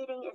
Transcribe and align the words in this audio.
is 0.00 0.32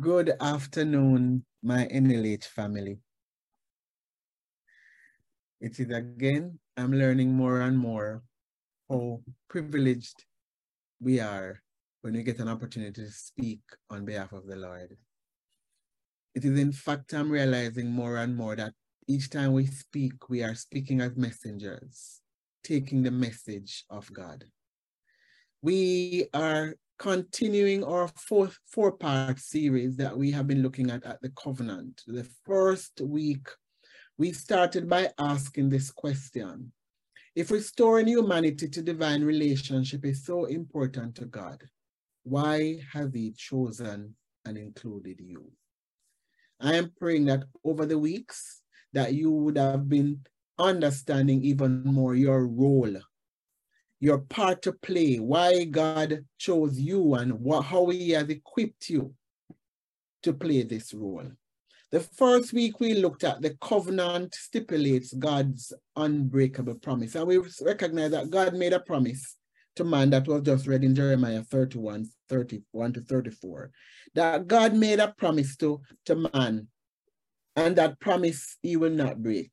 Good 0.00 0.32
afternoon, 0.40 1.44
my 1.62 1.86
NLH 1.92 2.44
family. 2.44 2.98
It 5.60 5.78
is 5.78 5.90
again, 5.90 6.58
I'm 6.76 6.92
learning 6.92 7.32
more 7.34 7.60
and 7.60 7.76
more 7.76 8.22
how 8.88 9.20
privileged 9.48 10.24
we 11.00 11.20
are 11.20 11.60
when 12.02 12.14
we 12.14 12.22
get 12.22 12.38
an 12.38 12.48
opportunity 12.48 13.02
to 13.02 13.10
speak 13.10 13.60
on 13.90 14.04
behalf 14.04 14.32
of 14.32 14.46
the 14.46 14.56
Lord. 14.56 14.96
It 16.34 16.44
is 16.44 16.58
in 16.58 16.72
fact, 16.72 17.12
I'm 17.12 17.30
realizing 17.30 17.90
more 17.90 18.16
and 18.18 18.36
more 18.36 18.56
that 18.56 18.72
each 19.08 19.28
time 19.28 19.52
we 19.52 19.66
speak, 19.66 20.28
we 20.30 20.42
are 20.42 20.54
speaking 20.54 21.00
as 21.00 21.16
messengers, 21.16 22.20
taking 22.62 23.02
the 23.02 23.10
message 23.10 23.84
of 23.90 24.10
God. 24.12 24.44
We 25.62 26.26
are 26.32 26.74
continuing 26.98 27.84
our 27.84 28.08
fourth 28.08 28.58
four-part 28.66 29.38
series 29.38 29.94
that 29.98 30.16
we 30.16 30.30
have 30.30 30.46
been 30.46 30.62
looking 30.62 30.90
at 30.90 31.04
at 31.04 31.20
the 31.20 31.28
covenant. 31.30 32.00
The 32.06 32.26
first 32.46 33.00
week, 33.02 33.46
we 34.16 34.32
started 34.32 34.88
by 34.88 35.10
asking 35.18 35.68
this 35.68 35.90
question. 35.90 36.72
If 37.36 37.50
restoring 37.50 38.06
humanity 38.06 38.68
to 38.68 38.82
divine 38.82 39.22
relationship 39.22 40.06
is 40.06 40.24
so 40.24 40.46
important 40.46 41.14
to 41.16 41.26
God, 41.26 41.62
why 42.22 42.80
has 42.92 43.12
he 43.12 43.32
chosen 43.32 44.14
and 44.46 44.56
included 44.56 45.20
you? 45.20 45.52
I 46.58 46.76
am 46.76 46.92
praying 46.98 47.26
that 47.26 47.44
over 47.64 47.84
the 47.84 47.98
weeks 47.98 48.62
that 48.94 49.12
you 49.12 49.30
would 49.30 49.58
have 49.58 49.90
been 49.90 50.20
understanding 50.58 51.42
even 51.42 51.82
more 51.84 52.14
your 52.14 52.46
role 52.46 52.96
your 54.00 54.18
part 54.18 54.62
to 54.62 54.72
play, 54.72 55.16
why 55.16 55.64
God 55.64 56.24
chose 56.38 56.80
you 56.80 57.14
and 57.14 57.38
what, 57.40 57.62
how 57.62 57.86
he 57.88 58.10
has 58.10 58.28
equipped 58.28 58.88
you 58.88 59.14
to 60.22 60.32
play 60.32 60.62
this 60.62 60.94
role. 60.94 61.30
The 61.92 62.00
first 62.00 62.52
week 62.52 62.80
we 62.80 62.94
looked 62.94 63.24
at 63.24 63.42
the 63.42 63.56
covenant 63.60 64.34
stipulates 64.34 65.12
God's 65.12 65.72
unbreakable 65.96 66.76
promise. 66.76 67.14
And 67.14 67.26
we 67.26 67.40
recognize 67.62 68.12
that 68.12 68.30
God 68.30 68.54
made 68.54 68.72
a 68.72 68.80
promise 68.80 69.36
to 69.76 69.84
man 69.84 70.10
that 70.10 70.26
was 70.26 70.42
just 70.42 70.66
read 70.66 70.84
in 70.84 70.94
Jeremiah 70.94 71.42
31, 71.42 72.08
31 72.28 72.92
to 72.94 73.00
34. 73.00 73.70
That 74.14 74.46
God 74.46 74.74
made 74.74 75.00
a 75.00 75.08
promise 75.08 75.56
to, 75.56 75.80
to 76.06 76.30
man 76.32 76.68
and 77.56 77.76
that 77.76 78.00
promise 78.00 78.56
he 78.62 78.76
will 78.76 78.90
not 78.90 79.22
break 79.22 79.50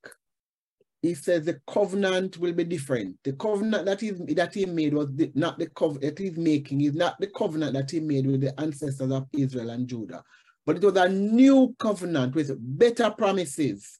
he 1.02 1.14
says 1.14 1.46
the 1.46 1.60
covenant 1.68 2.38
will 2.38 2.54
be 2.54 2.64
different. 2.64 3.18
The 3.24 3.34
covenant 3.34 3.86
that 3.86 4.02
he, 4.02 4.12
that 4.12 4.54
he 4.54 4.66
made 4.66 4.94
was 4.94 5.14
the, 5.14 5.32
not 5.36 5.60
the 5.60 5.70
covenant 5.70 6.04
that 6.04 6.20
he's 6.20 6.38
making, 6.38 6.82
is 6.82 6.96
not 6.96 7.20
the 7.20 7.28
covenant 7.28 7.74
that 7.74 7.92
he 7.92 8.00
made 8.00 8.26
with 8.26 8.42
the 8.42 8.60
ancestors 8.60 9.12
of 9.12 9.28
Israel 9.34 9.70
and 9.70 9.88
Judah, 9.88 10.24
but 10.66 10.78
it 10.78 10.84
was 10.84 10.96
a 10.98 11.10
new 11.10 11.76
covenant 11.80 12.36
with 12.36 12.56
better 12.60 13.12
promises. 13.12 14.00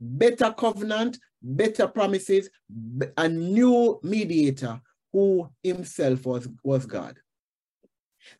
Better 0.00 0.52
covenant, 0.52 1.18
better 1.42 1.86
promises, 1.88 2.50
a 3.16 3.28
new 3.28 3.98
mediator 4.02 4.80
who 5.12 5.48
himself 5.62 6.26
was, 6.26 6.48
was 6.62 6.84
God. 6.84 7.16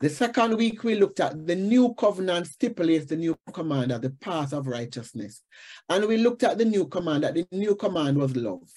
The 0.01 0.11
second 0.11 0.57
week 0.57 0.85
we 0.85 0.95
looked 0.95 1.21
at 1.21 1.47
the 1.47 1.55
new 1.55 1.95
covenant 1.95 2.47
stipulates 2.47 3.07
the 3.07 3.17
new 3.17 3.37
command 3.53 3.93
as 3.93 4.01
the 4.01 4.11
path 4.11 4.53
of 4.53 4.67
righteousness. 4.67 5.43
And 5.89 6.07
we 6.07 6.17
looked 6.17 6.43
at 6.43 6.59
the 6.59 6.65
new 6.65 6.87
command, 6.87 7.25
that 7.25 7.35
the 7.35 7.47
new 7.53 7.75
command 7.75 8.17
was 8.17 8.37
love, 8.37 8.71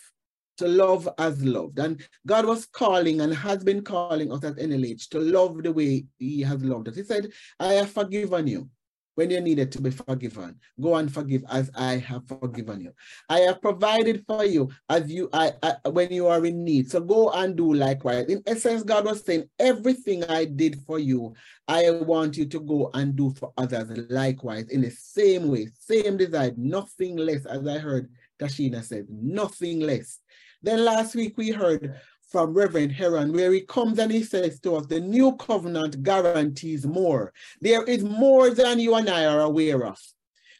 to 0.57 0.67
love 0.67 1.07
as 1.17 1.43
loved. 1.43 1.79
And 1.79 2.01
God 2.25 2.45
was 2.45 2.65
calling 2.65 3.21
and 3.21 3.33
has 3.33 3.63
been 3.63 3.83
calling 3.83 4.31
us 4.31 4.43
at 4.43 4.57
NLH 4.57 5.09
to 5.09 5.19
love 5.19 5.61
the 5.63 5.71
way 5.71 6.05
he 6.17 6.41
has 6.41 6.63
loved 6.63 6.89
us. 6.89 6.95
He 6.95 7.03
said, 7.03 7.31
I 7.59 7.73
have 7.73 7.91
forgiven 7.91 8.47
you 8.47 8.69
when 9.17 9.31
you 9.31 9.41
needed 9.41 9.71
to 9.71 9.81
be 9.81 9.89
forgiven. 9.89 10.55
Go 10.79 10.95
and 10.95 11.11
forgive 11.11 11.43
as 11.49 11.71
I 11.75 11.97
have 11.97 12.27
forgiven 12.27 12.81
you. 12.81 12.93
I 13.27 13.39
have 13.39 13.63
provided 13.63 14.23
for 14.27 14.45
you 14.45 14.69
as 14.89 15.11
you 15.11 15.27
I, 15.33 15.53
I, 15.63 15.89
when 15.89 16.11
you 16.11 16.27
are 16.27 16.45
in 16.45 16.63
need. 16.63 16.91
So 16.91 16.99
go 16.99 17.31
and 17.31 17.55
do 17.55 17.73
likewise. 17.73 18.27
In 18.27 18.43
essence, 18.45 18.83
God 18.83 19.05
was 19.05 19.25
saying, 19.25 19.49
everything 19.57 20.23
I 20.25 20.45
did 20.45 20.79
for 20.85 20.99
you, 20.99 21.33
I 21.67 21.89
want 21.89 22.37
you 22.37 22.45
to 22.45 22.59
go 22.59 22.91
and 22.93 23.15
do 23.15 23.31
for 23.31 23.51
others 23.57 23.89
likewise 24.11 24.69
in 24.69 24.81
the 24.81 24.91
same 24.91 25.47
way, 25.47 25.69
same 25.79 26.17
design, 26.17 26.53
nothing 26.55 27.17
less, 27.17 27.47
as 27.47 27.65
I 27.67 27.79
heard 27.79 28.11
Tashina 28.39 28.83
said, 28.83 29.07
nothing 29.09 29.79
less. 29.79 30.19
Then 30.61 30.85
last 30.85 31.15
week 31.15 31.37
we 31.37 31.49
heard 31.49 31.99
from 32.27 32.53
Reverend 32.53 32.91
Heron, 32.91 33.31
where 33.31 33.51
he 33.51 33.61
comes 33.61 33.99
and 33.99 34.11
he 34.11 34.23
says 34.23 34.59
to 34.61 34.75
us, 34.75 34.85
the 34.85 34.99
new 34.99 35.35
covenant 35.37 36.03
guarantees 36.03 36.85
more. 36.85 37.33
There 37.61 37.83
is 37.83 38.03
more 38.03 38.49
than 38.49 38.79
you 38.79 38.95
and 38.95 39.09
I 39.09 39.25
are 39.25 39.41
aware 39.41 39.85
of. 39.85 39.97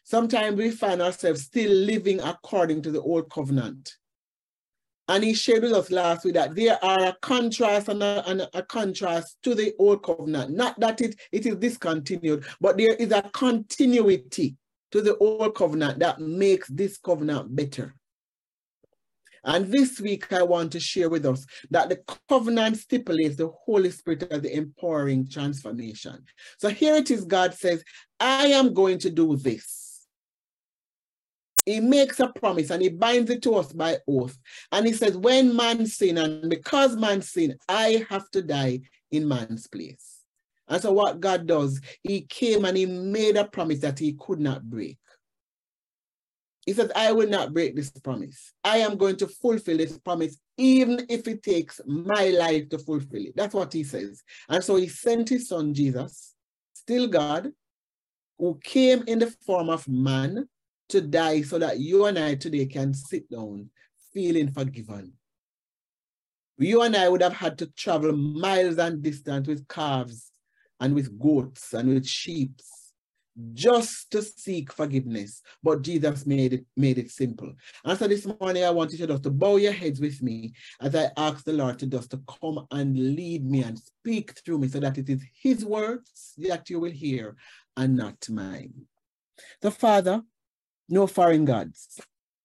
Sometimes 0.04 0.56
we 0.56 0.70
find 0.70 1.02
ourselves 1.02 1.42
still 1.42 1.70
living 1.70 2.20
according 2.20 2.82
to 2.82 2.90
the 2.90 3.02
old 3.02 3.30
covenant. 3.30 3.96
And 5.06 5.24
he 5.24 5.34
shared 5.34 5.62
with 5.62 5.72
us 5.72 5.90
last 5.90 6.24
week 6.24 6.34
that 6.34 6.54
there 6.54 6.82
are 6.84 7.06
a 7.06 7.16
contrast 7.20 7.88
and 7.88 8.02
a, 8.02 8.22
and 8.26 8.48
a 8.52 8.62
contrast 8.62 9.36
to 9.42 9.54
the 9.54 9.74
old 9.78 10.02
covenant. 10.02 10.50
Not 10.50 10.78
that 10.80 11.00
it, 11.00 11.18
it 11.32 11.46
is 11.46 11.56
discontinued, 11.56 12.44
but 12.60 12.76
there 12.76 12.94
is 12.94 13.12
a 13.12 13.22
continuity 13.22 14.56
to 14.92 15.02
the 15.02 15.16
old 15.18 15.54
covenant 15.54 15.98
that 15.98 16.20
makes 16.20 16.68
this 16.68 16.98
covenant 16.98 17.54
better. 17.54 17.94
And 19.44 19.66
this 19.66 20.00
week, 20.00 20.32
I 20.32 20.42
want 20.42 20.72
to 20.72 20.80
share 20.80 21.08
with 21.08 21.26
us 21.26 21.46
that 21.70 21.88
the 21.88 22.00
covenant 22.28 22.76
stipulates 22.76 23.36
the 23.36 23.48
Holy 23.48 23.90
Spirit 23.90 24.24
as 24.30 24.42
the 24.42 24.56
empowering 24.56 25.28
transformation. 25.28 26.24
So 26.58 26.68
here 26.68 26.96
it 26.96 27.10
is 27.10 27.24
God 27.24 27.54
says, 27.54 27.82
I 28.20 28.46
am 28.46 28.74
going 28.74 28.98
to 29.00 29.10
do 29.10 29.36
this. 29.36 30.06
He 31.64 31.80
makes 31.80 32.18
a 32.18 32.28
promise 32.28 32.70
and 32.70 32.80
he 32.80 32.88
binds 32.88 33.30
it 33.30 33.42
to 33.42 33.54
us 33.56 33.72
by 33.72 33.98
oath. 34.08 34.38
And 34.72 34.86
he 34.86 34.94
says, 34.94 35.16
when 35.18 35.54
man 35.54 35.86
sin, 35.86 36.16
and 36.16 36.48
because 36.48 36.96
man 36.96 37.20
sin, 37.20 37.56
I 37.68 38.06
have 38.08 38.30
to 38.30 38.42
die 38.42 38.80
in 39.10 39.28
man's 39.28 39.66
place. 39.66 40.22
And 40.68 40.80
so 40.80 40.92
what 40.92 41.20
God 41.20 41.46
does, 41.46 41.80
he 42.02 42.22
came 42.22 42.64
and 42.64 42.76
he 42.76 42.86
made 42.86 43.36
a 43.36 43.44
promise 43.44 43.80
that 43.80 43.98
he 43.98 44.14
could 44.18 44.40
not 44.40 44.68
break. 44.68 44.98
He 46.68 46.74
says, 46.74 46.92
I 46.94 47.12
will 47.12 47.30
not 47.30 47.54
break 47.54 47.74
this 47.74 47.88
promise. 47.88 48.52
I 48.62 48.76
am 48.76 48.98
going 48.98 49.16
to 49.16 49.26
fulfill 49.26 49.78
this 49.78 49.96
promise, 49.96 50.36
even 50.58 51.06
if 51.08 51.26
it 51.26 51.42
takes 51.42 51.80
my 51.86 52.28
life 52.28 52.68
to 52.68 52.78
fulfill 52.78 53.24
it. 53.24 53.34
That's 53.34 53.54
what 53.54 53.72
he 53.72 53.82
says. 53.82 54.22
And 54.50 54.62
so 54.62 54.76
he 54.76 54.86
sent 54.86 55.30
his 55.30 55.48
son 55.48 55.72
Jesus, 55.72 56.34
still 56.74 57.06
God, 57.06 57.52
who 58.38 58.60
came 58.62 59.02
in 59.06 59.18
the 59.18 59.34
form 59.46 59.70
of 59.70 59.88
man 59.88 60.46
to 60.90 61.00
die 61.00 61.40
so 61.40 61.58
that 61.58 61.80
you 61.80 62.04
and 62.04 62.18
I 62.18 62.34
today 62.34 62.66
can 62.66 62.92
sit 62.92 63.30
down 63.30 63.70
feeling 64.12 64.50
forgiven. 64.50 65.14
You 66.58 66.82
and 66.82 66.94
I 66.94 67.08
would 67.08 67.22
have 67.22 67.32
had 67.32 67.56
to 67.60 67.72
travel 67.78 68.12
miles 68.12 68.76
and 68.76 69.00
distance 69.00 69.48
with 69.48 69.66
calves 69.68 70.30
and 70.80 70.94
with 70.94 71.18
goats 71.18 71.72
and 71.72 71.88
with 71.88 72.06
sheep 72.06 72.60
just 73.54 74.10
to 74.10 74.22
seek 74.22 74.72
forgiveness. 74.72 75.42
But 75.62 75.82
Jesus 75.82 76.26
made 76.26 76.52
it, 76.52 76.64
made 76.76 76.98
it 76.98 77.10
simple. 77.10 77.52
And 77.84 77.98
so 77.98 78.08
this 78.08 78.26
morning, 78.40 78.64
I 78.64 78.70
want 78.70 78.92
you 78.92 78.98
to 78.98 79.06
just 79.06 79.22
to 79.24 79.30
bow 79.30 79.56
your 79.56 79.72
heads 79.72 80.00
with 80.00 80.22
me 80.22 80.52
as 80.80 80.94
I 80.94 81.10
ask 81.16 81.44
the 81.44 81.52
Lord 81.52 81.78
to 81.78 81.86
just 81.86 82.10
to 82.10 82.20
come 82.40 82.66
and 82.70 83.14
lead 83.16 83.44
me 83.44 83.62
and 83.62 83.78
speak 83.78 84.38
through 84.44 84.58
me 84.58 84.68
so 84.68 84.80
that 84.80 84.98
it 84.98 85.08
is 85.08 85.22
his 85.40 85.64
words 85.64 86.34
that 86.38 86.68
you 86.68 86.80
will 86.80 86.90
hear 86.90 87.36
and 87.76 87.96
not 87.96 88.28
mine. 88.28 88.72
The 89.60 89.70
Father, 89.70 90.22
no 90.88 91.06
foreign 91.06 91.44
gods 91.44 92.00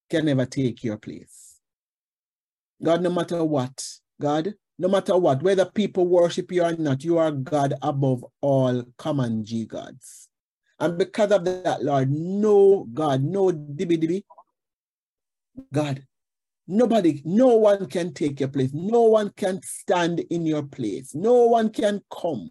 can 0.10 0.28
ever 0.30 0.46
take 0.46 0.84
your 0.84 0.98
place. 0.98 1.60
God, 2.84 3.02
no 3.02 3.10
matter 3.10 3.44
what, 3.44 3.84
God, 4.22 4.54
no 4.78 4.88
matter 4.88 5.18
what, 5.18 5.42
whether 5.42 5.66
people 5.66 6.06
worship 6.06 6.52
you 6.52 6.64
or 6.64 6.74
not, 6.74 7.04
you 7.04 7.18
are 7.18 7.32
God 7.32 7.74
above 7.82 8.26
all 8.42 8.84
common 8.98 9.46
G 9.46 9.66
gods. 9.66 10.28
And 10.84 10.98
because 10.98 11.32
of 11.32 11.46
that, 11.46 11.82
Lord, 11.82 12.12
no 12.12 12.86
God, 12.94 13.24
no 13.24 13.52
dibby 13.52 13.98
dibby, 13.98 14.24
God, 15.72 16.06
nobody, 16.68 17.22
no 17.24 17.56
one 17.56 17.86
can 17.86 18.14
take 18.14 18.42
your 18.42 18.50
place. 18.50 18.72
No 18.74 19.04
one 19.04 19.30
can 19.30 19.62
stand 19.64 20.20
in 20.30 20.46
your 20.46 20.64
place. 20.64 21.16
No 21.16 21.46
one 21.46 21.70
can 21.70 22.02
come 22.12 22.50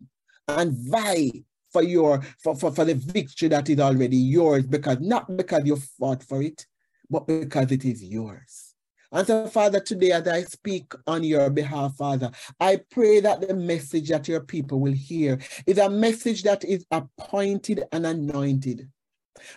and 0.49 0.73
vie 0.73 1.45
for 1.75 1.83
your 1.83 2.23
for, 2.43 2.57
for, 2.57 2.73
for 2.73 2.87
the 2.87 2.95
victory 2.95 3.49
that 3.49 3.69
is 3.69 3.79
already 3.79 4.17
yours 4.17 4.67
because 4.67 4.99
not 5.01 5.37
because 5.37 5.67
you 5.67 5.77
fought 5.77 6.23
for 6.23 6.41
it, 6.41 6.67
but 7.11 7.27
because 7.27 7.71
it 7.71 7.85
is 7.85 8.03
yours. 8.03 8.72
And 9.15 9.27
so, 9.27 9.47
Father, 9.47 9.79
today 9.79 10.13
as 10.13 10.27
I 10.27 10.43
speak 10.45 10.95
on 11.07 11.23
your 11.23 11.51
behalf, 11.51 11.97
Father, 11.97 12.31
I 12.59 12.81
pray 12.91 13.21
that 13.21 13.47
the 13.47 13.55
message 13.55 14.09
that 14.09 14.27
your 14.27 14.41
people 14.41 14.81
will 14.81 14.95
hear 14.95 15.39
is 15.67 15.77
a 15.77 15.91
message 15.91 16.45
that 16.45 16.65
is 16.65 16.87
appointed 16.91 17.85
and 17.93 18.07
anointed. 18.07 18.89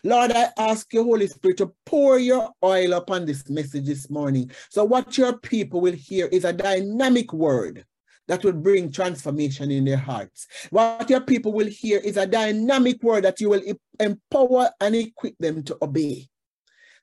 Lord, 0.04 0.34
I 0.34 0.50
ask 0.57 0.94
you, 0.94 1.06
Holy 1.06 1.28
Spirit, 1.28 1.57
to 1.57 1.74
pour 1.86 2.19
your 2.19 2.52
oil 2.62 2.94
upon 2.94 3.25
this 3.25 3.50
message 3.50 3.86
this 3.86 4.10
morning. 4.10 4.52
So 4.69 4.84
what 4.84 5.18
your 5.18 5.38
people 5.38 5.80
will 5.80 5.94
hear 5.94 6.28
is 6.28 6.44
a 6.44 6.51
dynamic 6.51 7.31
word 7.31 7.86
that 8.28 8.44
will 8.44 8.54
bring 8.54 8.92
transformation 8.92 9.72
in 9.72 9.86
their 9.86 9.96
hearts. 9.96 10.48
What 10.69 11.10
your 11.10 11.22
people 11.22 11.54
will 11.54 11.68
hear 11.68 12.00
is 12.00 12.18
a 12.18 12.28
dynamic 12.28 13.01
word 13.01 13.24
that 13.24 13.40
you 13.40 13.51
will 13.51 13.62
empower 14.01 14.72
and 14.81 14.96
equip 14.96 15.38
them 15.38 15.63
to 15.63 15.78
obey. 15.81 16.28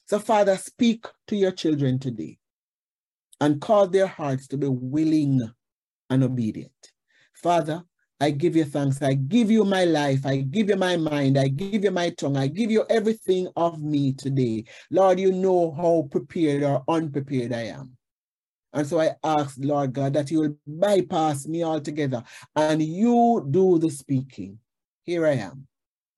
So, 0.04 0.18
Father, 0.18 0.56
speak 0.58 1.06
to 1.28 1.36
your 1.36 1.52
children 1.52 1.98
today 1.98 2.38
and 3.42 3.60
cause 3.60 3.90
their 3.90 4.06
hearts 4.06 4.46
to 4.46 4.56
be 4.56 4.68
willing 4.68 5.42
and 6.10 6.22
obedient. 6.22 6.92
Father, 7.34 7.82
I 8.20 8.30
give 8.30 8.54
you 8.54 8.64
thanks. 8.64 9.02
I 9.02 9.14
give 9.14 9.50
you 9.50 9.64
my 9.64 9.84
life. 9.84 10.24
I 10.24 10.36
give 10.36 10.68
you 10.68 10.76
my 10.76 10.96
mind. 10.96 11.36
I 11.36 11.48
give 11.48 11.82
you 11.82 11.90
my 11.90 12.10
tongue. 12.10 12.36
I 12.36 12.46
give 12.46 12.70
you 12.70 12.84
everything 12.88 13.48
of 13.56 13.82
me 13.82 14.12
today. 14.12 14.66
Lord, 14.92 15.18
you 15.18 15.32
know 15.32 15.72
how 15.72 16.06
prepared 16.08 16.62
or 16.62 16.84
unprepared 16.86 17.52
I 17.52 17.62
am. 17.62 17.96
And 18.72 18.86
so 18.86 19.00
I 19.00 19.16
ask, 19.24 19.56
Lord 19.58 19.92
God, 19.92 20.12
that 20.12 20.30
you 20.30 20.38
will 20.42 20.56
bypass 20.64 21.48
me 21.48 21.64
altogether 21.64 22.22
and 22.54 22.80
you 22.80 23.44
do 23.50 23.80
the 23.80 23.90
speaking. 23.90 24.60
Here 25.02 25.26
I 25.26 25.32
am, 25.32 25.66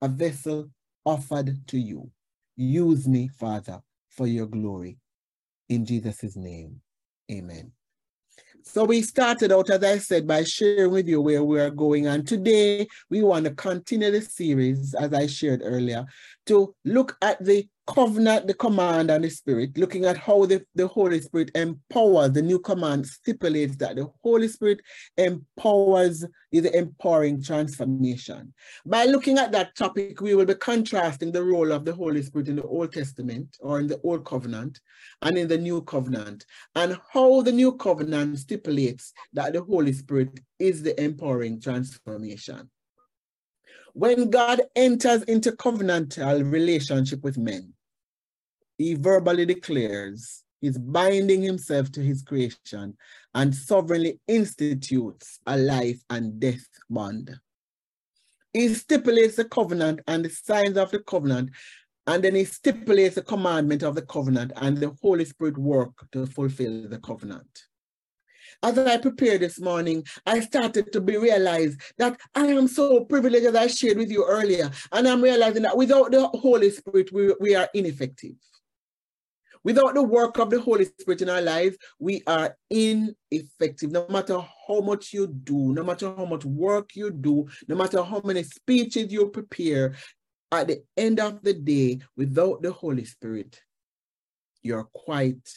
a 0.03 0.09
vessel 0.09 0.69
offered 1.07 1.67
to 1.69 1.79
you. 1.79 2.11
Use 2.57 3.09
me, 3.09 3.29
Father, 3.29 3.81
for 4.11 4.27
your 4.27 4.47
glory. 4.47 4.99
In 5.71 5.87
Jesus' 5.87 6.37
name, 6.37 6.83
amen. 7.31 7.73
So 8.67 8.85
we 8.85 9.03
started 9.03 9.53
out, 9.53 9.69
as 9.69 9.85
I 9.85 9.99
said, 9.99 10.27
by 10.27 10.43
sharing 10.43 10.91
with 10.91 11.07
you 11.07 11.21
where 11.21 11.45
we 11.45 11.61
are 11.61 11.71
going. 11.71 12.07
And 12.07 12.27
today 12.27 12.89
we 13.11 13.23
want 13.23 13.45
to 13.45 13.55
continue 13.55 14.11
the 14.11 14.23
series, 14.23 14.95
as 14.95 15.13
I 15.13 15.27
shared 15.27 15.61
earlier, 15.63 16.07
to 16.47 16.75
look 16.85 17.17
at 17.23 17.43
the 17.45 17.67
covenant, 17.87 18.47
the 18.47 18.55
command, 18.55 19.11
and 19.11 19.25
the 19.25 19.31
spirit, 19.31 19.77
looking 19.77 20.05
at 20.05 20.17
how 20.17 20.47
the, 20.47 20.65
the 20.75 20.87
Holy 20.87 21.21
Spirit 21.21 21.51
empowers, 21.55 22.33
the 22.33 22.43
new 22.43 22.59
command 22.59 23.07
stipulates 23.07 23.77
that 23.77 23.97
the 23.97 24.11
Holy 24.23 24.49
Spirit 24.49 24.81
empowers, 25.17 26.25
is 26.51 26.65
empowering 26.67 27.43
transformation. 27.43 28.55
By 28.87 29.05
looking 29.05 29.39
at 29.39 29.53
that 29.53 29.75
topic, 29.77 30.21
we 30.21 30.35
will 30.35 30.47
be 30.47 30.55
contrasting 30.55 31.33
the 31.33 31.43
role 31.45 31.73
of 31.73 31.85
the 31.85 31.95
Holy 31.95 32.23
Spirit 32.23 32.49
in 32.49 32.57
the 32.57 32.63
Old 32.63 32.93
Testament 32.93 33.57
or 33.61 33.81
in 33.81 33.87
the 33.87 34.01
Old 34.03 34.25
Covenant 34.25 34.81
and 35.23 35.37
in 35.37 35.49
the 35.49 35.59
New 35.59 35.83
Covenant, 35.83 36.47
and 36.75 36.99
how 37.13 37.43
the 37.43 37.53
New 37.53 37.73
Covenant 37.73 38.39
stipulates 38.39 39.13
that 39.33 39.53
the 39.53 39.63
Holy 39.63 39.93
Spirit 39.93 40.41
is 40.59 40.83
the 40.83 40.99
empowering 41.03 41.61
transformation. 41.61 42.71
When 43.95 44.29
God 44.29 44.61
enters 44.75 45.23
into 45.23 45.53
covenantal 45.53 46.51
relationship 46.51 47.23
with 47.23 47.39
men, 47.39 47.75
he 48.77 48.95
verbally 48.95 49.47
declares 49.47 50.43
he's 50.61 50.77
binding 50.77 51.43
himself 51.43 51.93
to 51.93 52.01
his 52.01 52.23
creation 52.23 52.97
and 53.37 53.55
sovereignly 53.55 54.19
institutes 54.27 55.39
a 55.47 55.57
life 55.57 56.03
and 56.11 56.41
death 56.41 56.67
bond. 56.91 57.39
He 58.53 58.75
stipulates 58.75 59.37
the 59.37 59.45
covenant 59.45 60.01
and 60.09 60.25
the 60.25 60.31
signs 60.31 60.77
of 60.77 60.91
the 60.91 60.99
covenant, 60.99 61.51
and 62.09 62.25
then 62.25 62.35
he 62.35 62.47
stipulates 62.47 63.15
the 63.15 63.23
commandment 63.23 63.85
of 63.85 63.95
the 63.95 64.03
covenant, 64.03 64.51
and 64.57 64.77
the 64.77 64.93
Holy 65.03 65.25
Spirit 65.25 65.57
work 65.57 65.93
to 66.11 66.27
fulfill 66.27 66.89
the 66.89 66.99
covenant 66.99 67.67
as 68.63 68.79
I 68.79 68.97
prepared 68.99 69.41
this 69.41 69.61
morning, 69.61 70.05
I 70.27 70.41
started 70.41 70.93
to 70.93 71.01
be 71.01 71.17
realized 71.17 71.81
that 71.99 72.21
I 72.35 72.47
am 72.47 72.69
so 72.69 73.05
privileged 73.05 73.47
as 73.47 73.55
I 73.55 73.67
shared 73.67 73.99
with 73.99 74.11
you 74.11 74.25
earlier. 74.27 74.71
And 74.93 75.09
I'm 75.09 75.23
realizing 75.23 75.63
that 75.63 75.77
without 75.77 76.11
the 76.11 76.29
Holy 76.29 76.71
Spirit, 76.71 77.13
we, 77.13 77.35
we 77.41 77.55
are 77.55 77.69
ineffective. 77.75 78.35
Without 79.65 79.95
the 79.95 80.03
work 80.03 80.39
of 80.39 80.51
the 80.51 80.61
Holy 80.61 80.85
Spirit 80.85 81.23
in 81.23 81.31
our 81.31 81.41
lives, 81.41 81.79
we 81.99 82.23
are 82.27 82.55
ineffective. 82.69 83.91
No 83.91 84.07
matter 84.11 84.39
how 84.69 84.81
much 84.81 85.15
you 85.15 85.27
do, 85.27 85.73
no 85.73 85.83
matter 85.83 86.15
how 86.15 86.27
much 86.27 86.45
work 86.45 86.95
you 86.95 87.11
do, 87.11 87.49
no 87.67 87.75
matter 87.75 88.03
how 88.03 88.21
many 88.25 88.43
speeches 88.43 89.11
you 89.11 89.29
prepare, 89.29 89.95
at 90.53 90.69
the 90.69 90.83
end 90.97 91.19
of 91.19 91.43
the 91.43 91.55
day, 91.55 91.99
without 92.17 92.63
the 92.63 92.73
Holy 92.73 93.05
Spirit, 93.05 93.61
you're 94.63 94.85
quite 94.85 95.49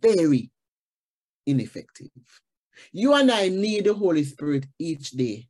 very 0.00 0.50
ineffective. 1.46 2.10
You 2.92 3.14
and 3.14 3.30
I 3.30 3.48
need 3.48 3.84
the 3.84 3.94
Holy 3.94 4.24
Spirit 4.24 4.66
each 4.78 5.10
day. 5.10 5.46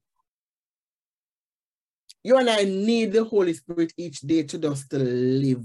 You 2.23 2.39
and 2.39 2.51
I 2.51 2.65
need 2.65 3.13
the 3.13 3.25
Holy 3.25 3.55
Spirit 3.55 3.93
each 3.97 4.21
day 4.21 4.43
to 4.43 4.59
just 4.59 4.93
live 4.93 5.65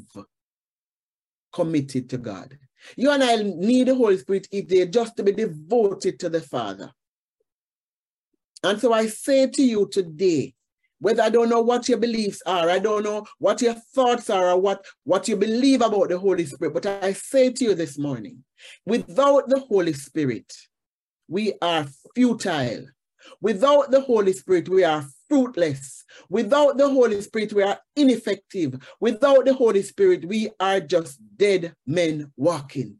committed 1.51 2.09
to 2.09 2.17
God. 2.17 2.57
You 2.95 3.11
and 3.11 3.23
I 3.23 3.37
need 3.37 3.87
the 3.87 3.95
Holy 3.95 4.17
Spirit 4.17 4.47
each 4.51 4.67
day 4.67 4.85
just 4.85 5.17
to 5.17 5.23
be 5.23 5.31
devoted 5.31 6.19
to 6.19 6.29
the 6.29 6.41
Father. 6.41 6.91
And 8.63 8.79
so 8.79 8.93
I 8.93 9.07
say 9.07 9.47
to 9.47 9.63
you 9.63 9.87
today, 9.91 10.53
whether 10.99 11.23
I 11.23 11.29
don't 11.29 11.49
know 11.49 11.61
what 11.61 11.89
your 11.89 11.97
beliefs 11.97 12.41
are, 12.45 12.69
I 12.69 12.79
don't 12.79 13.03
know 13.03 13.25
what 13.39 13.61
your 13.61 13.73
thoughts 13.73 14.29
are, 14.29 14.51
or 14.51 14.59
what, 14.59 14.85
what 15.03 15.27
you 15.27 15.35
believe 15.35 15.81
about 15.81 16.09
the 16.09 16.17
Holy 16.17 16.45
Spirit, 16.45 16.73
but 16.73 16.85
I 16.85 17.13
say 17.13 17.51
to 17.51 17.63
you 17.65 17.75
this 17.75 17.97
morning, 17.97 18.43
without 18.85 19.49
the 19.49 19.59
Holy 19.59 19.93
Spirit, 19.93 20.51
we 21.27 21.53
are 21.61 21.85
futile. 22.13 22.85
Without 23.41 23.91
the 23.91 24.01
Holy 24.01 24.33
Spirit, 24.33 24.69
we 24.69 24.83
are 24.83 25.03
fruitless. 25.27 26.05
Without 26.29 26.77
the 26.77 26.87
Holy 26.87 27.21
Spirit, 27.21 27.53
we 27.53 27.63
are 27.63 27.79
ineffective. 27.95 28.75
Without 28.99 29.45
the 29.45 29.53
Holy 29.53 29.81
Spirit, 29.81 30.25
we 30.25 30.51
are 30.59 30.79
just 30.79 31.19
dead 31.35 31.73
men 31.87 32.31
walking. 32.37 32.99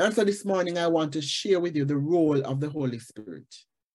And 0.00 0.12
so 0.12 0.24
this 0.24 0.44
morning, 0.44 0.76
I 0.76 0.88
want 0.88 1.12
to 1.12 1.22
share 1.22 1.60
with 1.60 1.76
you 1.76 1.84
the 1.84 1.96
role 1.96 2.44
of 2.44 2.58
the 2.58 2.68
Holy 2.68 2.98
Spirit 2.98 3.46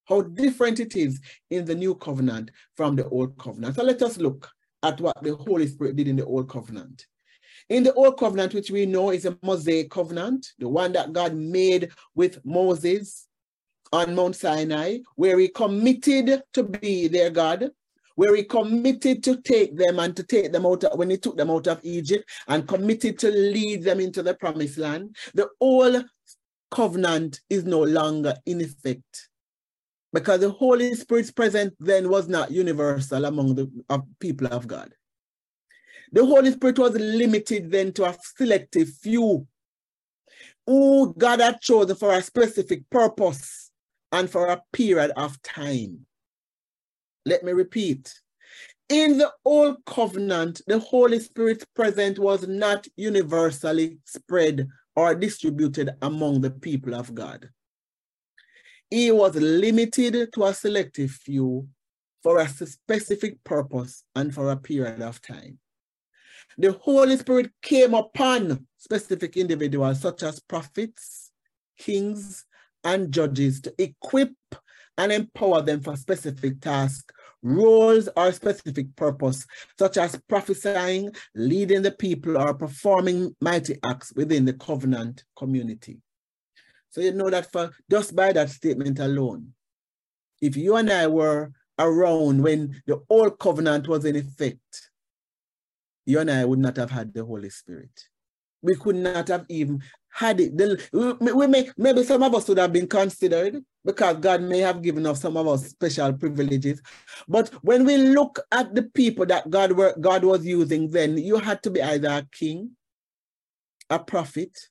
how 0.09 0.21
different 0.21 0.79
it 0.79 0.95
is 0.95 1.21
in 1.51 1.63
the 1.63 1.75
new 1.75 1.93
covenant 1.95 2.49
from 2.75 2.95
the 2.95 3.07
old 3.09 3.37
covenant. 3.37 3.75
So 3.75 3.83
let 3.83 4.01
us 4.01 4.17
look 4.17 4.49
at 4.81 4.99
what 4.99 5.21
the 5.21 5.35
Holy 5.35 5.67
Spirit 5.67 5.95
did 5.95 6.07
in 6.07 6.15
the 6.15 6.25
old 6.25 6.49
covenant. 6.49 7.05
In 7.69 7.83
the 7.83 7.93
old 7.93 8.17
covenant, 8.17 8.55
which 8.55 8.71
we 8.71 8.87
know 8.87 9.11
is 9.11 9.25
a 9.25 9.37
Mosaic 9.43 9.91
covenant, 9.91 10.47
the 10.57 10.67
one 10.67 10.91
that 10.93 11.13
God 11.13 11.35
made 11.35 11.91
with 12.15 12.43
Moses 12.43 13.27
on 13.93 14.15
Mount 14.15 14.35
Sinai, 14.35 14.99
where 15.15 15.37
he 15.37 15.47
committed 15.47 16.41
to 16.53 16.63
be 16.63 17.07
their 17.07 17.29
God, 17.29 17.69
where 18.15 18.35
he 18.35 18.43
committed 18.43 19.23
to 19.23 19.39
take 19.41 19.77
them 19.77 19.99
and 19.99 20.15
to 20.15 20.23
take 20.23 20.51
them 20.51 20.65
out 20.65 20.83
of, 20.83 20.97
when 20.97 21.11
he 21.11 21.17
took 21.17 21.37
them 21.37 21.51
out 21.51 21.67
of 21.67 21.79
Egypt 21.83 22.27
and 22.47 22.67
committed 22.67 23.19
to 23.19 23.29
lead 23.29 23.83
them 23.83 23.99
into 23.99 24.23
the 24.23 24.33
promised 24.33 24.79
land. 24.79 25.15
The 25.35 25.47
old 25.61 26.05
covenant 26.71 27.41
is 27.49 27.65
no 27.65 27.83
longer 27.83 28.35
in 28.45 28.61
effect 28.61 29.28
because 30.13 30.41
the 30.41 30.49
Holy 30.49 30.93
Spirit's 30.95 31.31
presence 31.31 31.75
then 31.79 32.09
was 32.09 32.27
not 32.27 32.51
universal 32.51 33.25
among 33.25 33.55
the 33.55 33.69
people 34.19 34.47
of 34.47 34.67
God. 34.67 34.93
The 36.11 36.25
Holy 36.25 36.51
Spirit 36.51 36.79
was 36.79 36.93
limited 36.93 37.69
then 37.71 37.93
to 37.93 38.05
a 38.05 38.15
selective 38.35 38.89
few 38.89 39.47
who 40.65 41.13
God 41.17 41.39
had 41.39 41.61
chosen 41.61 41.95
for 41.95 42.13
a 42.13 42.21
specific 42.21 42.89
purpose 42.89 43.71
and 44.11 44.29
for 44.29 44.47
a 44.47 44.61
period 44.73 45.11
of 45.15 45.41
time. 45.41 46.05
Let 47.25 47.43
me 47.43 47.51
repeat. 47.51 48.13
In 48.87 49.19
the 49.19 49.31
Old 49.45 49.85
Covenant, 49.85 50.61
the 50.65 50.79
Holy 50.79 51.19
Spirit's 51.19 51.65
presence 51.75 52.17
was 52.17 52.47
not 52.47 52.87
universally 52.95 53.99
spread 54.05 54.67
or 54.95 55.13
distributed 55.13 55.91
among 56.01 56.41
the 56.41 56.49
people 56.49 56.95
of 56.95 57.13
God. 57.13 57.49
He 58.89 59.11
was 59.11 59.35
limited 59.35 60.33
to 60.33 60.45
a 60.45 60.53
selective 60.53 61.11
few 61.11 61.67
for 62.23 62.39
a 62.39 62.47
specific 62.49 63.43
purpose 63.43 64.03
and 64.15 64.33
for 64.33 64.49
a 64.49 64.57
period 64.57 65.01
of 65.01 65.21
time. 65.21 65.59
The 66.57 66.71
Holy 66.73 67.15
Spirit 67.17 67.51
came 67.61 67.93
upon 67.93 68.67
specific 68.77 69.37
individuals 69.37 70.01
such 70.01 70.23
as 70.23 70.39
prophets, 70.39 71.31
kings, 71.77 72.45
and 72.83 73.11
judges 73.11 73.61
to 73.61 73.73
equip 73.77 74.33
and 74.97 75.11
empower 75.11 75.61
them 75.61 75.81
for 75.81 75.95
specific 75.95 76.59
tasks, 76.59 77.13
roles, 77.41 78.09
or 78.17 78.31
specific 78.33 78.93
purpose, 78.95 79.45
such 79.77 79.97
as 79.97 80.19
prophesying, 80.27 81.11
leading 81.35 81.81
the 81.81 81.91
people, 81.91 82.37
or 82.37 82.53
performing 82.53 83.33
mighty 83.39 83.77
acts 83.85 84.11
within 84.15 84.43
the 84.43 84.53
covenant 84.53 85.23
community. 85.37 86.01
So 86.89 87.01
you 87.01 87.13
know 87.13 87.29
that 87.29 87.51
for 87.51 87.71
just 87.89 88.15
by 88.15 88.31
that 88.33 88.49
statement 88.49 88.99
alone, 88.99 89.53
if 90.41 90.55
you 90.55 90.75
and 90.75 90.89
I 90.89 91.07
were 91.07 91.51
around 91.77 92.41
when 92.41 92.81
the 92.87 93.01
old 93.09 93.39
covenant 93.39 93.87
was 93.87 94.05
in 94.05 94.15
effect, 94.15 94.89
you 96.05 96.19
and 96.19 96.31
I 96.31 96.45
would 96.45 96.59
not 96.59 96.77
have 96.77 96.91
had 96.91 97.13
the 97.13 97.23
Holy 97.23 97.49
Spirit. 97.49 98.07
We 98.61 98.75
could 98.75 98.95
not 98.95 99.27
have 99.29 99.45
even 99.47 99.81
had 100.09 100.39
it. 100.39 100.53
We 100.91 101.47
may, 101.47 101.69
maybe 101.77 102.03
some 102.03 102.23
of 102.23 102.35
us 102.35 102.47
would 102.49 102.57
have 102.57 102.73
been 102.73 102.87
considered 102.87 103.63
because 103.85 104.17
God 104.17 104.41
may 104.41 104.59
have 104.59 104.81
given 104.81 105.05
us 105.05 105.21
some 105.21 105.37
of 105.37 105.47
us 105.47 105.67
special 105.67 106.11
privileges. 106.13 106.81
But 107.27 107.49
when 107.63 107.85
we 107.85 107.97
look 107.97 108.39
at 108.51 108.75
the 108.75 108.83
people 108.83 109.25
that 109.27 109.49
God 109.49 109.71
were 109.73 109.95
God 110.01 110.25
was 110.25 110.45
using 110.45 110.89
then, 110.89 111.17
you 111.17 111.37
had 111.37 111.63
to 111.63 111.69
be 111.69 111.81
either 111.81 112.09
a 112.09 112.27
king, 112.31 112.71
a 113.89 113.99
prophet, 113.99 114.68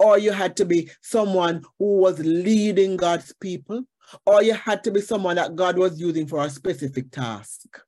or 0.00 0.18
you 0.18 0.32
had 0.32 0.56
to 0.56 0.64
be 0.64 0.90
someone 1.02 1.62
who 1.78 1.98
was 1.98 2.18
leading 2.18 2.96
God's 2.96 3.32
people, 3.40 3.84
or 4.26 4.42
you 4.42 4.54
had 4.54 4.82
to 4.84 4.90
be 4.90 5.00
someone 5.00 5.36
that 5.36 5.54
God 5.54 5.78
was 5.78 6.00
using 6.00 6.26
for 6.26 6.44
a 6.44 6.50
specific 6.50 7.12
task. 7.12 7.80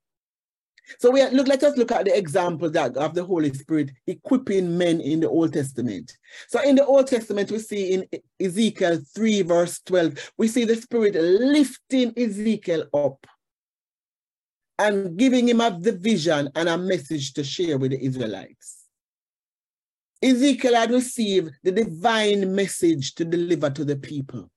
So 0.99 1.11
we 1.11 1.26
look. 1.31 1.49
Let 1.49 1.62
us 1.62 1.76
look 1.76 1.90
at 1.90 2.04
the 2.04 2.16
example 2.16 2.69
that 2.71 2.97
of 2.97 3.14
the 3.14 3.25
Holy 3.25 3.52
Spirit 3.54 3.92
equipping 4.07 4.76
men 4.76 5.00
in 5.00 5.21
the 5.21 5.28
Old 5.28 5.54
Testament. 5.54 6.19
So 6.49 6.61
in 6.61 6.76
the 6.76 6.85
Old 6.85 7.07
Testament, 7.07 7.50
we 7.50 7.61
see 7.61 7.95
in 7.95 8.07
Ezekiel 8.40 9.00
three 9.14 9.42
verse 9.42 9.81
twelve, 9.81 10.14
we 10.37 10.49
see 10.49 10.64
the 10.64 10.76
Spirit 10.76 11.14
lifting 11.14 12.12
Ezekiel 12.16 12.85
up 12.92 13.26
and 14.78 15.16
giving 15.16 15.49
him 15.49 15.61
a 15.61 15.78
the 15.81 15.92
vision 15.92 16.50
and 16.57 16.69
a 16.69 16.76
message 16.76 17.33
to 17.35 17.45
share 17.45 17.78
with 17.78 17.92
the 17.92 18.04
Israelites. 18.04 18.82
Ezekiel 20.23 20.75
had 20.75 20.91
received 20.91 21.52
the 21.62 21.73
divine 21.73 22.55
message 22.55 23.14
to 23.17 23.25
deliver 23.25 23.71
to 23.71 23.85
the 23.85 23.97
people. 23.97 24.50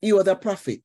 He 0.00 0.12
was 0.12 0.26
a 0.26 0.34
prophet. 0.34 0.82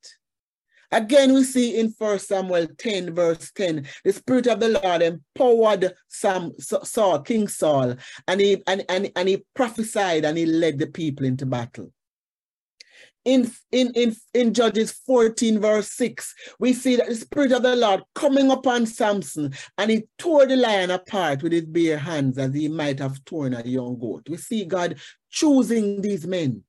Again, 0.91 1.33
we 1.33 1.43
see 1.43 1.79
in 1.79 1.93
1 1.97 2.19
Samuel 2.19 2.67
10, 2.77 3.15
verse 3.15 3.51
10, 3.55 3.87
the 4.03 4.11
Spirit 4.11 4.47
of 4.47 4.59
the 4.59 4.69
Lord 4.69 5.01
empowered 5.01 5.93
Sam, 6.09 6.51
Saul, 6.59 7.21
King 7.21 7.47
Saul, 7.47 7.95
and 8.27 8.41
he, 8.41 8.61
and, 8.67 8.83
and, 8.89 9.11
and 9.15 9.29
he 9.29 9.45
prophesied 9.55 10.25
and 10.25 10.37
he 10.37 10.45
led 10.45 10.79
the 10.79 10.87
people 10.87 11.25
into 11.25 11.45
battle 11.45 11.91
in, 13.25 13.51
in, 13.71 13.91
in, 13.93 14.15
in 14.33 14.53
Judges 14.53 14.91
14, 15.05 15.59
verse 15.59 15.91
6, 15.91 16.33
we 16.59 16.73
see 16.73 16.95
that 16.95 17.07
the 17.07 17.15
Spirit 17.15 17.51
of 17.51 17.63
the 17.63 17.75
Lord 17.75 18.01
coming 18.15 18.49
upon 18.49 18.85
Samson 18.85 19.53
and 19.77 19.91
he 19.91 20.03
tore 20.17 20.45
the 20.45 20.55
lion 20.55 20.91
apart 20.91 21.43
with 21.43 21.51
his 21.51 21.65
bare 21.65 21.97
hands 21.97 22.37
as 22.37 22.53
he 22.53 22.67
might 22.67 22.99
have 22.99 23.23
torn 23.25 23.53
a 23.53 23.63
young 23.63 23.99
goat. 23.99 24.27
We 24.29 24.37
see 24.37 24.65
God 24.65 24.99
choosing 25.29 26.01
these 26.01 26.25
men. 26.25 26.63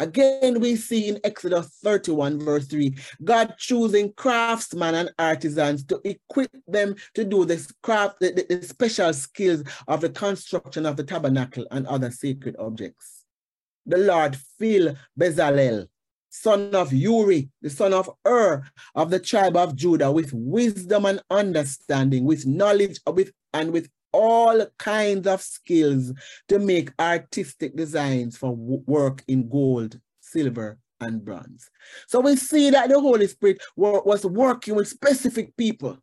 Again, 0.00 0.60
we 0.60 0.76
see 0.76 1.08
in 1.08 1.20
Exodus 1.24 1.78
31, 1.84 2.40
verse 2.40 2.66
3, 2.66 2.96
God 3.22 3.54
choosing 3.58 4.14
craftsmen 4.14 4.94
and 4.94 5.12
artisans 5.18 5.84
to 5.84 6.00
equip 6.04 6.50
them 6.66 6.94
to 7.14 7.22
do 7.22 7.44
this 7.44 7.70
craft, 7.82 8.16
the, 8.20 8.32
the, 8.32 8.56
the 8.56 8.66
special 8.66 9.12
skills 9.12 9.62
of 9.86 10.00
the 10.00 10.08
construction 10.08 10.86
of 10.86 10.96
the 10.96 11.04
tabernacle 11.04 11.66
and 11.70 11.86
other 11.86 12.10
sacred 12.10 12.56
objects 12.58 13.19
the 13.90 13.98
Lord 13.98 14.36
fill 14.58 14.94
Bezalel, 15.18 15.86
son 16.30 16.74
of 16.74 16.92
Uri, 16.92 17.50
the 17.62 17.70
son 17.70 17.92
of 17.92 18.10
Ur, 18.26 18.62
of 18.94 19.10
the 19.10 19.18
tribe 19.18 19.56
of 19.56 19.76
Judah, 19.76 20.10
with 20.10 20.32
wisdom 20.32 21.04
and 21.04 21.22
understanding, 21.30 22.24
with 22.24 22.46
knowledge, 22.46 23.00
uh, 23.06 23.12
with 23.12 23.32
and 23.52 23.72
with 23.72 23.88
all 24.12 24.66
kinds 24.78 25.26
of 25.26 25.40
skills 25.40 26.12
to 26.48 26.58
make 26.58 26.90
artistic 26.98 27.76
designs 27.76 28.36
for 28.36 28.54
work 28.54 29.22
in 29.28 29.48
gold, 29.48 30.00
silver, 30.20 30.78
and 31.00 31.24
bronze. 31.24 31.70
So 32.06 32.20
we 32.20 32.36
see 32.36 32.70
that 32.70 32.88
the 32.88 33.00
Holy 33.00 33.26
Spirit 33.26 33.60
was 33.76 34.24
working 34.24 34.74
with 34.74 34.88
specific 34.88 35.56
people, 35.56 35.98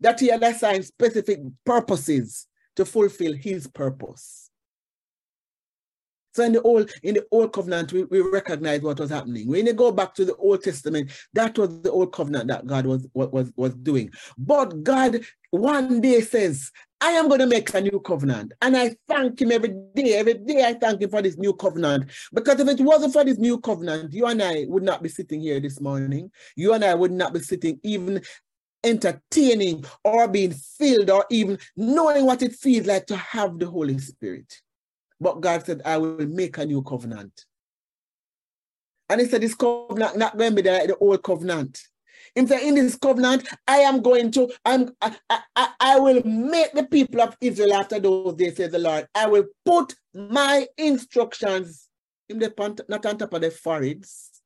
that 0.00 0.20
he 0.20 0.28
had 0.28 0.42
assigned 0.42 0.84
specific 0.84 1.40
purposes 1.64 2.46
to 2.76 2.84
fulfill 2.84 3.32
his 3.32 3.66
purpose. 3.66 4.47
So 6.32 6.44
in 6.44 6.52
the 6.52 6.62
old 6.62 6.90
in 7.02 7.14
the 7.14 7.26
old 7.30 7.52
covenant, 7.52 7.92
we, 7.92 8.04
we 8.04 8.20
recognize 8.20 8.82
what 8.82 9.00
was 9.00 9.10
happening. 9.10 9.48
When 9.48 9.66
you 9.66 9.72
go 9.72 9.90
back 9.92 10.14
to 10.14 10.24
the 10.24 10.36
Old 10.36 10.62
Testament, 10.62 11.10
that 11.32 11.58
was 11.58 11.80
the 11.82 11.90
old 11.90 12.12
covenant 12.12 12.48
that 12.48 12.66
God 12.66 12.86
was 12.86 13.06
was 13.14 13.52
was 13.56 13.74
doing. 13.74 14.10
But 14.36 14.82
God 14.82 15.20
one 15.50 16.00
day 16.00 16.20
says, 16.20 16.70
I 17.00 17.12
am 17.12 17.28
going 17.28 17.40
to 17.40 17.46
make 17.46 17.72
a 17.72 17.80
new 17.80 18.00
covenant. 18.00 18.52
And 18.60 18.76
I 18.76 18.96
thank 19.06 19.40
him 19.40 19.52
every 19.52 19.74
day. 19.94 20.14
Every 20.14 20.34
day 20.34 20.64
I 20.64 20.74
thank 20.74 21.00
him 21.00 21.10
for 21.10 21.22
this 21.22 21.38
new 21.38 21.54
covenant. 21.54 22.10
Because 22.32 22.60
if 22.60 22.68
it 22.68 22.80
wasn't 22.80 23.12
for 23.12 23.24
this 23.24 23.38
new 23.38 23.58
covenant, 23.58 24.12
you 24.12 24.26
and 24.26 24.42
I 24.42 24.66
would 24.68 24.82
not 24.82 25.02
be 25.02 25.08
sitting 25.08 25.40
here 25.40 25.60
this 25.60 25.80
morning. 25.80 26.30
You 26.56 26.74
and 26.74 26.84
I 26.84 26.94
would 26.94 27.12
not 27.12 27.32
be 27.32 27.40
sitting 27.40 27.80
even 27.82 28.20
entertaining 28.84 29.84
or 30.04 30.28
being 30.28 30.52
filled 30.52 31.10
or 31.10 31.24
even 31.30 31.58
knowing 31.76 32.26
what 32.26 32.42
it 32.42 32.52
feels 32.54 32.86
like 32.86 33.06
to 33.06 33.16
have 33.16 33.58
the 33.58 33.66
Holy 33.66 33.98
Spirit. 33.98 34.60
But 35.20 35.40
God 35.40 35.64
said, 35.64 35.82
I 35.84 35.96
will 35.98 36.26
make 36.26 36.58
a 36.58 36.66
new 36.66 36.82
covenant. 36.82 37.44
And 39.08 39.20
he 39.20 39.26
said, 39.26 39.40
this 39.40 39.54
covenant 39.54 40.16
not 40.16 40.36
going 40.36 40.54
to 40.54 40.62
be 40.62 40.68
like 40.68 40.88
the 40.88 40.96
old 40.96 41.22
covenant. 41.22 41.80
He 42.34 42.46
said, 42.46 42.60
in 42.60 42.74
this 42.74 42.96
covenant, 42.96 43.48
I 43.66 43.78
am 43.78 44.02
going 44.02 44.30
to, 44.32 44.52
I'm, 44.64 44.90
I, 45.00 45.16
I, 45.56 45.68
I 45.80 45.98
will 45.98 46.22
make 46.24 46.72
the 46.72 46.84
people 46.84 47.22
of 47.22 47.36
Israel 47.40 47.74
after 47.74 47.98
those 47.98 48.34
days, 48.34 48.56
says 48.56 48.72
the 48.72 48.78
Lord. 48.78 49.08
I 49.14 49.26
will 49.26 49.46
put 49.64 49.94
my 50.14 50.66
instructions 50.76 51.88
in 52.28 52.38
the, 52.38 52.52
not 52.88 53.06
on 53.06 53.18
top 53.18 53.32
of 53.32 53.40
their 53.40 53.50
foreheads, 53.50 54.37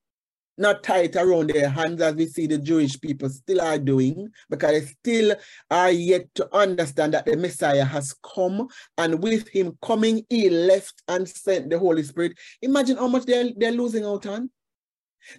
not 0.63 0.83
tight 0.83 1.17
around 1.17 1.51
their 1.51 1.69
hands 1.69 2.01
as 2.01 2.15
we 2.15 2.27
see 2.27 2.47
the 2.47 2.57
Jewish 2.57 2.99
people 2.99 3.29
still 3.29 3.61
are 3.61 3.79
doing, 3.79 4.29
because 4.49 4.71
they 4.71 4.87
still 4.87 5.37
are 5.71 5.91
yet 5.91 6.35
to 6.37 6.49
understand 6.57 7.13
that 7.13 7.27
the 7.27 7.37
Messiah 7.37 7.85
has 7.85 8.15
come, 8.35 8.69
and 8.97 9.23
with 9.23 9.49
him 9.49 9.77
coming, 9.83 10.25
he 10.31 10.49
left 10.49 11.03
and 11.09 11.29
sent 11.29 11.69
the 11.69 11.79
Holy 11.79 12.03
Spirit. 12.03 12.39
Imagine 12.63 12.97
how 12.97 13.09
much 13.09 13.27
they're, 13.27 13.51
they're 13.57 13.73
losing 13.73 14.05
out 14.05 14.25
on. 14.25 14.49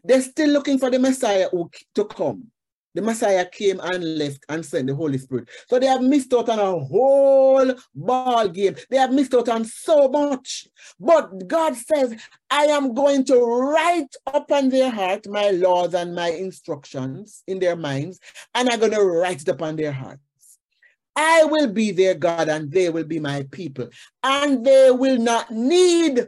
They're 0.04 0.22
still 0.22 0.50
looking 0.50 0.78
for 0.78 0.92
the 0.92 1.00
Messiah 1.00 1.50
to 1.96 2.06
come. 2.06 2.52
The 2.94 3.02
Messiah 3.02 3.46
came 3.46 3.80
and 3.80 4.18
left 4.18 4.46
and 4.50 4.66
sent 4.66 4.88
the 4.88 4.96
Holy 4.96 5.18
Spirit. 5.18 5.50
So 5.68 5.80
they 5.80 5.88
have 5.88 6.02
missed 6.02 6.34
out 6.34 6.50
on 6.50 6.60
a 6.60 6.80
whole 6.80 7.74
ball 7.96 8.48
game. 8.50 8.76
They 8.90 8.98
have 8.98 9.12
missed 9.12 9.34
out 9.34 9.50
on 9.50 9.66
so 9.66 10.08
much. 10.08 10.68
But 11.00 11.48
God 11.48 11.76
says, 11.76 12.16
I 12.50 12.66
am 12.66 12.94
going 12.94 13.26
to 13.26 13.40
write 13.40 14.16
upon 14.32 14.70
their 14.70 14.92
heart 14.92 15.26
my 15.28 15.50
laws 15.52 15.94
and 15.94 16.14
my 16.14 16.30
instructions 16.30 17.44
in 17.48 17.60
their 17.60 17.76
minds, 17.76 18.20
and 18.54 18.70
I'm 18.70 18.80
going 18.80 18.92
to 18.92 19.04
write 19.04 19.42
it 19.42 19.48
upon 19.48 19.76
their 19.76 19.92
hearts. 19.92 20.22
I 21.16 21.46
will 21.46 21.72
be 21.72 21.92
their 21.92 22.16
God 22.16 22.50
and 22.50 22.72
they 22.72 22.90
will 22.90 23.04
be 23.04 23.20
my 23.20 23.46
people. 23.52 23.90
And 24.24 24.66
they 24.66 24.90
will 24.92 25.20
not 25.20 25.52
need 25.52 26.28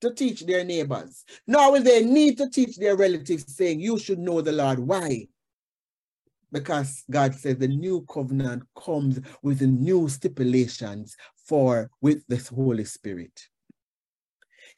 to 0.00 0.12
teach 0.12 0.44
their 0.44 0.64
neighbors, 0.64 1.24
nor 1.46 1.72
will 1.72 1.82
they 1.82 2.04
need 2.04 2.36
to 2.38 2.48
teach 2.50 2.76
their 2.76 2.96
relatives, 2.96 3.56
saying, 3.56 3.80
You 3.80 3.98
should 3.98 4.18
know 4.18 4.40
the 4.40 4.52
Lord. 4.52 4.78
Why? 4.78 5.28
Because 6.54 7.02
God 7.10 7.34
says 7.34 7.58
the 7.58 7.66
new 7.66 8.06
covenant 8.08 8.62
comes 8.78 9.18
with 9.42 9.60
new 9.60 10.08
stipulations 10.08 11.16
for 11.48 11.90
with 12.00 12.22
the 12.28 12.36
Holy 12.54 12.84
Spirit. 12.84 13.48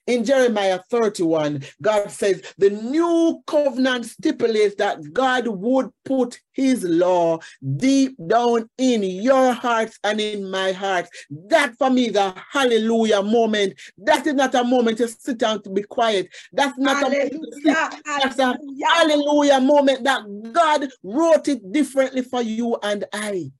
In 0.06 0.24
Jeremiah 0.24 0.80
31, 0.88 1.64
God 1.82 2.10
says 2.10 2.40
the 2.58 2.70
new 2.70 3.42
covenant 3.46 4.06
stipulates 4.06 4.76
that 4.76 4.98
God 5.12 5.48
would 5.48 5.90
put 6.04 6.40
his 6.52 6.84
law 6.84 7.38
deep 7.76 8.16
down 8.28 8.70
in 8.78 9.02
your 9.02 9.52
hearts 9.52 9.98
and 10.04 10.20
in 10.20 10.48
my 10.48 10.70
heart. 10.70 11.08
That 11.48 11.76
for 11.76 11.90
me 11.90 12.08
is 12.08 12.16
a 12.16 12.34
hallelujah 12.52 13.22
moment. 13.22 13.80
That 13.98 14.26
is 14.26 14.34
not 14.34 14.54
a 14.54 14.62
moment 14.62 14.98
to 14.98 15.08
sit 15.08 15.38
down 15.38 15.62
to 15.62 15.70
be 15.70 15.82
quiet. 15.82 16.28
That's 16.52 16.78
not 16.78 16.98
hallelujah. 16.98 17.26
a 17.26 17.34
moment 17.34 17.52
to 17.52 17.60
sit. 17.60 18.04
That's 18.06 18.38
a 18.38 18.58
hallelujah 18.88 19.60
moment 19.60 20.04
that 20.04 20.52
God 20.52 20.88
wrote 21.02 21.48
it 21.48 21.72
differently 21.72 22.22
for 22.22 22.42
you 22.42 22.78
and 22.82 23.04
I 23.12 23.50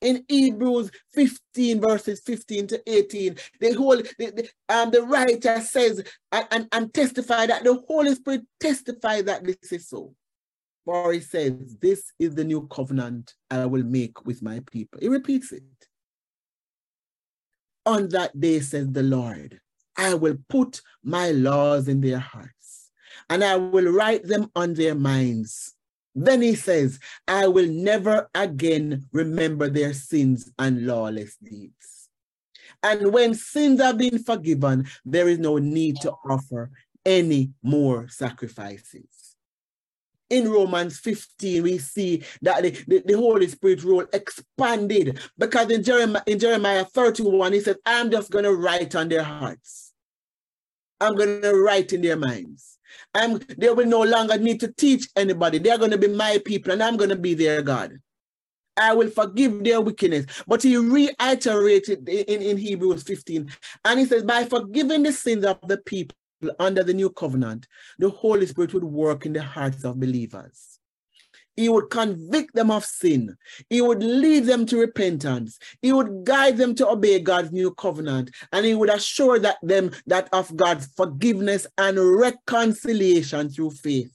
in 0.00 0.24
Hebrews 0.28 0.90
15, 1.14 1.80
verses 1.80 2.20
15 2.24 2.66
to 2.68 2.82
18, 2.86 3.36
the 3.60 3.72
whole 3.72 3.96
the, 3.96 4.12
the, 4.18 4.48
um, 4.68 4.90
the 4.90 5.02
writer 5.02 5.60
says 5.60 6.02
and, 6.32 6.46
and, 6.50 6.68
and 6.72 6.94
testify 6.94 7.46
that 7.46 7.64
the 7.64 7.82
Holy 7.86 8.14
Spirit 8.14 8.42
testifies 8.60 9.24
that 9.24 9.44
this 9.44 9.72
is 9.72 9.88
so. 9.88 10.14
For 10.84 11.12
he 11.12 11.20
says, 11.20 11.76
This 11.80 12.12
is 12.18 12.34
the 12.34 12.44
new 12.44 12.66
covenant 12.68 13.34
I 13.50 13.66
will 13.66 13.84
make 13.84 14.24
with 14.24 14.42
my 14.42 14.62
people. 14.70 15.00
He 15.00 15.08
repeats 15.08 15.52
it. 15.52 15.62
On 17.84 18.08
that 18.08 18.38
day, 18.38 18.60
says 18.60 18.90
the 18.90 19.02
Lord, 19.02 19.60
I 19.96 20.14
will 20.14 20.36
put 20.48 20.80
my 21.02 21.30
laws 21.30 21.88
in 21.88 22.00
their 22.00 22.18
hearts, 22.18 22.90
and 23.28 23.42
I 23.42 23.56
will 23.56 23.92
write 23.92 24.24
them 24.24 24.50
on 24.54 24.74
their 24.74 24.94
minds. 24.94 25.74
Then 26.24 26.42
he 26.42 26.54
says, 26.54 26.98
I 27.28 27.46
will 27.46 27.68
never 27.68 28.28
again 28.34 29.06
remember 29.12 29.68
their 29.68 29.92
sins 29.92 30.50
and 30.58 30.86
lawless 30.86 31.36
deeds. 31.36 32.08
And 32.82 33.12
when 33.12 33.34
sins 33.34 33.80
have 33.80 33.98
been 33.98 34.18
forgiven, 34.18 34.88
there 35.04 35.28
is 35.28 35.38
no 35.38 35.58
need 35.58 36.00
to 36.00 36.12
offer 36.28 36.70
any 37.06 37.52
more 37.62 38.08
sacrifices. 38.08 39.06
In 40.30 40.50
Romans 40.50 40.98
15, 40.98 41.62
we 41.62 41.78
see 41.78 42.22
that 42.42 42.62
the, 42.62 42.70
the, 42.86 43.02
the, 43.06 43.16
Holy 43.16 43.48
Spirit 43.48 43.82
role 43.82 44.04
expanded 44.12 45.20
because 45.38 45.70
in 45.70 45.82
Jeremiah, 45.82 46.22
in 46.26 46.38
Jeremiah 46.38 46.84
31, 46.84 47.54
he 47.54 47.60
says, 47.60 47.76
I'm 47.86 48.10
just 48.10 48.30
going 48.30 48.44
to 48.44 48.54
write 48.54 48.94
on 48.94 49.08
their 49.08 49.22
hearts. 49.22 49.94
I'm 51.00 51.14
going 51.14 51.40
to 51.40 51.54
write 51.54 51.92
in 51.92 52.02
their 52.02 52.16
minds. 52.16 52.77
I'm, 53.14 53.40
they 53.56 53.70
will 53.70 53.86
no 53.86 54.02
longer 54.02 54.38
need 54.38 54.60
to 54.60 54.72
teach 54.72 55.08
anybody. 55.16 55.58
They're 55.58 55.78
going 55.78 55.90
to 55.90 55.98
be 55.98 56.08
my 56.08 56.40
people 56.44 56.72
and 56.72 56.82
I'm 56.82 56.96
going 56.96 57.10
to 57.10 57.16
be 57.16 57.34
their 57.34 57.62
God. 57.62 57.98
I 58.78 58.94
will 58.94 59.10
forgive 59.10 59.64
their 59.64 59.80
wickedness. 59.80 60.26
But 60.46 60.62
he 60.62 60.76
reiterated 60.76 62.08
in, 62.08 62.42
in 62.42 62.56
Hebrews 62.56 63.02
15, 63.02 63.50
and 63.84 63.98
he 63.98 64.06
says, 64.06 64.22
By 64.22 64.44
forgiving 64.44 65.02
the 65.02 65.12
sins 65.12 65.44
of 65.44 65.58
the 65.66 65.78
people 65.78 66.16
under 66.60 66.84
the 66.84 66.94
new 66.94 67.10
covenant, 67.10 67.66
the 67.98 68.08
Holy 68.08 68.46
Spirit 68.46 68.72
would 68.74 68.84
work 68.84 69.26
in 69.26 69.32
the 69.32 69.42
hearts 69.42 69.84
of 69.84 69.98
believers. 69.98 70.77
He 71.58 71.68
would 71.68 71.90
convict 71.90 72.54
them 72.54 72.70
of 72.70 72.84
sin. 72.84 73.36
He 73.68 73.80
would 73.80 74.00
lead 74.00 74.44
them 74.44 74.64
to 74.66 74.78
repentance. 74.78 75.58
He 75.82 75.90
would 75.90 76.22
guide 76.22 76.56
them 76.56 76.72
to 76.76 76.88
obey 76.88 77.18
God's 77.18 77.50
new 77.50 77.74
covenant. 77.74 78.30
And 78.52 78.64
he 78.64 78.76
would 78.76 78.90
assure 78.90 79.40
that 79.40 79.56
them 79.60 79.90
that 80.06 80.28
of 80.32 80.56
God's 80.56 80.86
forgiveness 80.96 81.66
and 81.76 81.98
reconciliation 81.98 83.50
through 83.50 83.72
faith 83.72 84.12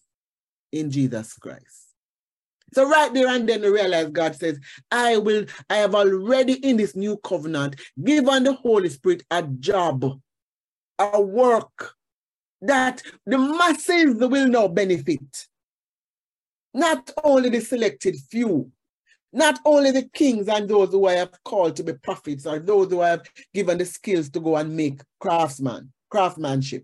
in 0.72 0.90
Jesus 0.90 1.34
Christ. 1.34 1.90
So 2.74 2.88
right 2.88 3.14
there 3.14 3.28
and 3.28 3.48
then 3.48 3.60
we 3.60 3.68
realize 3.68 4.08
God 4.08 4.38
says, 4.38 4.58
I 4.90 5.18
will, 5.18 5.46
I 5.70 5.76
have 5.76 5.96
already 5.96 6.54
in 6.54 6.78
this 6.78 6.96
new 6.96 7.18
covenant 7.18 7.76
given 8.02 8.46
the 8.46 8.54
Holy 8.54 8.88
Spirit 8.88 9.24
a 9.30 9.44
job, 9.44 10.06
a 10.98 11.22
work 11.22 11.94
that 12.62 13.02
the 13.26 13.38
masses 13.38 14.16
will 14.16 14.48
now 14.48 14.70
benefit. 14.70 15.20
Not 16.74 17.12
only 17.24 17.50
the 17.50 17.62
selected 17.62 18.16
few, 18.30 18.72
not 19.32 19.60
only 19.66 19.92
the 19.92 20.10
kings 20.14 20.48
and 20.48 20.70
those 20.70 20.92
who 20.92 21.08
I 21.08 21.14
have 21.14 21.44
called 21.44 21.76
to 21.78 21.84
be 21.84 21.94
prophets 21.94 22.46
or 22.46 22.60
those 22.60 22.90
who 22.90 23.02
I 23.02 23.10
have 23.10 23.30
given 23.54 23.78
the 23.78 23.86
skills 23.86 24.30
to 24.30 24.40
go 24.40 24.56
and 24.56 24.76
make 24.76 25.02
craftsman, 25.20 25.92
craftsmanship. 26.10 26.84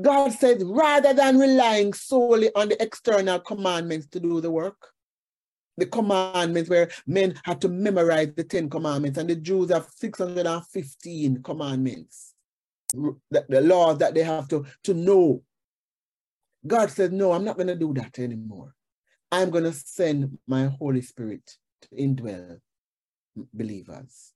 God 0.00 0.32
says, 0.32 0.62
rather 0.64 1.14
than 1.14 1.38
relying 1.38 1.92
solely 1.92 2.50
on 2.54 2.68
the 2.68 2.82
external 2.82 3.40
commandments 3.40 4.06
to 4.08 4.20
do 4.20 4.40
the 4.40 4.50
work, 4.50 4.92
the 5.76 5.86
commandments 5.86 6.70
where 6.70 6.90
men 7.06 7.34
had 7.44 7.60
to 7.62 7.68
memorize 7.68 8.32
the 8.34 8.44
10 8.44 8.70
commandments, 8.70 9.18
and 9.18 9.28
the 9.28 9.36
Jews 9.36 9.70
have 9.70 9.88
615 9.96 11.42
commandments, 11.42 12.34
the, 12.92 13.44
the 13.48 13.60
laws 13.60 13.98
that 13.98 14.14
they 14.14 14.22
have 14.22 14.48
to, 14.48 14.64
to 14.84 14.94
know. 14.94 15.42
God 16.66 16.90
said, 16.90 17.12
No, 17.12 17.32
I'm 17.32 17.44
not 17.44 17.56
going 17.56 17.68
to 17.68 17.76
do 17.76 17.94
that 17.94 18.18
anymore. 18.18 18.74
I'm 19.32 19.50
going 19.50 19.64
to 19.64 19.72
send 19.72 20.38
my 20.46 20.66
Holy 20.78 21.02
Spirit 21.02 21.56
to 21.82 21.88
indwell 21.90 22.58
believers, 23.54 24.32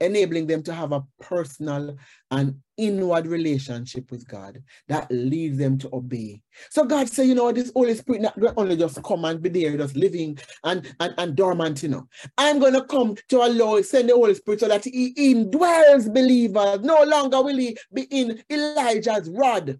enabling 0.00 0.46
them 0.46 0.62
to 0.62 0.72
have 0.72 0.92
a 0.92 1.04
personal 1.20 1.96
and 2.30 2.56
inward 2.78 3.26
relationship 3.26 4.10
with 4.10 4.26
God 4.26 4.62
that 4.88 5.06
leads 5.10 5.58
them 5.58 5.76
to 5.78 5.90
obey. 5.92 6.40
So 6.70 6.84
God 6.84 7.10
said, 7.10 7.26
you 7.26 7.34
know, 7.34 7.52
this 7.52 7.70
Holy 7.74 7.94
Spirit 7.94 8.22
not 8.22 8.38
only 8.56 8.76
just 8.76 9.02
come 9.02 9.26
and 9.26 9.42
be 9.42 9.50
there, 9.50 9.76
just 9.76 9.96
living 9.96 10.38
and, 10.64 10.90
and, 10.98 11.14
and 11.18 11.36
dormant, 11.36 11.82
you 11.82 11.90
know. 11.90 12.08
I'm 12.38 12.58
going 12.58 12.72
to 12.72 12.84
come 12.84 13.16
to 13.28 13.36
allow, 13.42 13.82
send 13.82 14.08
the 14.08 14.14
Holy 14.14 14.34
Spirit 14.34 14.60
so 14.60 14.68
that 14.68 14.84
he 14.84 15.12
indwells 15.14 16.12
believers. 16.12 16.80
No 16.80 17.02
longer 17.04 17.42
will 17.42 17.58
he 17.58 17.76
be 17.92 18.02
in 18.04 18.42
Elijah's 18.50 19.28
rod 19.28 19.78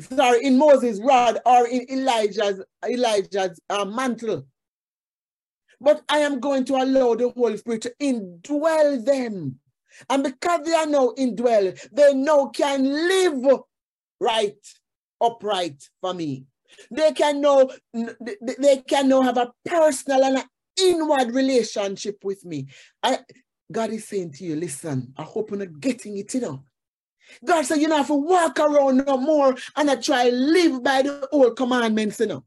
sorry, 0.00 0.44
in 0.44 0.58
Moses' 0.58 1.00
rod 1.00 1.38
or 1.44 1.66
in 1.66 1.90
Elijah's 1.90 2.62
Elijah's 2.86 3.60
uh, 3.70 3.84
mantle. 3.84 4.46
But 5.80 6.02
I 6.08 6.18
am 6.18 6.40
going 6.40 6.64
to 6.66 6.76
allow 6.76 7.14
the 7.14 7.30
Holy 7.30 7.56
Spirit 7.56 7.82
to 7.82 7.94
indwell 8.00 9.04
them. 9.04 9.58
And 10.10 10.22
because 10.22 10.60
they 10.64 10.74
are 10.74 10.86
now 10.86 11.12
indwell, 11.18 11.78
they 11.92 12.14
now 12.14 12.46
can 12.46 12.84
live 12.84 13.60
right, 14.20 14.56
upright 15.20 15.88
for 16.00 16.14
me. 16.14 16.46
They 16.90 17.12
can 17.12 17.40
now, 17.40 17.68
they 17.92 18.82
can 18.86 19.08
now 19.08 19.22
have 19.22 19.38
a 19.38 19.52
personal 19.64 20.24
and 20.24 20.38
an 20.38 20.44
inward 20.80 21.34
relationship 21.34 22.18
with 22.22 22.44
me. 22.44 22.66
I, 23.02 23.20
God 23.70 23.90
is 23.90 24.06
saying 24.06 24.32
to 24.32 24.44
you, 24.44 24.56
listen, 24.56 25.12
I 25.16 25.22
hope 25.22 25.50
you're 25.50 25.60
not 25.60 25.80
getting 25.80 26.18
it, 26.18 26.34
you 26.34 26.40
know. 26.40 26.64
God 27.44 27.64
said, 27.64 27.78
you 27.78 27.88
know, 27.88 27.96
have 27.96 28.06
to 28.08 28.14
walk 28.14 28.58
around 28.58 29.04
no 29.06 29.16
more 29.16 29.56
and 29.76 29.90
I 29.90 29.96
try 29.96 30.28
live 30.28 30.82
by 30.82 31.02
the 31.02 31.28
old 31.32 31.56
commandments, 31.56 32.20
you 32.20 32.26
know. 32.26 32.44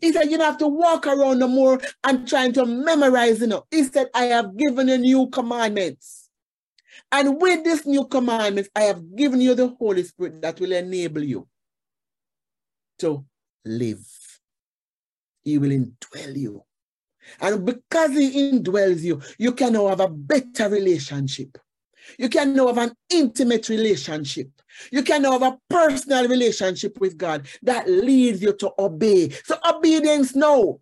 He 0.00 0.12
said, 0.12 0.30
you 0.30 0.38
don't 0.38 0.46
have 0.46 0.58
to 0.58 0.68
walk 0.68 1.06
around 1.06 1.40
no 1.40 1.48
more 1.48 1.80
and 2.04 2.26
trying 2.28 2.52
to 2.54 2.64
memorize, 2.64 3.40
you 3.40 3.48
know. 3.48 3.66
He 3.70 3.84
said, 3.84 4.08
I 4.14 4.24
have 4.24 4.56
given 4.56 4.88
you 4.88 4.98
new 4.98 5.26
commandments. 5.28 6.30
And 7.10 7.40
with 7.40 7.64
this 7.64 7.84
new 7.84 8.06
commandments, 8.06 8.70
I 8.74 8.82
have 8.82 9.16
given 9.16 9.40
you 9.40 9.54
the 9.54 9.68
Holy 9.68 10.02
Spirit 10.04 10.40
that 10.42 10.60
will 10.60 10.72
enable 10.72 11.22
you 11.22 11.48
to 13.00 13.24
live. 13.64 14.06
He 15.42 15.58
will 15.58 15.70
indwell 15.70 16.36
you. 16.36 16.64
And 17.40 17.64
because 17.64 18.12
he 18.12 18.52
indwells 18.52 19.00
you, 19.00 19.20
you 19.38 19.52
can 19.52 19.74
now 19.74 19.88
have 19.88 20.00
a 20.00 20.08
better 20.08 20.68
relationship. 20.68 21.58
You 22.18 22.28
can 22.28 22.54
now 22.54 22.68
have 22.68 22.78
an 22.78 22.92
intimate 23.10 23.68
relationship. 23.68 24.50
You 24.90 25.02
can 25.02 25.22
now 25.22 25.32
have 25.38 25.42
a 25.42 25.58
personal 25.68 26.28
relationship 26.28 26.98
with 27.00 27.16
God 27.16 27.46
that 27.62 27.88
leads 27.88 28.42
you 28.42 28.52
to 28.54 28.72
obey. 28.78 29.30
So 29.44 29.56
obedience 29.68 30.34
now 30.34 30.80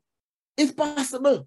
is 0.56 0.72
possible. 0.72 1.46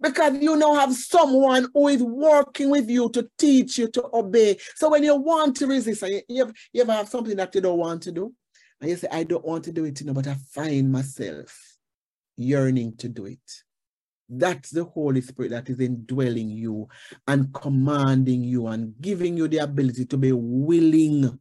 Because 0.00 0.38
you 0.40 0.56
now 0.56 0.74
have 0.74 0.94
someone 0.94 1.66
who 1.74 1.88
is 1.88 2.02
working 2.02 2.70
with 2.70 2.88
you 2.88 3.10
to 3.10 3.28
teach 3.36 3.78
you 3.78 3.88
to 3.88 4.08
obey. 4.12 4.56
So 4.76 4.90
when 4.90 5.02
you 5.02 5.16
want 5.16 5.56
to 5.56 5.66
resist, 5.66 6.02
you, 6.02 6.22
ever, 6.42 6.52
you 6.72 6.82
ever 6.82 6.92
have 6.92 7.08
something 7.08 7.36
that 7.36 7.54
you 7.54 7.60
don't 7.60 7.78
want 7.78 8.02
to 8.04 8.12
do, 8.12 8.32
and 8.80 8.90
you 8.90 8.96
say, 8.96 9.08
I 9.10 9.24
don't 9.24 9.44
want 9.44 9.64
to 9.64 9.72
do 9.72 9.84
it, 9.84 10.00
you 10.00 10.06
know, 10.06 10.14
but 10.14 10.28
I 10.28 10.36
find 10.52 10.92
myself 10.92 11.78
yearning 12.36 12.96
to 12.98 13.08
do 13.08 13.26
it. 13.26 13.64
That's 14.28 14.70
the 14.70 14.84
Holy 14.84 15.20
Spirit 15.22 15.50
that 15.52 15.70
is 15.70 15.80
indwelling 15.80 16.50
you 16.50 16.88
and 17.26 17.52
commanding 17.54 18.44
you 18.44 18.66
and 18.66 18.94
giving 19.00 19.36
you 19.36 19.48
the 19.48 19.58
ability 19.58 20.04
to 20.06 20.16
be 20.16 20.32
willing. 20.32 21.38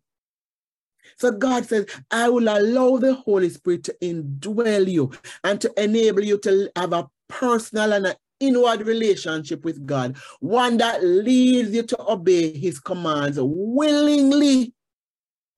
So 1.17 1.31
God 1.31 1.65
says, 1.65 1.85
I 2.11 2.29
will 2.29 2.47
allow 2.47 2.97
the 2.97 3.13
Holy 3.13 3.49
Spirit 3.49 3.83
to 3.85 3.95
indwell 4.01 4.89
you 4.89 5.11
and 5.43 5.59
to 5.61 5.73
enable 5.81 6.23
you 6.23 6.37
to 6.39 6.71
have 6.75 6.93
a 6.93 7.09
personal 7.27 7.93
and 7.93 8.07
an 8.07 8.15
inward 8.39 8.81
relationship 8.85 9.65
with 9.65 9.85
God, 9.85 10.17
one 10.39 10.77
that 10.77 11.03
leads 11.03 11.71
you 11.71 11.83
to 11.83 12.11
obey 12.11 12.57
his 12.57 12.79
commands 12.79 13.37
willingly 13.39 14.73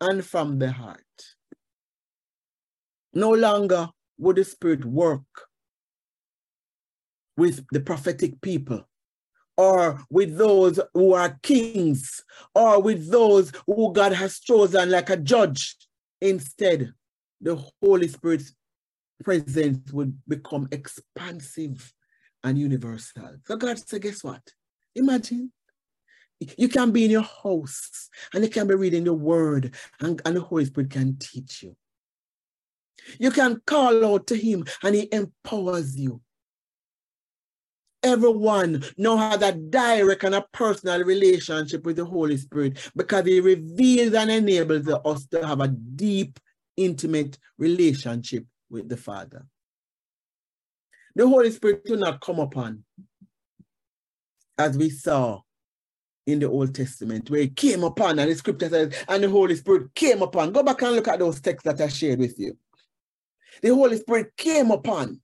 and 0.02 0.26
from 0.26 0.60
the 0.60 0.72
heart. 0.72 1.04
No 3.14 3.32
longer 3.32 3.90
would 4.18 4.38
the 4.38 4.44
Spirit 4.44 4.86
work 4.86 5.49
with 7.40 7.66
the 7.72 7.80
prophetic 7.80 8.40
people 8.42 8.88
or 9.58 10.00
with 10.10 10.38
those 10.38 10.80
who 10.94 11.14
are 11.14 11.40
kings 11.42 12.24
or 12.54 12.82
with 12.82 13.10
those 13.10 13.52
who 13.66 13.94
God 13.94 14.14
has 14.14 14.40
chosen 14.40 14.92
like 14.92 15.10
a 15.10 15.18
judge. 15.18 15.76
Instead, 16.22 16.94
the 17.42 17.56
Holy 17.82 18.10
Spirit's 18.10 18.54
presence 19.24 19.92
would 19.94 20.18
become 20.28 20.68
expansive 20.72 21.94
and 22.44 22.58
universal. 22.58 23.38
So 23.46 23.56
God 23.56 23.80
said, 23.80 24.02
guess 24.02 24.24
what? 24.24 24.42
Imagine 24.96 25.52
you 26.58 26.70
can 26.70 26.92
be 26.92 27.06
in 27.06 27.12
your 27.12 27.28
house 27.44 28.10
and 28.34 28.44
you 28.44 28.50
can 28.50 28.68
be 28.68 28.76
reading 28.76 29.06
the 29.06 29.14
word 29.14 29.76
and, 30.02 30.22
and 30.26 30.36
the 30.36 30.42
Holy 30.42 30.66
Spirit 30.66 30.90
can 30.90 31.18
teach 31.18 31.64
you. 31.64 31.76
You 33.18 33.32
can 33.32 33.62
call 33.66 34.06
out 34.06 34.28
to 34.28 34.36
him 34.36 34.66
and 34.84 34.96
he 34.96 35.10
empowers 35.12 35.98
you 35.98 36.22
everyone 38.04 38.84
now 38.98 39.18
has 39.18 39.42
a 39.42 39.52
direct 39.52 40.24
and 40.24 40.36
a 40.36 40.46
personal 40.54 41.04
relationship 41.04 41.86
with 41.86 41.98
the 41.98 42.06
Holy 42.06 42.38
Spirit 42.38 42.92
because 42.96 43.26
he 43.26 43.40
reveals 43.40 44.14
and 44.14 44.32
enables 44.32 44.88
us 44.88 45.26
to 45.28 45.46
have 45.46 45.62
a 45.62 45.68
deep, 45.68 46.40
intimate 46.78 47.38
relationship 47.58 48.46
with 48.70 48.88
the 48.90 48.98
Father. 48.98 49.46
The 51.16 51.28
Holy 51.28 51.52
Spirit 51.52 51.82
will 51.90 51.98
not 51.98 52.22
come 52.22 52.40
upon, 52.40 52.84
as 54.58 54.78
we 54.78 54.90
saw 54.90 55.42
in 56.28 56.40
the 56.40 56.48
Old 56.48 56.76
Testament, 56.76 57.30
where 57.30 57.42
he 57.42 57.50
came 57.50 57.84
upon, 57.84 58.20
and 58.20 58.30
the 58.30 58.36
scripture 58.36 58.70
says, 58.70 58.94
and 59.08 59.24
the 59.24 59.30
Holy 59.30 59.56
Spirit 59.56 59.94
came 59.96 60.22
upon. 60.22 60.52
Go 60.52 60.64
back 60.64 60.82
and 60.84 60.96
look 60.96 61.08
at 61.08 61.20
those 61.20 61.42
texts 61.42 61.64
that 61.64 61.82
I 61.82 61.88
shared 61.88 62.20
with 62.20 62.40
you. 62.40 62.56
The 63.62 63.70
Holy 63.70 63.98
Spirit 63.98 64.32
came 64.38 64.72
upon, 64.72 65.20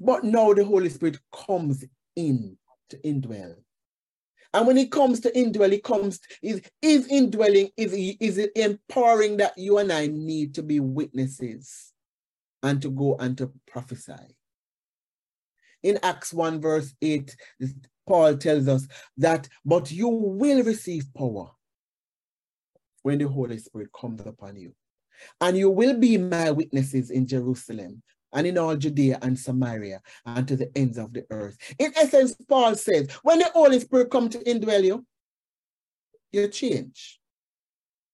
but 0.00 0.24
now 0.24 0.52
the 0.52 0.64
Holy 0.64 0.90
Spirit 0.90 1.18
comes 1.32 1.84
in 2.18 2.58
to 2.90 2.96
indwell. 2.98 3.54
And 4.52 4.66
when 4.66 4.76
it 4.76 4.90
comes 4.90 5.20
to 5.20 5.30
indwell, 5.32 5.72
it 5.72 5.84
comes, 5.84 6.20
is, 6.42 6.60
is 6.82 7.06
indwelling, 7.06 7.70
is, 7.76 7.92
is 7.92 8.38
empowering 8.56 9.36
that 9.36 9.56
you 9.56 9.78
and 9.78 9.92
I 9.92 10.08
need 10.08 10.54
to 10.56 10.62
be 10.62 10.80
witnesses 10.80 11.92
and 12.62 12.82
to 12.82 12.90
go 12.90 13.16
and 13.18 13.38
to 13.38 13.52
prophesy. 13.66 14.34
In 15.82 15.98
Acts 16.02 16.32
1 16.32 16.60
verse 16.60 16.92
8, 17.00 17.36
Paul 18.06 18.36
tells 18.36 18.66
us 18.66 18.88
that, 19.18 19.48
but 19.64 19.92
you 19.92 20.08
will 20.08 20.64
receive 20.64 21.14
power 21.14 21.50
when 23.02 23.18
the 23.18 23.28
Holy 23.28 23.58
Spirit 23.58 23.90
comes 23.92 24.26
upon 24.26 24.56
you. 24.56 24.74
And 25.40 25.56
you 25.56 25.70
will 25.70 25.98
be 25.98 26.16
my 26.16 26.50
witnesses 26.50 27.10
in 27.10 27.26
Jerusalem 27.26 28.02
and 28.32 28.46
in 28.46 28.58
all 28.58 28.76
Judea 28.76 29.18
and 29.22 29.38
Samaria 29.38 30.00
and 30.26 30.46
to 30.48 30.56
the 30.56 30.70
ends 30.76 30.98
of 30.98 31.12
the 31.12 31.24
earth. 31.30 31.56
In 31.78 31.92
essence, 31.96 32.36
Paul 32.48 32.74
says, 32.74 33.10
when 33.22 33.38
the 33.38 33.50
Holy 33.52 33.80
Spirit 33.80 34.10
come 34.10 34.28
to 34.28 34.38
indwell 34.38 34.84
you, 34.84 35.06
you 36.32 36.48
change. 36.48 37.20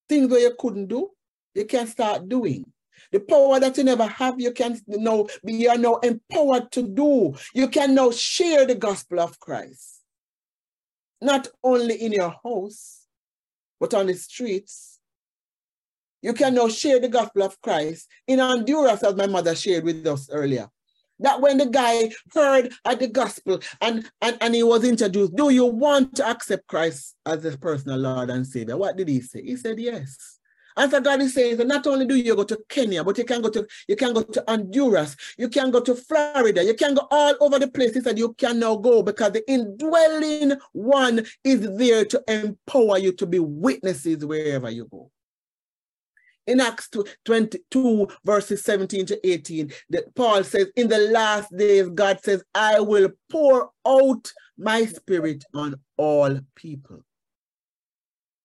Things 0.08 0.28
that 0.28 0.40
you 0.40 0.54
couldn't 0.58 0.86
do, 0.86 1.10
you 1.54 1.64
can 1.64 1.86
start 1.86 2.28
doing. 2.28 2.64
The 3.10 3.20
power 3.20 3.60
that 3.60 3.76
you 3.76 3.84
never 3.84 4.06
have, 4.06 4.40
you 4.40 4.52
can 4.52 4.80
now 4.86 5.26
be 5.44 5.54
you 5.54 5.68
are 5.68 5.78
now 5.78 5.96
empowered 5.96 6.70
to 6.72 6.82
do. 6.82 7.34
You 7.54 7.68
can 7.68 7.94
now 7.94 8.10
share 8.10 8.66
the 8.66 8.74
gospel 8.74 9.20
of 9.20 9.38
Christ. 9.40 10.02
Not 11.20 11.48
only 11.62 11.94
in 11.96 12.12
your 12.12 12.34
house, 12.44 13.06
but 13.80 13.94
on 13.94 14.06
the 14.06 14.14
streets. 14.14 14.93
You 16.24 16.32
can 16.32 16.54
now 16.54 16.68
share 16.68 16.98
the 17.00 17.08
gospel 17.08 17.42
of 17.42 17.60
Christ 17.60 18.08
in 18.26 18.38
Honduras, 18.38 19.02
as 19.02 19.14
my 19.14 19.26
mother 19.26 19.54
shared 19.54 19.84
with 19.84 20.06
us 20.06 20.30
earlier. 20.30 20.70
That 21.18 21.42
when 21.42 21.58
the 21.58 21.66
guy 21.66 22.12
heard 22.32 22.72
at 22.86 22.98
the 22.98 23.08
gospel 23.08 23.60
and, 23.82 24.10
and, 24.22 24.38
and 24.40 24.54
he 24.54 24.62
was 24.62 24.84
introduced, 24.84 25.36
do 25.36 25.50
you 25.50 25.66
want 25.66 26.16
to 26.16 26.26
accept 26.26 26.66
Christ 26.66 27.14
as 27.26 27.44
a 27.44 27.58
personal 27.58 27.98
Lord 27.98 28.30
and 28.30 28.46
Savior? 28.46 28.78
What 28.78 28.96
did 28.96 29.08
he 29.08 29.20
say? 29.20 29.42
He 29.42 29.54
said 29.56 29.78
yes. 29.78 30.38
And 30.78 30.90
so 30.90 30.98
God 31.02 31.20
is 31.20 31.34
saying 31.34 31.58
that 31.58 31.66
not 31.66 31.86
only 31.86 32.06
do 32.06 32.14
you 32.14 32.34
go 32.34 32.44
to 32.44 32.58
Kenya, 32.70 33.04
but 33.04 33.18
you 33.18 33.26
can 33.26 33.42
go 33.42 33.50
to 33.50 33.66
you 33.86 33.94
can 33.94 34.14
go 34.14 34.22
to 34.22 34.44
Honduras, 34.48 35.16
you 35.36 35.50
can 35.50 35.70
go 35.70 35.80
to 35.80 35.94
Florida, 35.94 36.64
you 36.64 36.72
can 36.72 36.94
go 36.94 37.06
all 37.10 37.34
over 37.40 37.58
the 37.58 37.68
places 37.68 38.04
that 38.04 38.16
you 38.16 38.32
can 38.32 38.60
now 38.60 38.76
go 38.76 39.02
because 39.02 39.32
the 39.32 39.48
indwelling 39.48 40.54
one 40.72 41.26
is 41.44 41.76
there 41.76 42.06
to 42.06 42.24
empower 42.28 42.96
you 42.96 43.12
to 43.12 43.26
be 43.26 43.38
witnesses 43.38 44.24
wherever 44.24 44.70
you 44.70 44.88
go. 44.90 45.10
In 46.46 46.60
Acts 46.60 46.90
22, 47.24 48.08
verses 48.24 48.62
17 48.64 49.06
to 49.06 49.26
18, 49.28 49.72
that 49.90 50.14
Paul 50.14 50.44
says, 50.44 50.70
In 50.76 50.88
the 50.88 50.98
last 50.98 51.54
days, 51.56 51.88
God 51.88 52.20
says, 52.22 52.44
I 52.54 52.80
will 52.80 53.10
pour 53.30 53.70
out 53.86 54.32
my 54.58 54.84
spirit 54.84 55.44
on 55.54 55.76
all 55.96 56.38
people. 56.54 57.04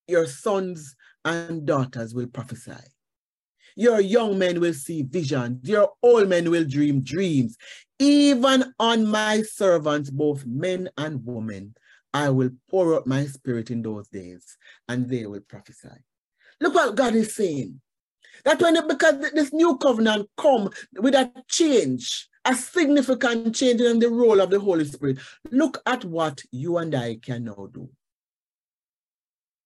Your 0.08 0.28
sons 0.28 0.96
and 1.26 1.66
daughters 1.66 2.16
will 2.16 2.28
prophesy. 2.28 2.72
Your 3.76 4.02
young 4.02 4.40
men 4.40 4.60
will 4.60 4.74
see 4.74 5.04
visions. 5.04 5.68
Your 5.68 5.92
old 6.02 6.30
men 6.30 6.50
will 6.50 6.66
dream 6.66 7.02
dreams. 7.02 7.58
Even 8.00 8.74
on 8.80 9.08
my 9.08 9.42
servants, 9.42 10.10
both 10.10 10.46
men 10.46 10.90
and 10.98 11.26
women, 11.26 11.76
I 12.14 12.30
will 12.30 12.50
pour 12.70 12.96
out 12.96 13.08
my 13.08 13.26
spirit 13.26 13.70
in 13.70 13.82
those 13.82 14.08
days, 14.08 14.58
and 14.88 15.08
they 15.08 15.26
will 15.26 15.42
prophesy. 15.42 16.04
Look 16.60 16.74
what 16.74 16.96
God 16.96 17.16
is 17.16 17.36
saying. 17.36 17.80
That 18.46 18.62
when 18.62 18.76
it, 18.76 18.88
because 18.88 19.32
this 19.32 19.54
new 19.54 19.78
covenant 19.78 20.30
come 20.38 20.70
with 20.98 21.16
a 21.16 21.32
change, 21.48 22.30
a 22.46 22.56
significant 22.56 23.56
change 23.56 23.82
in 23.82 24.00
the 24.00 24.10
role 24.10 24.40
of 24.40 24.50
the 24.50 24.60
Holy 24.60 24.86
Spirit. 24.86 25.20
Look 25.52 25.82
at 25.86 26.06
what 26.06 26.42
you 26.52 26.78
and 26.78 26.96
I 26.96 27.18
can 27.22 27.46
now 27.46 27.70
do. 27.74 27.90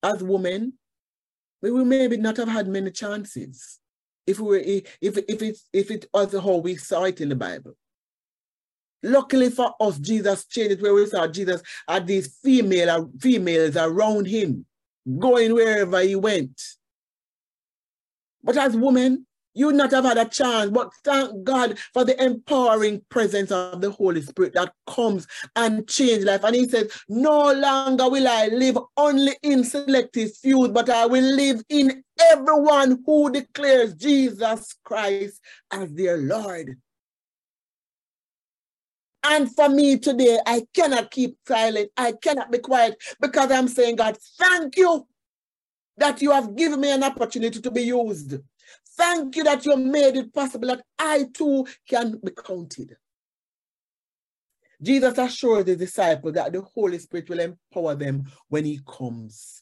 As 0.02 0.22
women, 0.24 0.74
we 1.62 1.72
will 1.72 1.86
maybe 1.86 2.18
not 2.18 2.38
have 2.38 2.50
had 2.50 2.68
many 2.68 2.92
chances 2.92 3.80
if 4.28 4.40
we 4.40 4.48
were 4.48 4.62
if 4.66 5.18
if 5.28 5.42
it 5.42 5.58
if 5.72 5.92
it 5.92 6.06
was 6.14 6.34
how 6.34 6.58
we 6.58 6.76
saw 6.76 7.04
it 7.04 7.22
in 7.22 7.30
the 7.30 7.36
Bible. 7.36 7.76
Luckily 9.02 9.50
for 9.50 9.74
us, 9.80 10.00
Jesus 10.00 10.46
changed 10.46 10.82
where 10.82 10.94
we 10.94 11.06
saw 11.06 11.28
Jesus 11.28 11.62
had 11.88 12.08
these 12.08 12.38
female 12.42 13.12
females 13.20 13.76
around 13.76 14.28
him, 14.28 14.66
going 15.20 15.54
wherever 15.54 16.02
he 16.02 16.16
went. 16.16 16.62
But 18.44 18.58
as 18.58 18.76
women, 18.76 19.26
you 19.56 19.68
would 19.68 19.76
not 19.76 19.92
have 19.92 20.06
had 20.06 20.18
a 20.18 20.26
chance, 20.26 20.72
but 20.72 20.92
thank 21.04 21.44
God 21.44 21.78
for 21.94 22.04
the 22.04 22.22
empowering 22.24 23.02
presence 23.10 23.52
of 23.52 23.82
the 23.82 23.92
Holy 23.92 24.22
Spirit 24.22 24.54
that 24.54 24.74
comes 24.88 25.28
and 25.56 25.88
change 25.88 26.24
life. 26.24 26.44
And 26.44 26.56
he 26.56 26.68
says, 26.68 26.92
no 27.08 27.52
longer 27.52 28.10
will 28.10 28.28
I 28.28 28.48
live 28.48 28.78
only 28.98 29.38
in 29.44 29.64
selective 29.64 30.36
few, 30.38 30.70
but 30.70 30.90
I 30.90 31.06
will 31.06 31.36
live 31.36 31.62
in 31.70 32.04
everyone 32.32 33.04
who 33.06 33.32
declares 33.32 33.94
Jesus 33.94 34.76
Christ 34.84 35.40
as 35.72 35.94
their 35.94 36.18
Lord. 36.18 36.78
And 39.26 39.54
for 39.56 39.70
me 39.70 39.98
today, 39.98 40.40
I 40.46 40.64
cannot 40.74 41.12
keep 41.12 41.38
silent. 41.48 41.92
I 41.96 42.12
cannot 42.12 42.52
be 42.52 42.58
quiet 42.58 43.02
because 43.22 43.52
I'm 43.52 43.70
saying, 43.70 43.96
God, 43.96 44.18
thank 44.38 44.76
you 44.76 45.08
that 45.98 46.22
you 46.22 46.32
have 46.32 46.56
given 46.56 46.82
me 46.82 46.92
an 46.92 47.04
opportunity 47.04 47.62
to 47.62 47.72
be 47.72 47.82
used. 47.82 48.36
Thank 48.96 49.36
you 49.36 49.44
that 49.44 49.66
you 49.66 49.76
made 49.76 50.16
it 50.16 50.34
possible 50.34 50.68
that 50.68 50.84
I 50.98 51.26
too 51.34 51.68
can 51.88 52.20
be 52.24 52.32
counted. 52.32 52.96
Jesus 54.82 55.18
assured 55.18 55.68
the 55.68 55.76
disciples 55.76 56.34
that 56.34 56.52
the 56.52 56.62
Holy 56.62 57.00
Spirit 57.00 57.30
will 57.30 57.40
empower 57.40 57.96
them 57.96 58.26
when 58.50 58.66
he 58.66 58.82
comes. 58.86 59.62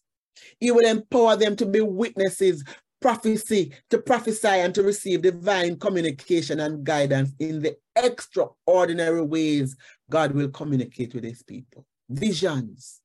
He 0.59 0.71
will 0.71 0.87
empower 0.87 1.35
them 1.35 1.55
to 1.57 1.65
be 1.65 1.81
witnesses, 1.81 2.63
prophecy, 2.99 3.73
to 3.89 3.99
prophesy 3.99 4.47
and 4.47 4.73
to 4.73 4.83
receive 4.83 5.21
divine 5.21 5.77
communication 5.77 6.59
and 6.59 6.83
guidance 6.83 7.33
in 7.39 7.61
the 7.61 7.77
extraordinary 7.95 9.21
ways 9.21 9.75
God 10.09 10.31
will 10.31 10.49
communicate 10.49 11.13
with 11.13 11.23
his 11.23 11.43
people. 11.43 11.85
Visions, 12.09 13.01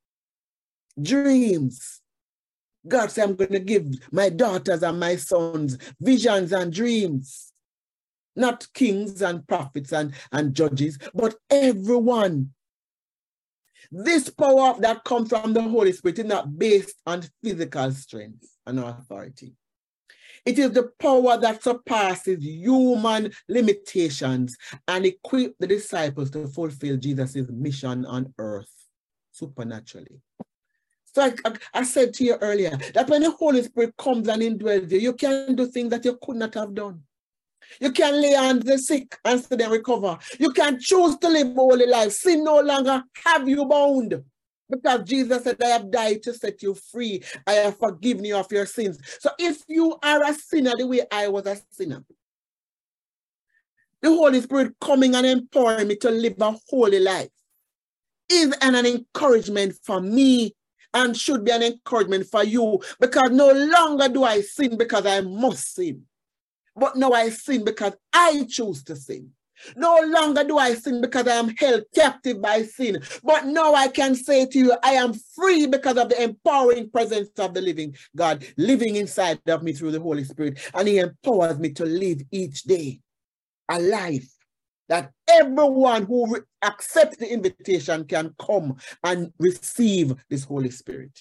dreams, 1.01 2.01
God 2.89 3.11
said, 3.11 3.25
I'm 3.29 3.37
going 3.37 3.53
to 3.53 3.61
give 3.61 3.87
my 4.13 4.29
daughters 4.29 4.83
and 4.83 5.01
my 5.01 5.17
sons 5.17 5.79
visions 6.01 6.53
and 6.53 6.73
dreams. 6.73 7.53
Not 8.35 8.67
kings 8.75 9.23
and 9.23 9.47
prophets 9.47 9.93
and, 9.93 10.13
and 10.33 10.55
judges, 10.55 10.99
but 11.15 11.35
everyone. 11.51 12.51
This 13.91 14.29
power 14.29 14.75
that 14.81 15.05
comes 15.05 15.31
from 15.31 15.53
the 15.53 15.63
Holy 15.63 15.93
Spirit 15.93 16.19
is 16.19 16.25
not 16.27 16.59
based 16.59 16.97
on 17.07 17.23
physical 17.43 17.91
strength 17.93 18.47
and 18.67 18.81
authority. 18.81 19.55
It 20.45 20.59
is 20.59 20.73
the 20.73 20.91
power 21.01 21.37
that 21.39 21.63
surpasses 21.63 22.45
human 22.45 23.33
limitations 23.49 24.57
and 24.87 25.07
equip 25.07 25.57
the 25.59 25.67
disciples 25.67 26.31
to 26.33 26.47
fulfill 26.47 26.97
Jesus' 26.97 27.49
mission 27.49 28.05
on 28.05 28.33
earth 28.39 28.71
supernaturally. 29.33 30.21
So 31.17 31.23
I, 31.23 31.33
I, 31.47 31.53
I, 31.73 31.83
said 31.83 32.13
to 32.13 32.25
you 32.25 32.35
earlier 32.43 32.77
that 32.93 33.09
when 33.09 33.23
the 33.23 33.31
Holy 33.31 33.63
Spirit 33.63 33.97
comes 33.97 34.29
and 34.29 34.43
indwells 34.43 34.91
you, 34.91 34.99
you 34.99 35.15
can 35.15 35.55
do 35.55 35.65
things 35.65 35.89
that 35.89 36.05
you 36.05 36.19
could 36.23 36.37
not 36.37 36.53
have 36.53 36.75
done. 36.75 37.01
You 37.81 37.91
can 37.91 38.21
lay 38.21 38.35
on 38.35 38.61
the 38.61 38.77
sick 38.77 39.17
and 39.25 39.43
see 39.43 39.57
them 39.57 39.73
recover. 39.73 40.19
You 40.39 40.51
can 40.51 40.79
choose 40.79 41.17
to 41.17 41.29
live 41.31 41.53
a 41.53 41.55
holy 41.55 41.87
life. 41.87 42.13
Sin 42.13 42.45
no 42.45 42.61
longer 42.61 43.03
have 43.25 43.49
you 43.49 43.65
bound. 43.65 44.23
Because 44.69 45.05
Jesus 45.05 45.43
said, 45.43 45.57
I 45.63 45.69
have 45.69 45.91
died 45.91 46.23
to 46.25 46.35
set 46.35 46.63
you 46.63 46.75
free. 46.75 47.23
I 47.47 47.53
have 47.53 47.79
forgiven 47.79 48.27
you 48.27 48.37
of 48.37 48.53
your 48.53 48.67
sins. 48.67 48.99
So 49.19 49.31
if 49.39 49.63
you 49.69 49.97
are 50.03 50.23
a 50.23 50.35
sinner 50.35 50.75
the 50.77 50.87
way 50.87 51.01
I 51.11 51.29
was 51.29 51.47
a 51.47 51.57
sinner, 51.71 52.05
the 54.03 54.11
Holy 54.11 54.43
Spirit 54.43 54.75
coming 54.83 55.15
and 55.15 55.25
empowering 55.25 55.89
me 55.89 55.97
to 55.97 56.11
live 56.11 56.35
a 56.43 56.55
holy 56.69 57.01
life 57.01 57.31
is 58.29 58.55
an, 58.61 58.75
an 58.75 58.85
encouragement 58.85 59.79
for 59.83 60.03
me 60.03 60.53
and 60.97 61.15
should 61.17 61.45
be 61.45 61.51
an 61.51 61.63
encouragement 61.63 62.27
for 62.27 62.43
you 62.43 62.81
because 62.99 63.31
no 63.31 63.53
longer 63.53 64.09
do 64.09 64.25
I 64.25 64.41
sin 64.41 64.79
because 64.79 65.05
I 65.05 65.21
must 65.21 65.75
sin, 65.75 66.03
but 66.75 66.97
now 66.97 67.13
I 67.13 67.29
sin 67.29 67.65
because 67.65 67.93
I 68.13 68.47
choose 68.49 68.83
to 68.85 68.97
sin. 68.97 69.31
No 69.75 70.01
longer 70.07 70.45
do 70.45 70.59
I 70.59 70.75
sin 70.75 71.01
because 71.01 71.27
I 71.27 71.37
am 71.37 71.49
held 71.57 71.85
captive 71.95 72.41
by 72.43 72.63
sin, 72.63 73.03
but 73.23 73.47
now 73.47 73.75
I 73.75 73.89
can 73.89 74.15
say 74.15 74.47
to 74.47 74.59
you, 74.59 74.75
I 74.83 74.93
am 74.93 75.15
free 75.15 75.67
because 75.67 75.97
of 75.97 76.09
the 76.11 76.23
empowering 76.23 76.91
presence 76.91 77.31
of 77.39 77.55
the 77.55 77.61
living 77.61 77.95
God 78.15 78.45
living 78.57 78.97
inside 78.97 79.41
of 79.49 79.63
me 79.63 79.73
through 79.73 79.93
the 79.93 80.01
Holy 80.01 80.25
Spirit. 80.25 80.59
And 80.75 80.89
He 80.89 80.99
empowers 80.99 81.59
me 81.59 81.71
to 81.73 81.85
live 81.85 82.21
each 82.31 82.65
day 82.65 83.01
a 83.71 83.81
life 83.81 84.36
that 84.89 85.13
everyone 85.29 86.05
who 86.05 86.39
accepts 86.63 87.19
the 87.19 87.33
invitation 87.33 88.05
can 88.05 88.35
come 88.41 88.77
and 89.03 89.33
receive 89.39 90.15
this 90.29 90.45
Holy 90.45 90.71
Spirit. 90.71 91.19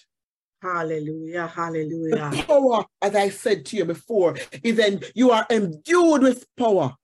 Hallelujah, 0.61 1.47
hallelujah. 1.47 2.29
The 2.31 2.43
power, 2.47 2.85
as 3.01 3.15
I 3.15 3.29
said 3.29 3.65
to 3.67 3.77
you 3.77 3.85
before, 3.85 4.35
is 4.63 4.77
then 4.77 5.01
you 5.13 5.31
are 5.31 5.45
endued 5.49 6.23
with 6.23 6.45
power. 6.55 6.95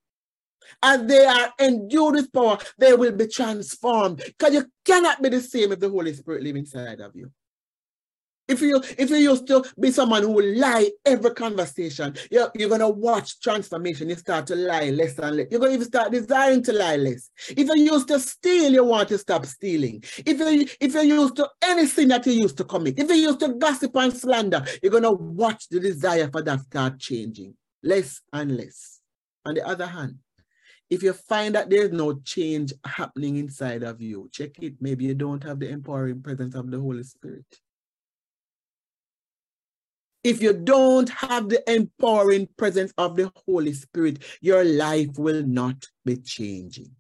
As 0.82 1.06
they 1.06 1.26
are 1.26 1.54
endued 1.60 2.16
with 2.16 2.34
power, 2.34 2.58
they 2.78 2.94
will 2.94 3.12
be 3.12 3.28
transformed. 3.28 4.18
Because 4.26 4.54
you 4.54 4.66
cannot 4.86 5.22
be 5.22 5.30
the 5.30 5.42
same 5.42 5.72
if 5.72 5.80
the 5.80 5.90
Holy 5.90 6.14
Spirit 6.14 6.44
lives 6.44 6.60
inside 6.60 7.02
of 7.02 7.16
you. 7.16 7.32
If 8.52 8.60
you 8.62 8.82
if 8.98 9.10
you 9.10 9.16
used 9.16 9.48
to 9.48 9.64
be 9.80 9.92
someone 9.92 10.24
who 10.24 10.32
will 10.32 10.58
lie 10.58 10.92
every 11.06 11.32
conversation, 11.32 12.14
you're, 12.30 12.52
you're 12.54 12.68
gonna 12.68 12.90
watch 12.90 13.40
transformation. 13.40 14.10
You 14.10 14.16
start 14.16 14.46
to 14.48 14.56
lie 14.56 14.90
less 14.90 15.18
and 15.20 15.38
less. 15.38 15.48
You're 15.50 15.62
gonna 15.62 15.74
even 15.74 15.88
start 15.88 16.12
desiring 16.12 16.62
to 16.64 16.74
lie 16.74 16.98
less. 16.98 17.30
If 17.50 17.60
you 17.60 17.76
used 17.78 18.10
to 18.10 18.20
steal, 18.20 18.74
you 18.74 18.84
want 18.84 19.08
to 19.08 19.18
stop 19.18 19.46
stealing. 19.46 20.04
If 20.18 20.38
you 20.40 20.68
if 20.82 20.94
you 20.94 21.02
used 21.02 21.38
to 21.38 21.50
anything 21.64 22.10
that 22.10 22.26
you 22.26 22.34
used 22.34 22.58
to 22.58 22.66
commit, 22.66 23.00
if 23.00 23.10
you 23.10 23.16
used 23.16 23.40
to 23.40 23.54
gossip 23.54 23.96
and 23.96 24.12
slander, 24.12 24.66
you're 24.84 24.92
gonna 24.92 25.14
watch 25.14 25.70
the 25.70 25.80
desire 25.80 26.30
for 26.30 26.42
that 26.42 26.60
start 26.60 27.00
changing 27.00 27.56
less 27.82 28.20
and 28.34 28.58
less. 28.58 29.00
On 29.46 29.56
the 29.56 29.66
other 29.66 29.88
hand, 29.88 30.18
if 30.90 31.02
you 31.02 31.14
find 31.14 31.56
that 31.56 31.70
there's 31.70 31.94
no 31.94 32.20
change 32.26 32.74
happening 32.86 33.38
inside 33.38 33.82
of 33.82 34.02
you, 34.02 34.30
check 34.34 34.52
it. 34.62 34.74
Maybe 34.82 35.06
you 35.06 35.16
don't 35.16 35.42
have 35.46 35.58
the 35.58 35.70
empowering 35.70 36.22
presence 36.22 36.54
of 36.54 36.70
the 36.70 36.82
Holy 36.82 37.04
Spirit. 37.04 37.46
If 40.24 40.42
you 40.42 40.54
don't 40.54 41.10
have 41.10 41.50
the 41.50 41.64
empowering 41.72 42.48
presence 42.58 42.94
of 42.98 43.16
the 43.16 43.32
Holy 43.46 43.74
Spirit, 43.74 44.24
your 44.42 44.64
life 44.64 45.18
will 45.18 45.44
not 45.44 45.88
be 46.06 46.18
changing 46.18 46.96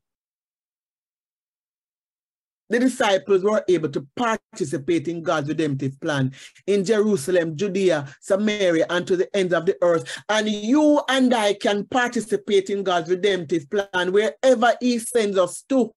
the 2.72 2.80
disciples 2.80 3.44
were 3.44 3.64
able 3.68 3.90
to 3.90 4.08
participate 4.16 5.10
in 5.10 5.22
God's 5.22 5.50
redemptive 5.50 6.00
plan 6.00 6.32
in 6.66 6.86
Jerusalem, 6.86 7.58
Judea, 7.58 8.08
Samaria, 8.22 8.86
and 8.90 9.06
to 9.08 9.18
the 9.18 9.36
ends 9.36 9.54
of 9.54 9.66
the 9.66 9.76
earth. 9.82 10.24
And 10.30 10.48
you 10.48 11.02
and 11.10 11.34
I 11.34 11.54
can 11.54 11.84
participate 11.86 12.70
in 12.70 12.84
God's 12.84 13.10
redemptive 13.10 13.70
plan 13.70 14.14
wherever 14.14 14.74
He 14.80 15.00
sends 15.00 15.38
us 15.38 15.64
to 15.68 15.94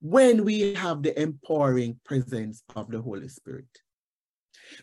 when 0.00 0.44
we 0.44 0.74
have 0.74 1.04
the 1.04 1.18
empowering 1.20 2.00
presence 2.04 2.64
of 2.74 2.90
the 2.90 3.00
Holy 3.00 3.28
Spirit. 3.28 3.68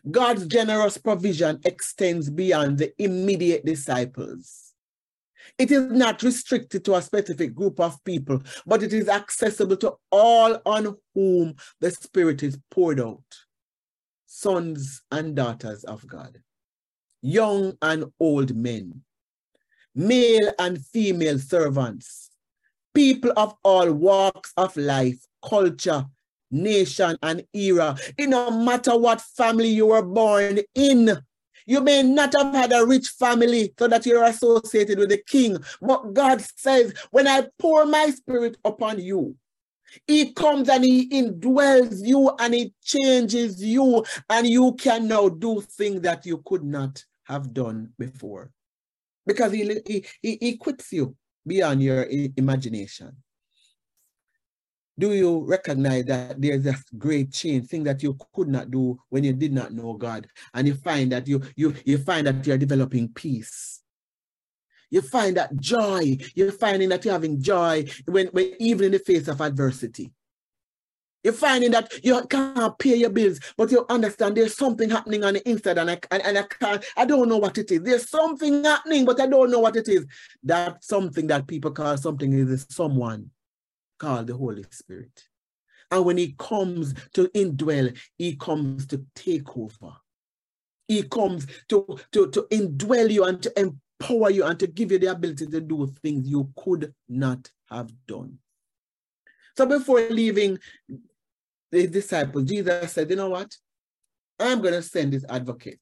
God's 0.10 0.48
generous 0.48 0.98
provision 0.98 1.60
extends 1.66 2.30
beyond 2.30 2.78
the 2.78 2.94
immediate 3.02 3.66
disciples. 3.66 4.74
It 5.58 5.72
is 5.72 5.86
not 5.92 6.24
restricted 6.24 6.84
to 6.86 6.96
a 6.96 7.02
specific 7.02 7.54
group 7.54 7.80
of 7.80 8.04
people, 8.04 8.42
but 8.66 8.84
it 8.84 8.94
is 8.94 9.08
accessible 9.08 9.78
to 9.78 9.94
all 10.12 10.60
on 10.66 10.96
whom 11.14 11.56
the 11.80 11.92
Spirit 11.92 12.44
is 12.44 12.58
poured 12.72 13.00
out. 13.00 13.24
Sons 14.26 15.02
and 15.12 15.36
daughters 15.36 15.84
of 15.86 16.06
God, 16.08 16.42
young 17.22 17.78
and 17.82 18.06
old 18.20 18.56
men, 18.56 19.02
male 19.94 20.52
and 20.60 20.84
female 20.86 21.40
servants, 21.40 22.30
people 22.94 23.32
of 23.38 23.56
all 23.64 23.92
walks 23.94 24.52
of 24.58 24.76
life, 24.76 25.26
culture, 25.48 26.06
nation, 26.56 27.18
and 27.22 27.44
era. 27.54 27.96
It 28.18 28.30
no 28.30 28.50
matter 28.52 28.98
what 28.98 29.22
family 29.22 29.70
you 29.70 29.88
were 29.88 30.02
born 30.02 30.60
in, 30.74 31.18
you 31.66 31.82
may 31.82 32.04
not 32.04 32.34
have 32.34 32.54
had 32.54 32.72
a 32.74 32.86
rich 32.86 33.08
family 33.20 33.74
so 33.78 33.88
that 33.88 34.06
you're 34.06 34.24
associated 34.24 35.00
with 35.00 35.10
the 35.10 35.22
king, 35.28 35.58
but 35.82 36.14
God 36.14 36.42
says, 36.56 36.94
when 37.12 37.28
I 37.28 37.48
pour 37.60 37.86
my 37.86 38.12
spirit 38.12 38.58
upon 38.64 39.00
you, 39.00 39.36
he 40.08 40.34
comes 40.34 40.70
and 40.70 40.84
he 40.84 41.10
indwells 41.10 42.06
you 42.06 42.32
and 42.40 42.54
he 42.54 42.74
changes 42.84 43.64
you, 43.64 44.04
and 44.30 44.48
you 44.48 44.74
can 44.76 45.08
now 45.08 45.30
do 45.30 45.62
things 45.62 46.02
that 46.02 46.26
you 46.26 46.42
could 46.46 46.64
not 46.64 47.04
have 47.24 47.54
done 47.54 47.90
before. 47.98 48.52
Because 49.26 49.52
he, 49.52 49.82
he, 49.88 50.06
he 50.22 50.50
equips 50.50 50.92
you 50.92 51.16
beyond 51.48 51.82
your 51.82 52.06
imagination 52.38 53.16
do 54.98 55.14
you 55.14 55.46
recognize 55.46 56.06
that 56.06 56.42
there's 56.42 56.66
a 56.66 56.76
great 56.98 57.32
change, 57.32 57.68
thing 57.68 57.84
that 57.84 58.02
you 58.02 58.18
could 58.34 58.48
not 58.48 58.72
do 58.72 58.98
when 59.10 59.24
you 59.24 59.34
did 59.34 59.54
not 59.54 59.74
know 59.74 59.94
God, 59.94 60.28
and 60.54 60.68
you 60.68 60.76
find 60.76 61.12
that 61.12 61.28
you 61.28 61.42
you 61.56 61.76
you 61.86 61.98
find 61.98 62.28
that 62.28 62.46
you're 62.48 62.58
developing 62.58 63.10
peace. 63.10 63.82
You 64.90 65.02
find 65.02 65.36
that 65.38 65.58
joy. 65.58 66.18
You're 66.36 66.52
finding 66.52 66.90
that 66.90 67.04
you're 67.04 67.14
having 67.14 67.42
joy 67.42 67.86
when, 68.06 68.28
when 68.28 68.54
even 68.60 68.86
in 68.86 68.92
the 68.94 69.00
face 69.00 69.28
of 69.28 69.42
adversity. 69.42 70.14
You're 71.24 71.34
finding 71.34 71.72
that 71.72 71.92
you 72.06 72.24
can't 72.28 72.78
pay 72.78 72.96
your 72.98 73.10
bills, 73.10 73.40
but 73.58 73.72
you 73.72 73.84
understand 73.90 74.38
there's 74.38 74.56
something 74.56 74.92
happening 74.92 75.24
on 75.24 75.34
the 75.34 75.50
inside, 75.50 75.80
and 75.80 75.90
I 75.90 76.00
and, 76.12 76.24
and 76.24 76.38
I 76.38 76.44
can't, 76.44 76.86
I 76.96 77.04
don't 77.04 77.28
know 77.28 77.38
what 77.38 77.58
it 77.58 77.72
is. 77.72 77.82
There's 77.82 78.10
something 78.10 78.64
happening, 78.64 79.06
but 79.06 79.20
I 79.20 79.26
don't 79.26 79.50
know 79.52 79.60
what 79.60 79.76
it 79.76 79.90
is. 79.90 80.06
That 80.44 80.84
something 80.84 81.28
that 81.28 81.48
people 81.48 81.72
call 81.72 81.98
something 81.98 82.32
is 82.32 82.68
someone 82.70 83.32
called 83.98 84.28
the 84.28 84.36
Holy 84.36 84.66
Spirit. 84.72 85.24
And 85.92 86.06
when 86.06 86.18
he 86.18 86.36
comes 86.38 86.94
to 87.14 87.28
indwell, 87.30 87.96
he 88.18 88.36
comes 88.36 88.88
to 88.88 89.06
take 89.16 89.56
over. 89.58 89.94
He 90.88 91.04
comes 91.04 91.48
to, 91.70 91.98
to, 92.12 92.30
to 92.32 92.48
indwell 92.52 93.10
you 93.10 93.24
and 93.24 93.42
to 93.44 93.60
empower 93.60 94.30
you 94.30 94.44
and 94.44 94.60
to 94.60 94.68
give 94.68 94.92
you 94.92 95.00
the 95.00 95.08
ability 95.08 95.48
to 95.48 95.62
do 95.62 95.92
things 96.02 96.28
you 96.28 96.52
could 96.56 96.94
not 97.08 97.50
have 97.70 97.92
done. 98.08 98.38
So 99.58 99.66
before 99.66 100.02
leaving 100.10 100.60
the 101.72 101.88
disciples, 101.88 102.46
Jesus 102.46 102.92
said, 102.92 103.10
you 103.10 103.16
know 103.16 103.30
what? 103.30 103.56
I'm 104.40 104.62
going 104.62 104.74
to 104.74 104.82
send 104.82 105.14
this 105.14 105.26
advocate 105.30 105.80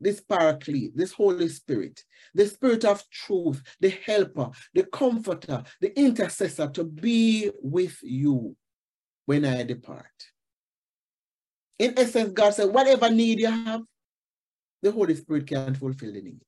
this 0.00 0.20
paraclete, 0.20 0.96
this 0.96 1.12
Holy 1.12 1.48
Spirit, 1.48 2.02
the 2.34 2.46
Spirit 2.46 2.84
of 2.84 3.08
truth, 3.10 3.62
the 3.80 3.90
helper, 3.90 4.50
the 4.74 4.84
comforter, 4.84 5.62
the 5.80 5.98
intercessor 5.98 6.68
to 6.68 6.84
be 6.84 7.50
with 7.62 7.98
you 8.02 8.56
when 9.26 9.44
I 9.44 9.62
depart. 9.62 10.06
In 11.78 11.94
essence, 11.98 12.32
God 12.32 12.54
said, 12.54 12.72
whatever 12.72 13.10
need 13.10 13.40
you 13.40 13.50
have, 13.50 13.82
the 14.82 14.92
Holy 14.92 15.14
Spirit 15.14 15.46
can 15.46 15.74
fulfill 15.74 16.12
the 16.12 16.22
need. 16.22 16.40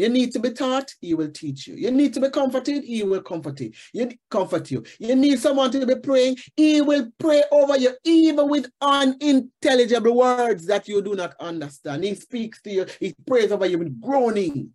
You 0.00 0.08
need 0.08 0.32
to 0.32 0.38
be 0.38 0.50
taught, 0.50 0.94
he 1.02 1.12
will 1.12 1.30
teach 1.30 1.66
you. 1.66 1.74
You 1.74 1.90
need 1.90 2.14
to 2.14 2.20
be 2.22 2.30
comforted, 2.30 2.84
he 2.84 3.02
will 3.02 3.20
comfort 3.20 3.60
you. 3.60 3.70
You 3.92 4.08
comfort 4.30 4.70
you. 4.70 4.82
You 4.98 5.14
need 5.14 5.38
someone 5.38 5.70
to 5.72 5.84
be 5.84 5.94
praying, 5.96 6.38
he 6.56 6.80
will 6.80 7.10
pray 7.18 7.42
over 7.52 7.76
you, 7.76 7.92
even 8.04 8.48
with 8.48 8.70
unintelligible 8.80 10.16
words 10.16 10.64
that 10.68 10.88
you 10.88 11.02
do 11.02 11.14
not 11.14 11.34
understand. 11.38 12.04
He 12.04 12.14
speaks 12.14 12.62
to 12.62 12.70
you, 12.70 12.86
he 12.98 13.14
prays 13.26 13.52
over 13.52 13.66
you 13.66 13.76
with 13.76 14.00
groaning. 14.00 14.70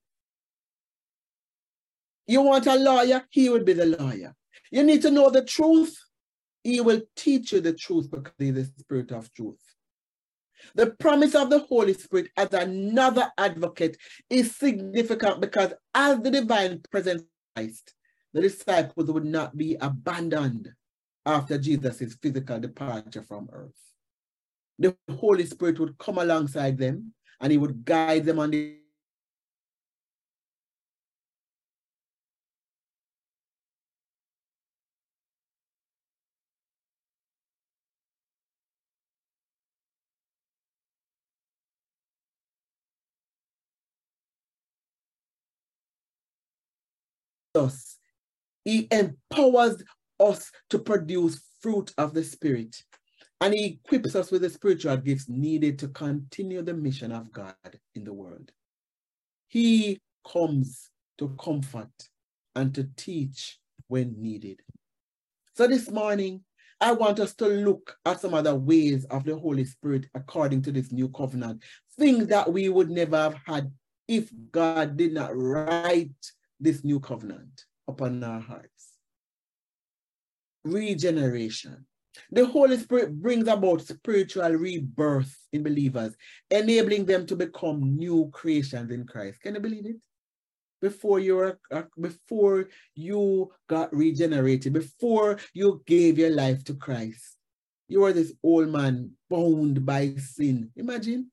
You 2.27 2.43
want 2.43 2.67
a 2.67 2.75
lawyer, 2.75 3.25
he 3.31 3.49
will 3.49 3.63
be 3.63 3.73
the 3.73 3.97
lawyer. 3.99 4.35
You 4.69 4.83
need 4.83 5.01
to 5.01 5.09
know 5.09 5.31
the 5.31 5.43
truth, 5.43 5.97
he 6.63 6.81
will 6.81 7.01
teach 7.15 7.51
you 7.51 7.61
the 7.61 7.73
truth 7.73 8.11
because 8.11 8.33
he 8.38 8.49
is 8.49 8.71
the 8.71 8.79
spirit 8.79 9.11
of 9.11 9.33
truth. 9.33 9.57
The 10.73 10.91
promise 10.91 11.36
of 11.36 11.49
the 11.49 11.60
Holy 11.60 11.93
Spirit 11.93 12.30
as 12.36 12.51
another 12.54 13.32
advocate 13.38 13.97
is 14.30 14.56
significant 14.56 15.41
because 15.41 15.73
as 15.93 16.19
the 16.21 16.32
divine 16.32 16.82
presence 16.91 17.23
Christ, 17.56 17.93
the 18.34 18.41
disciples 18.41 19.12
would 19.12 19.25
not 19.25 19.56
be 19.56 19.78
abandoned 19.80 20.73
after 21.25 21.58
Jesus' 21.58 22.15
physical 22.21 22.60
departure 22.60 23.23
from 23.23 23.49
earth. 23.51 23.71
The 24.78 24.95
Holy 25.10 25.45
Spirit 25.45 25.80
would 25.80 25.97
come 25.97 26.17
alongside 26.17 26.78
them 26.78 27.13
and 27.39 27.51
he 27.51 27.58
would 27.58 27.86
guide 27.86 28.25
them 28.25 28.39
on 28.39 28.51
the 28.51 28.78
He 48.65 48.88
empowers 48.91 49.82
us 50.19 50.51
to 50.71 50.80
produce 50.80 51.41
fruit 51.62 51.93
of 51.97 52.13
the 52.13 52.23
Spirit. 52.23 52.75
And 53.39 53.54
he 53.54 53.80
equips 53.86 54.15
us 54.15 54.32
with 54.32 54.41
the 54.41 54.49
spiritual 54.49 54.97
gifts 54.97 55.30
needed 55.30 55.78
to 55.80 55.88
continue 55.89 56.62
the 56.63 56.73
mission 56.73 57.12
of 57.12 57.32
God 57.32 57.56
in 57.93 58.04
the 58.04 58.13
world. 58.13 58.51
He 59.47 59.99
comes 60.28 60.89
to 61.19 61.36
comfort 61.39 61.91
and 62.56 62.73
to 62.73 62.89
teach 62.97 63.60
when 63.88 64.15
needed. 64.17 64.62
So 65.54 65.67
this 65.67 65.91
morning, 65.91 66.43
I 66.82 66.91
want 66.93 67.19
us 67.19 67.36
to 67.36 67.47
look 67.47 67.95
at 68.06 68.19
some 68.19 68.34
other 68.34 68.56
ways 68.56 69.06
of 69.06 69.25
the 69.25 69.38
Holy 69.38 69.65
Spirit 69.65 70.08
according 70.15 70.63
to 70.63 70.71
this 70.71 70.91
new 70.91 71.10
covenant, 71.10 71.63
things 71.97 72.28
that 72.28 72.51
we 72.51 72.69
would 72.69 72.89
never 72.89 73.17
have 73.17 73.38
had 73.45 73.71
if 74.08 74.32
God 74.51 74.97
did 74.97 75.13
not 75.13 75.32
write 75.36 76.15
this 76.60 76.84
new 76.84 76.99
covenant 76.99 77.65
upon 77.88 78.24
our 78.24 78.39
hearts. 78.39 78.98
Regeneration. 80.63 81.86
The 82.32 82.45
Holy 82.45 82.78
Spirit 82.78 83.21
brings 83.21 83.48
about 83.48 83.82
spiritual 83.82 84.52
rebirth 84.52 85.36
in 85.52 85.63
believers, 85.63 86.15
enabling 86.50 87.06
them 87.06 87.26
to 87.28 87.36
become 87.36 87.98
new 87.98 88.30
creations 88.34 88.91
in 88.91 89.06
Christ. 89.06 89.41
Can 89.41 89.56
you 89.56 89.62
believe 89.62 89.86
it? 89.86 89.98
Before 90.82 91.19
you 91.19 91.36
were, 91.36 91.60
uh, 91.71 91.84
before 92.00 92.69
you 92.95 93.52
got 93.67 93.93
regenerated, 93.95 94.74
before 94.74 95.39
you 95.54 95.82
gave 95.86 96.17
your 96.17 96.30
life 96.32 96.63
to 96.65 96.74
Christ, 96.76 97.38
you 97.88 98.02
were 98.02 98.13
this 98.13 98.34
old 98.43 98.69
man 98.69 99.12
bound 99.30 99.86
by 99.86 100.15
sin. 100.15 100.71
Imagine 100.76 101.32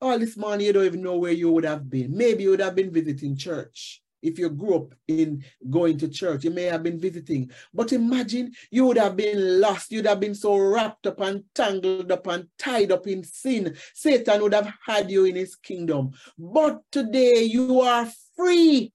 all 0.00 0.18
this 0.18 0.36
money, 0.36 0.66
you 0.66 0.72
don't 0.72 0.86
even 0.86 1.02
know 1.02 1.18
where 1.18 1.32
you 1.32 1.50
would 1.52 1.64
have 1.64 1.88
been. 1.88 2.16
Maybe 2.16 2.44
you 2.44 2.50
would 2.50 2.60
have 2.60 2.74
been 2.74 2.92
visiting 2.92 3.36
church 3.36 4.02
if 4.22 4.38
you 4.38 4.50
grew 4.50 4.76
up 4.76 4.94
in 5.08 5.44
going 5.68 5.98
to 5.98 6.08
church, 6.08 6.44
you 6.44 6.50
may 6.50 6.64
have 6.64 6.82
been 6.82 6.98
visiting. 6.98 7.50
But 7.72 7.92
imagine 7.92 8.52
you 8.70 8.86
would 8.86 8.98
have 8.98 9.16
been 9.16 9.60
lost. 9.60 9.92
You'd 9.92 10.06
have 10.06 10.20
been 10.20 10.34
so 10.34 10.56
wrapped 10.56 11.06
up 11.06 11.20
and 11.20 11.44
tangled 11.54 12.10
up 12.12 12.26
and 12.26 12.48
tied 12.58 12.92
up 12.92 13.06
in 13.06 13.24
sin. 13.24 13.76
Satan 13.94 14.42
would 14.42 14.54
have 14.54 14.72
had 14.84 15.10
you 15.10 15.24
in 15.24 15.36
his 15.36 15.56
kingdom. 15.56 16.12
But 16.38 16.80
today 16.90 17.42
you 17.44 17.80
are 17.80 18.08
free. 18.36 18.92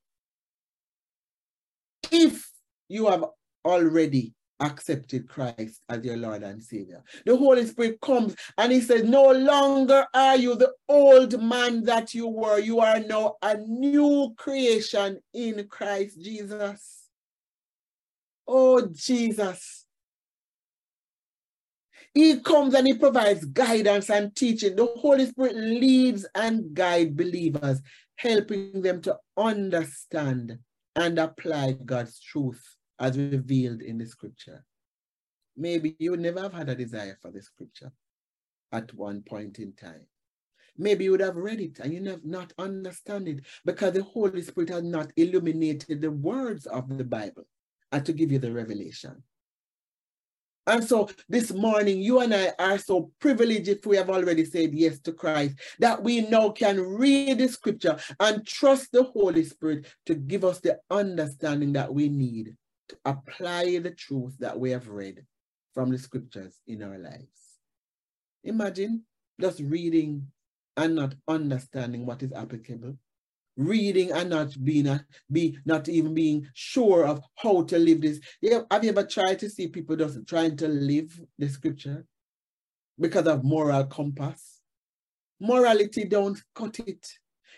if 2.11 2.51
you 2.87 3.07
have 3.07 3.25
already 3.63 4.33
accepted 4.59 5.27
Christ 5.27 5.81
as 5.89 6.03
your 6.03 6.17
Lord 6.17 6.43
and 6.43 6.63
Savior. 6.63 7.03
The 7.25 7.35
Holy 7.35 7.65
Spirit 7.65 7.99
comes 8.01 8.35
and 8.57 8.71
He 8.71 8.81
says, 8.81 9.03
No 9.03 9.31
longer 9.31 10.05
are 10.13 10.35
you 10.35 10.55
the 10.55 10.73
old 10.87 11.41
man 11.41 11.83
that 11.83 12.13
you 12.13 12.27
were. 12.27 12.59
You 12.59 12.79
are 12.79 12.99
now 12.99 13.35
a 13.41 13.57
new 13.57 14.33
creation 14.37 15.19
in 15.33 15.67
Christ 15.67 16.21
Jesus. 16.21 17.09
Oh, 18.47 18.87
Jesus. 18.91 19.85
He 22.13 22.39
comes 22.39 22.73
and 22.73 22.87
he 22.87 22.93
provides 22.93 23.43
guidance 23.43 24.09
and 24.09 24.33
teaching. 24.33 24.77
The 24.77 24.85
Holy 24.85 25.25
Spirit 25.25 25.57
leads 25.57 26.25
and 26.33 26.73
guides 26.73 27.11
believers, 27.11 27.81
helping 28.15 28.81
them 28.81 29.01
to 29.01 29.17
understand 29.35 30.59
and 30.95 31.19
apply 31.19 31.73
God's 31.73 32.21
truth 32.21 32.63
as 32.99 33.17
revealed 33.17 33.81
in 33.81 33.97
the 33.97 34.05
scripture. 34.05 34.63
Maybe 35.57 35.95
you 35.99 36.11
would 36.11 36.19
never 36.19 36.41
have 36.41 36.53
had 36.53 36.69
a 36.69 36.75
desire 36.75 37.17
for 37.21 37.31
the 37.31 37.41
scripture 37.41 37.91
at 38.71 38.93
one 38.93 39.21
point 39.21 39.59
in 39.59 39.73
time. 39.73 40.05
Maybe 40.77 41.05
you 41.05 41.11
would 41.11 41.21
have 41.21 41.37
read 41.37 41.61
it 41.61 41.79
and 41.79 41.93
you 41.93 42.03
have 42.09 42.25
not 42.25 42.51
understand 42.57 43.29
it 43.29 43.45
because 43.63 43.93
the 43.93 44.03
Holy 44.03 44.41
Spirit 44.41 44.69
has 44.69 44.83
not 44.83 45.11
illuminated 45.15 46.01
the 46.01 46.11
words 46.11 46.65
of 46.65 46.97
the 46.97 47.03
Bible 47.03 47.47
and 47.91 48.05
to 48.05 48.11
give 48.11 48.31
you 48.31 48.39
the 48.39 48.51
revelation. 48.51 49.23
And 50.67 50.83
so 50.83 51.09
this 51.29 51.53
morning, 51.53 52.01
you 52.01 52.19
and 52.19 52.33
I 52.33 52.51
are 52.57 52.79
so 52.79 53.11
privileged 53.19 53.67
if 53.67 53.85
we 53.85 53.97
have 53.97 54.09
already 54.09 54.43
said 54.43 54.73
yes 54.73 54.99
to 55.01 55.13
Christ, 55.13 55.55
that 55.79 56.01
we 56.03 56.21
now 56.21 56.49
can 56.49 56.81
read 56.81 57.37
the 57.37 57.47
scripture 57.47 57.97
and 58.19 58.45
trust 58.45 58.91
the 58.91 59.03
Holy 59.03 59.43
Spirit 59.43 59.85
to 60.07 60.15
give 60.15 60.43
us 60.43 60.59
the 60.59 60.79
understanding 60.89 61.73
that 61.73 61.93
we 61.93 62.09
need 62.09 62.55
apply 63.03 63.79
the 63.79 63.91
truth 63.91 64.35
that 64.39 64.59
we 64.59 64.71
have 64.71 64.87
read 64.87 65.25
from 65.73 65.91
the 65.91 65.97
scriptures 65.97 66.61
in 66.67 66.83
our 66.83 66.97
lives. 66.97 67.59
Imagine 68.43 69.03
just 69.39 69.59
reading 69.59 70.27
and 70.77 70.95
not 70.95 71.15
understanding 71.27 72.05
what 72.05 72.23
is 72.23 72.31
applicable 72.33 72.97
reading 73.57 74.11
and 74.11 74.29
not 74.29 74.51
being 74.63 74.87
a, 74.87 75.05
be 75.31 75.57
not 75.65 75.87
even 75.87 76.13
being 76.13 76.47
sure 76.53 77.05
of 77.05 77.21
how 77.35 77.63
to 77.63 77.77
live 77.77 78.01
this. 78.01 78.19
Have 78.71 78.83
you 78.83 78.89
ever 78.89 79.03
tried 79.03 79.39
to 79.39 79.49
see 79.49 79.67
people 79.67 79.95
just 79.95 80.27
trying 80.27 80.57
to 80.57 80.67
live 80.67 81.19
the 81.37 81.47
scripture 81.49 82.05
because 82.99 83.27
of 83.27 83.43
moral 83.43 83.85
compass? 83.85 84.59
Morality 85.39 86.05
don't 86.05 86.41
cut 86.53 86.79
it. 86.79 87.07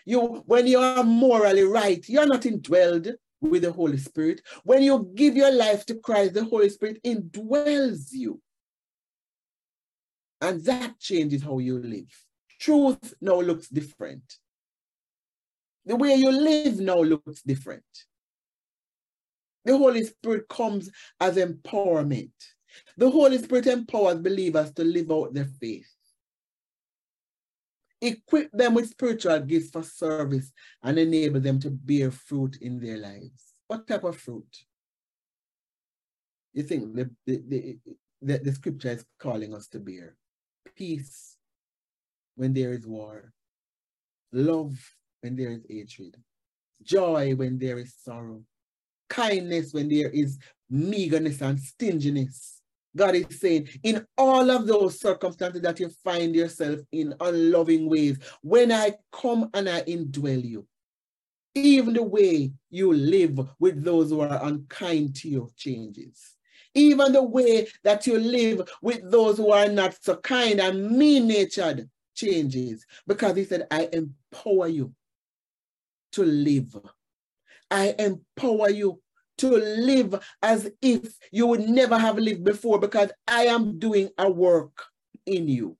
You 0.04 0.42
when 0.46 0.66
you 0.66 0.78
are 0.78 1.04
morally 1.04 1.64
right, 1.64 2.04
you're 2.08 2.26
not 2.26 2.42
indwelled 2.42 3.14
with 3.40 3.62
the 3.62 3.72
Holy 3.72 3.98
Spirit. 3.98 4.42
When 4.64 4.82
you 4.82 5.10
give 5.14 5.36
your 5.36 5.52
life 5.52 5.86
to 5.86 5.94
Christ, 5.96 6.34
the 6.34 6.44
Holy 6.44 6.68
Spirit 6.68 7.02
indwells 7.04 8.12
you. 8.12 8.40
And 10.40 10.64
that 10.64 10.98
changes 10.98 11.42
how 11.42 11.58
you 11.58 11.78
live. 11.78 12.12
Truth 12.60 13.14
now 13.20 13.40
looks 13.40 13.68
different. 13.68 14.38
The 15.84 15.96
way 15.96 16.14
you 16.14 16.30
live 16.30 16.80
now 16.80 17.00
looks 17.00 17.42
different. 17.42 17.82
The 19.64 19.76
Holy 19.76 20.04
Spirit 20.04 20.48
comes 20.48 20.90
as 21.20 21.36
empowerment. 21.36 22.30
The 22.96 23.10
Holy 23.10 23.38
Spirit 23.38 23.66
empowers 23.66 24.18
believers 24.18 24.72
to 24.74 24.84
live 24.84 25.10
out 25.10 25.34
their 25.34 25.48
faith. 25.60 25.88
Equip 28.00 28.52
them 28.52 28.74
with 28.74 28.90
spiritual 28.90 29.40
gifts 29.40 29.70
for 29.70 29.82
service 29.82 30.52
and 30.82 30.98
enable 30.98 31.40
them 31.40 31.58
to 31.60 31.70
bear 31.70 32.10
fruit 32.10 32.58
in 32.60 32.78
their 32.78 32.96
lives. 32.96 33.54
What 33.66 33.86
type 33.86 34.04
of 34.04 34.16
fruit? 34.16 34.46
You 36.52 36.62
think 36.62 36.94
the, 36.94 37.10
the, 37.26 37.42
the, 37.48 37.78
the, 38.22 38.38
the 38.38 38.52
scripture 38.52 38.90
is 38.90 39.04
calling 39.18 39.54
us 39.54 39.68
to 39.68 39.80
bear? 39.80 40.16
Peace 40.76 41.36
when 42.36 42.52
there 42.52 42.72
is 42.72 42.86
war, 42.86 43.32
love 44.32 44.78
when 45.22 45.34
there 45.34 45.50
is 45.50 45.66
hatred, 45.68 46.16
joy 46.82 47.34
when 47.34 47.58
there 47.58 47.78
is 47.78 47.94
sorrow, 48.04 48.42
kindness 49.08 49.72
when 49.72 49.88
there 49.88 50.08
is 50.10 50.38
meagerness 50.70 51.40
and 51.40 51.58
stinginess. 51.58 52.57
God 52.98 53.14
is 53.14 53.40
saying, 53.40 53.68
in 53.82 54.06
all 54.18 54.50
of 54.50 54.66
those 54.66 55.00
circumstances 55.00 55.62
that 55.62 55.80
you 55.80 55.88
find 56.04 56.34
yourself 56.34 56.80
in 56.92 57.14
unloving 57.20 57.88
ways, 57.88 58.18
when 58.42 58.70
I 58.70 58.94
come 59.12 59.48
and 59.54 59.68
I 59.68 59.82
indwell 59.82 60.44
you, 60.44 60.66
even 61.54 61.94
the 61.94 62.02
way 62.02 62.52
you 62.70 62.92
live 62.92 63.40
with 63.58 63.82
those 63.82 64.10
who 64.10 64.20
are 64.20 64.44
unkind 64.44 65.16
to 65.16 65.28
you 65.28 65.50
changes. 65.56 66.36
Even 66.74 67.12
the 67.12 67.22
way 67.22 67.66
that 67.82 68.06
you 68.06 68.18
live 68.18 68.68
with 68.82 69.10
those 69.10 69.38
who 69.38 69.50
are 69.50 69.68
not 69.68 69.96
so 70.00 70.16
kind 70.16 70.60
and 70.60 70.90
mean-natured 70.90 71.88
changes. 72.14 72.84
Because 73.06 73.36
he 73.36 73.44
said, 73.44 73.66
I 73.70 73.88
empower 73.92 74.68
you 74.68 74.92
to 76.12 76.22
live. 76.22 76.76
I 77.70 77.94
empower 77.98 78.70
you 78.70 79.00
to 79.38 79.50
live 79.50 80.20
as 80.42 80.70
if 80.82 81.16
you 81.32 81.46
would 81.46 81.68
never 81.68 81.98
have 81.98 82.18
lived 82.18 82.44
before 82.44 82.78
because 82.78 83.10
I 83.26 83.44
am 83.44 83.78
doing 83.78 84.10
a 84.18 84.30
work 84.30 84.84
in 85.26 85.48
you. 85.48 85.76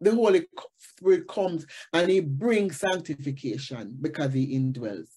The 0.00 0.14
Holy 0.14 0.46
Spirit 0.78 1.26
comes 1.28 1.66
and 1.92 2.10
he 2.10 2.20
brings 2.20 2.78
sanctification 2.78 3.96
because 4.00 4.32
he 4.32 4.58
indwells. 4.58 5.08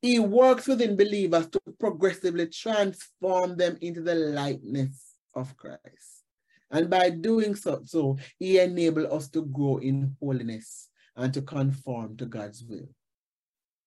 He 0.00 0.18
works 0.18 0.66
within 0.66 0.96
believers 0.96 1.48
to 1.50 1.60
progressively 1.78 2.48
transform 2.48 3.56
them 3.56 3.78
into 3.80 4.00
the 4.00 4.14
likeness 4.14 5.14
of 5.34 5.56
Christ. 5.56 6.24
And 6.70 6.90
by 6.90 7.10
doing 7.10 7.54
so, 7.54 7.82
so 7.84 8.18
he 8.38 8.58
enables 8.58 9.12
us 9.12 9.28
to 9.30 9.42
grow 9.42 9.78
in 9.78 10.16
holiness 10.20 10.88
and 11.16 11.32
to 11.34 11.42
conform 11.42 12.16
to 12.16 12.26
God's 12.26 12.64
will. 12.64 12.88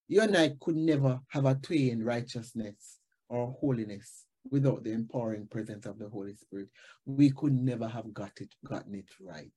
You 0.08 0.22
and 0.22 0.38
I 0.38 0.56
could 0.60 0.78
never 0.78 1.20
have 1.30 1.46
attained 1.46 2.06
righteousness 2.06 3.00
or 3.28 3.56
holiness 3.60 4.26
without 4.50 4.84
the 4.84 4.92
empowering 4.92 5.48
presence 5.48 5.86
of 5.86 6.00
the 6.00 6.08
Holy 6.08 6.36
Spirit. 6.36 6.70
We 7.06 7.32
could 7.32 7.54
never 7.54 7.88
have 7.88 8.14
got 8.14 8.32
it, 8.40 8.54
gotten 8.66 8.96
it 8.96 9.10
right. 9.20 9.52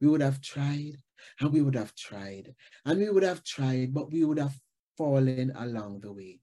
We 0.00 0.08
would 0.08 0.20
have 0.20 0.40
tried 0.40 0.98
and 1.40 1.52
we 1.52 1.62
would 1.62 1.74
have 1.74 1.94
tried 1.94 2.54
and 2.84 2.98
we 2.98 3.10
would 3.10 3.22
have 3.22 3.42
tried, 3.42 3.94
but 3.94 4.12
we 4.12 4.24
would 4.24 4.38
have 4.38 4.56
fallen 4.96 5.52
along 5.56 6.00
the 6.00 6.12
way. 6.12 6.40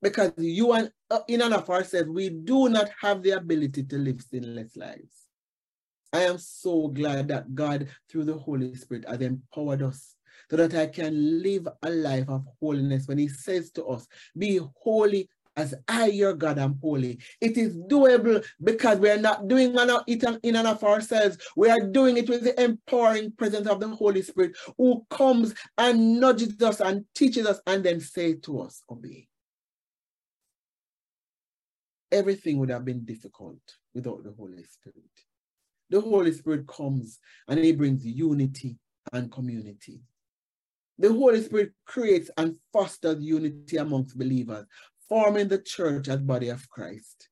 Because 0.00 0.32
you 0.38 0.72
and 0.72 0.90
uh, 1.10 1.20
in 1.28 1.42
and 1.42 1.54
of 1.54 1.68
ourselves, 1.70 2.08
we 2.08 2.30
do 2.30 2.68
not 2.68 2.90
have 3.00 3.22
the 3.22 3.32
ability 3.32 3.84
to 3.84 3.96
live 3.96 4.20
sinless 4.20 4.76
lives. 4.76 5.26
I 6.12 6.22
am 6.22 6.38
so 6.38 6.88
glad 6.88 7.28
that 7.28 7.54
God, 7.54 7.88
through 8.08 8.24
the 8.24 8.38
Holy 8.38 8.74
Spirit, 8.76 9.04
has 9.08 9.20
empowered 9.20 9.82
us 9.82 10.13
so 10.54 10.68
that 10.68 10.80
I 10.80 10.86
can 10.86 11.42
live 11.42 11.66
a 11.82 11.90
life 11.90 12.28
of 12.28 12.46
holiness. 12.60 13.08
When 13.08 13.18
he 13.18 13.26
says 13.26 13.72
to 13.72 13.84
us, 13.86 14.06
be 14.38 14.60
holy 14.76 15.28
as 15.56 15.74
I, 15.88 16.06
your 16.06 16.32
God, 16.32 16.60
am 16.60 16.78
holy. 16.80 17.18
It 17.40 17.56
is 17.56 17.76
doable 17.76 18.44
because 18.62 19.00
we 19.00 19.10
are 19.10 19.18
not 19.18 19.48
doing 19.48 19.74
it 19.74 20.22
in 20.44 20.54
and 20.54 20.68
of 20.68 20.84
ourselves. 20.84 21.38
We 21.56 21.70
are 21.70 21.80
doing 21.80 22.18
it 22.18 22.28
with 22.28 22.44
the 22.44 22.62
empowering 22.62 23.32
presence 23.32 23.66
of 23.66 23.80
the 23.80 23.88
Holy 23.88 24.22
Spirit 24.22 24.56
who 24.78 25.04
comes 25.10 25.56
and 25.76 26.20
nudges 26.20 26.62
us 26.62 26.80
and 26.80 27.04
teaches 27.16 27.46
us 27.46 27.60
and 27.66 27.82
then 27.82 27.98
say 27.98 28.34
to 28.34 28.60
us, 28.60 28.80
obey. 28.88 29.26
Everything 32.12 32.58
would 32.58 32.70
have 32.70 32.84
been 32.84 33.04
difficult 33.04 33.58
without 33.92 34.22
the 34.22 34.32
Holy 34.38 34.62
Spirit 34.62 35.02
the 35.90 36.00
Holy 36.00 36.32
Spirit 36.32 36.66
comes 36.66 37.20
and 37.46 37.58
he 37.60 37.72
brings 37.72 38.04
unity 38.04 38.78
and 39.12 39.30
community. 39.30 40.00
The 40.98 41.12
Holy 41.12 41.42
Spirit 41.42 41.72
creates 41.86 42.30
and 42.36 42.56
fosters 42.72 43.22
unity 43.22 43.76
amongst 43.76 44.18
believers, 44.18 44.66
forming 45.08 45.48
the 45.48 45.58
church 45.58 46.08
as 46.08 46.20
body 46.20 46.48
of 46.48 46.68
Christ. 46.68 47.28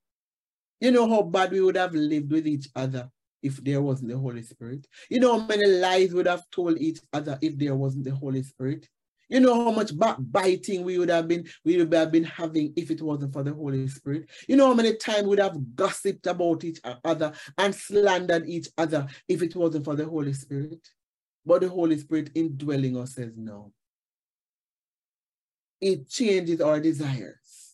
You 0.81 0.91
know 0.91 1.09
how 1.09 1.23
bad 1.23 1.53
we 1.53 1.61
would 1.61 1.77
have 1.77 1.95
lived 1.95 2.33
with 2.33 2.47
each 2.47 2.69
other 2.75 3.09
if 3.43 3.63
there 3.63 3.83
wasn't 3.83 4.11
the 4.11 4.19
Holy 4.19 4.43
Spirit. 4.43 4.87
You 5.11 5.21
know 5.21 5.39
how 5.39 5.47
many 5.47 5.67
lies 5.67 6.13
would 6.13 6.27
have 6.27 6.49
told 6.51 6.79
each 6.79 7.01
other 7.13 7.39
if 7.41 7.57
there 7.57 7.75
wasn't 7.75 8.05
the 8.05 8.15
Holy 8.15 8.43
Spirit. 8.43 8.89
You 9.29 9.41
know 9.41 9.65
how 9.65 9.71
much 9.71 9.97
backbiting 9.97 10.85
we 10.85 10.99
would 10.99 11.09
have 11.09 11.27
been 11.27 11.47
we 11.65 11.79
would 11.79 11.93
have 11.93 12.13
been 12.13 12.25
having 12.25 12.73
if 12.77 12.91
it 12.91 13.01
wasn't 13.01 13.33
for 13.33 13.43
the 13.43 13.55
Holy 13.55 13.89
Spirit. 13.89 14.29
You 14.47 14.57
know 14.57 14.67
how 14.67 14.75
many 14.75 14.97
times 14.97 15.23
we 15.23 15.29
would 15.31 15.39
have 15.39 15.75
gossiped 15.75 16.27
about 16.27 16.65
each 16.65 16.81
other 17.05 17.33
and 17.57 17.75
slandered 17.75 18.47
each 18.47 18.69
other 18.77 19.07
if 19.29 19.43
it 19.43 19.57
wasn't 19.57 19.85
for 19.85 19.97
the 19.97 20.05
Holy 20.05 20.35
Spirit. 20.35 20.87
But 21.45 21.63
the 21.63 21.69
Holy 21.69 21.99
Spirit 21.99 22.31
indwelling 22.35 22.97
us 22.97 23.15
says 23.15 23.33
no. 23.37 23.73
It 25.81 26.09
changes 26.09 26.61
our 26.61 26.79
desires. 26.79 27.73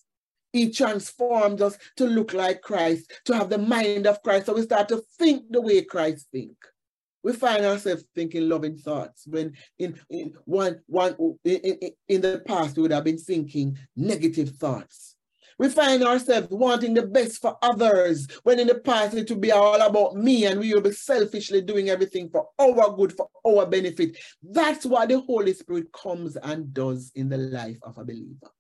It 0.53 0.75
transforms 0.75 1.61
us 1.61 1.77
to 1.99 2.07
look 2.07 2.33
like 2.33 2.63
Christ, 2.63 3.13
to 3.27 3.35
have 3.35 3.51
the 3.51 3.59
mind 3.59 4.07
of 4.07 4.23
Christ. 4.23 4.47
So 4.47 4.55
we 4.55 4.63
start 4.63 4.89
to 4.89 5.03
think 5.19 5.45
the 5.51 5.61
way 5.61 5.83
Christ 5.83 6.27
think. 6.33 6.57
We 7.23 7.35
find 7.35 7.65
ourselves 7.67 8.05
thinking 8.15 8.49
loving 8.49 8.79
thoughts 8.79 9.27
when 9.27 9.55
in, 9.79 10.01
in 10.09 10.33
one 10.45 10.81
one 10.87 11.15
in, 11.45 11.57
in, 11.57 11.91
in 12.09 12.21
the 12.23 12.43
past 12.47 12.77
we 12.77 12.83
would 12.83 12.93
have 12.93 13.05
been 13.05 13.19
thinking 13.19 13.77
negative 13.97 14.51
thoughts. 14.51 15.17
We 15.59 15.69
find 15.69 16.05
ourselves 16.05 16.49
wanting 16.51 16.95
the 16.95 17.03
best 17.03 17.41
for 17.41 17.59
others 17.63 18.29
when 18.45 18.61
in 18.61 18.69
the 18.69 18.77
past 18.77 19.15
it 19.15 19.29
would 19.29 19.41
be 19.41 19.51
all 19.51 19.81
about 19.81 20.15
me 20.15 20.47
and 20.47 20.61
we 20.61 20.73
will 20.73 20.81
be 20.81 20.93
selfishly 20.93 21.61
doing 21.63 21.89
everything 21.89 22.31
for 22.31 22.47
our 22.61 22.95
good, 22.95 23.13
for 23.13 23.29
our 23.45 23.67
benefit. 23.67 24.17
That's 24.41 24.87
what 24.87 25.09
the 25.09 25.19
Holy 25.19 25.53
Spirit 25.53 25.93
comes 25.93 26.37
and 26.37 26.73
does 26.73 27.11
in 27.17 27.29
the 27.29 27.39
life 27.39 27.79
of 27.83 27.99
a 27.99 28.05
believer. 28.05 28.53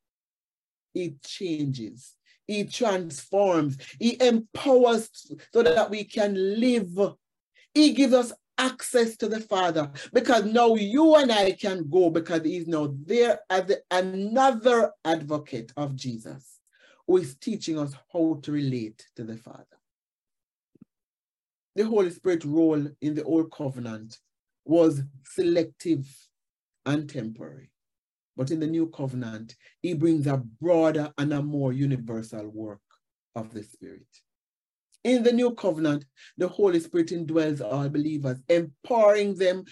It 0.92 1.22
changes, 1.22 2.16
He 2.48 2.64
transforms, 2.64 3.78
He 4.00 4.20
empowers 4.20 5.08
so 5.52 5.62
that 5.62 5.90
we 5.90 6.02
can 6.02 6.34
live. 6.58 7.14
He 7.74 7.92
gives 7.92 8.12
us 8.12 8.32
access 8.56 9.16
to 9.18 9.28
the 9.28 9.38
Father 9.38 9.88
because 10.12 10.44
now 10.46 10.74
you 10.74 11.14
and 11.14 11.30
I 11.30 11.52
can 11.52 11.88
go 11.88 12.10
because 12.10 12.42
He's 12.42 12.66
now 12.66 12.92
there 13.04 13.38
as 13.48 13.66
the, 13.66 13.82
another 13.92 14.90
advocate 15.04 15.72
of 15.76 15.94
Jesus 15.94 16.57
who 17.08 17.16
is 17.16 17.36
teaching 17.36 17.78
us 17.78 17.94
how 18.12 18.38
to 18.42 18.52
relate 18.52 19.06
to 19.16 19.24
the 19.24 19.36
Father. 19.36 19.64
The 21.74 21.86
Holy 21.86 22.10
Spirit 22.10 22.44
role 22.44 22.86
in 23.00 23.14
the 23.14 23.24
Old 23.24 23.50
Covenant 23.50 24.18
was 24.66 25.02
selective 25.24 26.06
and 26.84 27.08
temporary. 27.08 27.70
But 28.36 28.50
in 28.50 28.60
the 28.60 28.66
New 28.66 28.88
Covenant, 28.88 29.56
he 29.80 29.94
brings 29.94 30.26
a 30.26 30.36
broader 30.36 31.10
and 31.16 31.32
a 31.32 31.42
more 31.42 31.72
universal 31.72 32.46
work 32.48 32.82
of 33.34 33.54
the 33.54 33.62
Spirit. 33.62 34.06
In 35.02 35.22
the 35.22 35.32
New 35.32 35.54
Covenant, 35.54 36.04
the 36.36 36.48
Holy 36.48 36.78
Spirit 36.78 37.08
indwells 37.08 37.64
all 37.64 37.88
believers, 37.88 38.38
empowering 38.48 39.34
them 39.34 39.64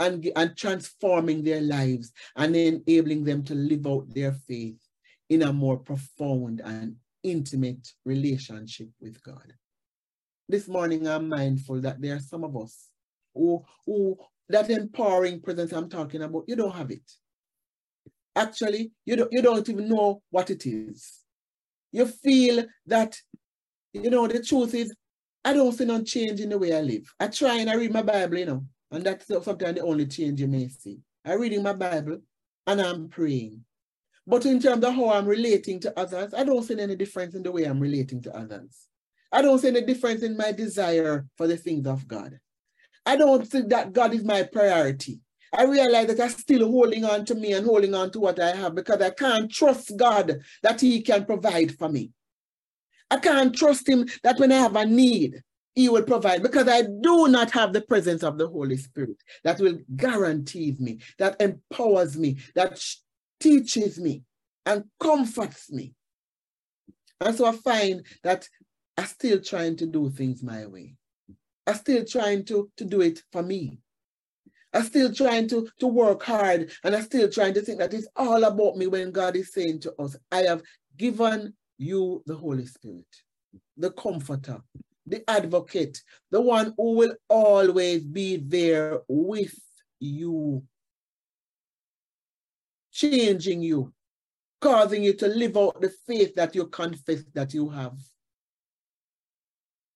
and, 0.00 0.26
and 0.34 0.56
transforming 0.56 1.42
their 1.42 1.60
lives 1.60 2.12
and 2.36 2.56
enabling 2.56 3.24
them 3.24 3.44
to 3.44 3.54
live 3.54 3.86
out 3.86 4.06
their 4.14 4.32
faith 4.32 4.80
in 5.32 5.40
a 5.40 5.50
more 5.50 5.78
profound 5.78 6.60
and 6.62 6.94
intimate 7.22 7.88
relationship 8.04 8.88
with 9.00 9.22
God. 9.22 9.54
This 10.46 10.68
morning, 10.68 11.08
I'm 11.08 11.26
mindful 11.26 11.80
that 11.80 12.02
there 12.02 12.16
are 12.16 12.20
some 12.20 12.44
of 12.44 12.54
us 12.54 12.90
who, 13.34 13.64
who 13.86 14.18
that 14.50 14.68
empowering 14.68 15.40
presence 15.40 15.72
I'm 15.72 15.88
talking 15.88 16.20
about, 16.20 16.44
you 16.48 16.54
don't 16.54 16.74
have 16.74 16.90
it. 16.90 17.10
Actually, 18.36 18.92
you 19.06 19.16
don't, 19.16 19.32
you 19.32 19.40
don't 19.40 19.66
even 19.66 19.88
know 19.88 20.20
what 20.28 20.50
it 20.50 20.66
is. 20.66 21.20
You 21.92 22.04
feel 22.04 22.66
that, 22.84 23.16
you 23.94 24.10
know, 24.10 24.26
the 24.26 24.42
truth 24.42 24.74
is, 24.74 24.94
I 25.46 25.54
don't 25.54 25.72
see 25.72 25.86
no 25.86 26.02
change 26.02 26.40
in 26.40 26.50
the 26.50 26.58
way 26.58 26.76
I 26.76 26.82
live. 26.82 27.10
I 27.18 27.28
try 27.28 27.56
and 27.56 27.70
I 27.70 27.76
read 27.76 27.92
my 27.94 28.02
Bible, 28.02 28.36
you 28.36 28.46
know, 28.46 28.66
and 28.90 29.02
that's 29.02 29.28
sometimes 29.28 29.76
the 29.76 29.80
only 29.82 30.04
change 30.04 30.42
you 30.42 30.46
may 30.48 30.68
see. 30.68 30.98
I'm 31.24 31.40
reading 31.40 31.62
my 31.62 31.72
Bible 31.72 32.18
and 32.66 32.82
I'm 32.82 33.08
praying. 33.08 33.64
But 34.26 34.46
in 34.46 34.60
terms 34.60 34.84
of 34.84 34.94
how 34.94 35.10
I'm 35.10 35.26
relating 35.26 35.80
to 35.80 35.98
others, 35.98 36.32
I 36.32 36.44
don't 36.44 36.62
see 36.62 36.78
any 36.78 36.94
difference 36.94 37.34
in 37.34 37.42
the 37.42 37.50
way 37.50 37.64
I'm 37.64 37.80
relating 37.80 38.22
to 38.22 38.36
others. 38.36 38.86
I 39.32 39.42
don't 39.42 39.58
see 39.58 39.68
any 39.68 39.82
difference 39.82 40.22
in 40.22 40.36
my 40.36 40.52
desire 40.52 41.26
for 41.36 41.46
the 41.46 41.56
things 41.56 41.86
of 41.86 42.06
God. 42.06 42.38
I 43.04 43.16
don't 43.16 43.46
think 43.46 43.70
that 43.70 43.92
God 43.92 44.14
is 44.14 44.24
my 44.24 44.44
priority. 44.44 45.20
I 45.52 45.64
realize 45.64 46.06
that 46.06 46.20
I'm 46.20 46.30
still 46.30 46.70
holding 46.70 47.04
on 47.04 47.24
to 47.26 47.34
me 47.34 47.52
and 47.52 47.66
holding 47.66 47.94
on 47.94 48.10
to 48.12 48.20
what 48.20 48.40
I 48.40 48.54
have 48.54 48.74
because 48.74 49.00
I 49.02 49.10
can't 49.10 49.50
trust 49.50 49.96
God 49.96 50.40
that 50.62 50.80
He 50.80 51.02
can 51.02 51.24
provide 51.24 51.76
for 51.76 51.88
me. 51.88 52.10
I 53.10 53.18
can't 53.18 53.54
trust 53.54 53.88
Him 53.88 54.06
that 54.22 54.38
when 54.38 54.52
I 54.52 54.56
have 54.56 54.76
a 54.76 54.86
need, 54.86 55.42
He 55.74 55.88
will 55.88 56.04
provide 56.04 56.42
because 56.42 56.68
I 56.68 56.82
do 56.82 57.28
not 57.28 57.50
have 57.50 57.72
the 57.72 57.82
presence 57.82 58.22
of 58.22 58.38
the 58.38 58.48
Holy 58.48 58.76
Spirit 58.76 59.16
that 59.44 59.58
will 59.58 59.78
guarantee 59.96 60.76
me, 60.78 61.00
that 61.18 61.40
empowers 61.40 62.16
me, 62.16 62.38
that 62.54 62.82
teaches 63.42 63.98
me 63.98 64.22
and 64.64 64.84
comforts 65.00 65.70
me. 65.70 65.94
And 67.20 67.36
so 67.36 67.46
I 67.46 67.52
find 67.52 68.06
that 68.22 68.48
I'm 68.96 69.06
still 69.06 69.40
trying 69.40 69.76
to 69.76 69.86
do 69.86 70.10
things 70.10 70.42
my 70.42 70.66
way. 70.66 70.94
I'm 71.66 71.74
still 71.74 72.04
trying 72.04 72.44
to, 72.46 72.70
to 72.76 72.84
do 72.84 73.00
it 73.00 73.20
for 73.32 73.42
me. 73.42 73.78
I'm 74.72 74.84
still 74.84 75.12
trying 75.12 75.48
to, 75.48 75.68
to 75.80 75.86
work 75.86 76.22
hard 76.22 76.70
and 76.82 76.94
I'm 76.94 77.02
still 77.02 77.28
trying 77.28 77.54
to 77.54 77.60
think 77.60 77.78
that 77.78 77.92
it's 77.92 78.08
all 78.16 78.44
about 78.44 78.76
me 78.76 78.86
when 78.86 79.10
God 79.10 79.36
is 79.36 79.52
saying 79.52 79.80
to 79.80 79.94
us, 79.98 80.16
I 80.30 80.42
have 80.42 80.62
given 80.96 81.52
you 81.78 82.22
the 82.26 82.36
Holy 82.36 82.66
Spirit, 82.66 83.04
the 83.76 83.90
comforter, 83.90 84.60
the 85.06 85.28
advocate, 85.28 86.00
the 86.30 86.40
one 86.40 86.74
who 86.76 86.94
will 86.96 87.14
always 87.28 88.04
be 88.04 88.36
there 88.36 89.00
with 89.08 89.54
you 90.00 90.62
changing 93.02 93.62
you, 93.62 93.92
causing 94.60 95.02
you 95.02 95.12
to 95.14 95.26
live 95.26 95.56
out 95.56 95.80
the 95.80 95.92
faith 96.06 96.34
that 96.36 96.54
you 96.54 96.66
confess 96.66 97.24
that 97.34 97.52
you 97.52 97.68
have 97.68 97.98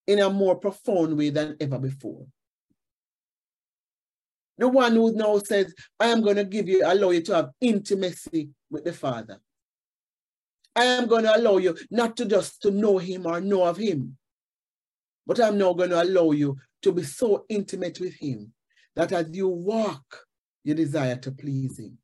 in 0.06 0.20
a 0.20 0.30
more 0.30 0.56
profound 0.56 1.16
way 1.16 1.30
than 1.30 1.56
ever 1.60 1.78
before. 1.78 2.26
The 4.58 4.68
one 4.68 4.92
who 4.94 5.12
now 5.12 5.38
says, 5.38 5.74
I 6.00 6.06
am 6.06 6.22
going 6.22 6.36
to 6.36 6.44
give 6.44 6.68
you, 6.68 6.82
allow 6.84 7.10
you 7.10 7.22
to 7.22 7.34
have 7.34 7.50
intimacy 7.60 8.48
with 8.70 8.84
the 8.84 8.92
Father. 8.92 9.38
I 10.74 10.84
am 10.84 11.06
going 11.06 11.24
to 11.24 11.36
allow 11.36 11.58
you 11.58 11.76
not 11.90 12.16
to 12.16 12.24
just 12.24 12.62
to 12.62 12.70
know 12.70 12.98
him 12.98 13.26
or 13.26 13.40
know 13.40 13.64
of 13.64 13.76
him, 13.76 14.16
but 15.26 15.40
I'm 15.40 15.58
now 15.58 15.72
going 15.74 15.90
to 15.90 16.02
allow 16.02 16.32
you 16.32 16.56
to 16.82 16.92
be 16.92 17.02
so 17.02 17.44
intimate 17.48 18.00
with 18.00 18.14
him 18.14 18.52
that 18.94 19.12
as 19.12 19.28
you 19.30 19.48
walk, 19.48 20.26
you 20.64 20.74
desire 20.74 21.16
to 21.16 21.32
please 21.32 21.78
him. 21.78 21.98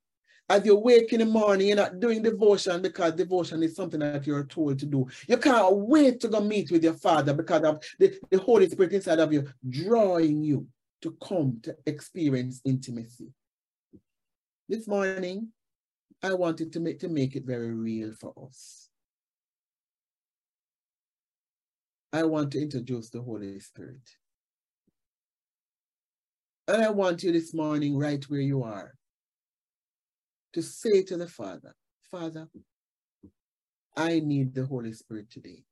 As 0.52 0.66
you 0.66 0.76
wake 0.76 1.14
in 1.14 1.20
the 1.20 1.24
morning, 1.24 1.68
you're 1.68 1.76
not 1.76 1.98
doing 1.98 2.22
devotion 2.22 2.82
because 2.82 3.14
devotion 3.14 3.62
is 3.62 3.74
something 3.74 4.00
that 4.00 4.26
you're 4.26 4.44
told 4.44 4.78
to 4.80 4.84
do. 4.84 5.06
You 5.26 5.38
can't 5.38 5.74
wait 5.74 6.20
to 6.20 6.28
go 6.28 6.40
meet 6.42 6.70
with 6.70 6.84
your 6.84 6.92
Father 6.92 7.32
because 7.32 7.62
of 7.62 7.82
the, 7.98 8.14
the 8.30 8.38
Holy 8.38 8.68
Spirit 8.68 8.92
inside 8.92 9.18
of 9.18 9.32
you 9.32 9.48
drawing 9.66 10.42
you 10.42 10.66
to 11.00 11.16
come 11.26 11.58
to 11.62 11.74
experience 11.86 12.60
intimacy. 12.66 13.28
This 14.68 14.86
morning, 14.86 15.48
I 16.22 16.34
wanted 16.34 16.70
to 16.74 16.80
make, 16.80 16.98
to 16.98 17.08
make 17.08 17.34
it 17.34 17.46
very 17.46 17.72
real 17.72 18.12
for 18.12 18.34
us. 18.46 18.90
I 22.12 22.24
want 22.24 22.52
to 22.52 22.60
introduce 22.60 23.08
the 23.08 23.22
Holy 23.22 23.58
Spirit. 23.58 24.06
And 26.68 26.82
I 26.82 26.90
want 26.90 27.22
you 27.22 27.32
this 27.32 27.54
morning, 27.54 27.96
right 27.96 28.22
where 28.24 28.42
you 28.42 28.64
are, 28.64 28.92
to 30.52 30.62
say 30.62 31.02
to 31.02 31.16
the 31.16 31.26
Father, 31.26 31.74
Father, 32.10 32.48
I 33.96 34.20
need 34.20 34.54
the 34.54 34.66
Holy 34.66 34.92
Spirit 34.92 35.30
today. 35.30 35.64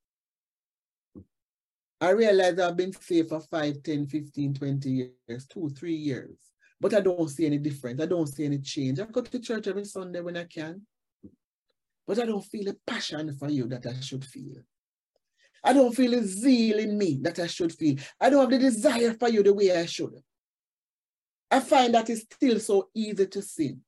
I 2.01 2.11
realize 2.11 2.59
I've 2.59 2.77
been 2.77 2.93
saved 2.93 3.29
for 3.29 3.41
5, 3.41 3.83
10, 3.83 4.07
15, 4.07 4.55
20 4.55 4.91
years, 4.91 5.47
two, 5.47 5.69
three 5.71 5.95
years, 5.95 6.37
but 6.81 6.95
I 6.95 7.01
don't 7.01 7.29
see 7.29 7.45
any 7.45 7.59
difference. 7.59 8.01
I 8.01 8.07
don't 8.07 8.27
see 8.27 8.47
any 8.47 8.59
change. 8.59 9.01
I 9.01 9.05
go 9.05 9.21
to 9.21 9.39
church 9.39 9.67
every 9.69 9.85
Sunday 9.85 10.21
when 10.21 10.37
I 10.37 10.45
can, 10.45 10.87
but 12.07 12.19
I 12.19 12.25
don't 12.25 12.45
feel 12.45 12.71
a 12.71 12.75
passion 12.87 13.35
for 13.35 13.51
you 13.51 13.67
that 13.69 13.85
I 13.85 14.01
should 14.01 14.25
feel. 14.25 14.57
I 15.63 15.75
don't 15.75 15.95
feel 15.95 16.15
a 16.15 16.23
zeal 16.23 16.79
in 16.79 16.97
me 16.97 17.19
that 17.21 17.39
I 17.39 17.47
should 17.47 17.73
feel. 17.73 17.97
I 18.19 18.31
don't 18.31 18.41
have 18.41 18.51
the 18.51 18.59
desire 18.59 19.13
for 19.13 19.29
you 19.29 19.43
the 19.43 19.53
way 19.53 19.77
I 19.77 19.85
should. 19.85 20.15
I 21.51 21.61
find 21.61 21.93
that 21.95 22.09
it's 22.09 22.23
still 22.23 22.59
so 22.61 22.89
easy 22.95 23.27
to 23.27 23.43
sin 23.43 23.83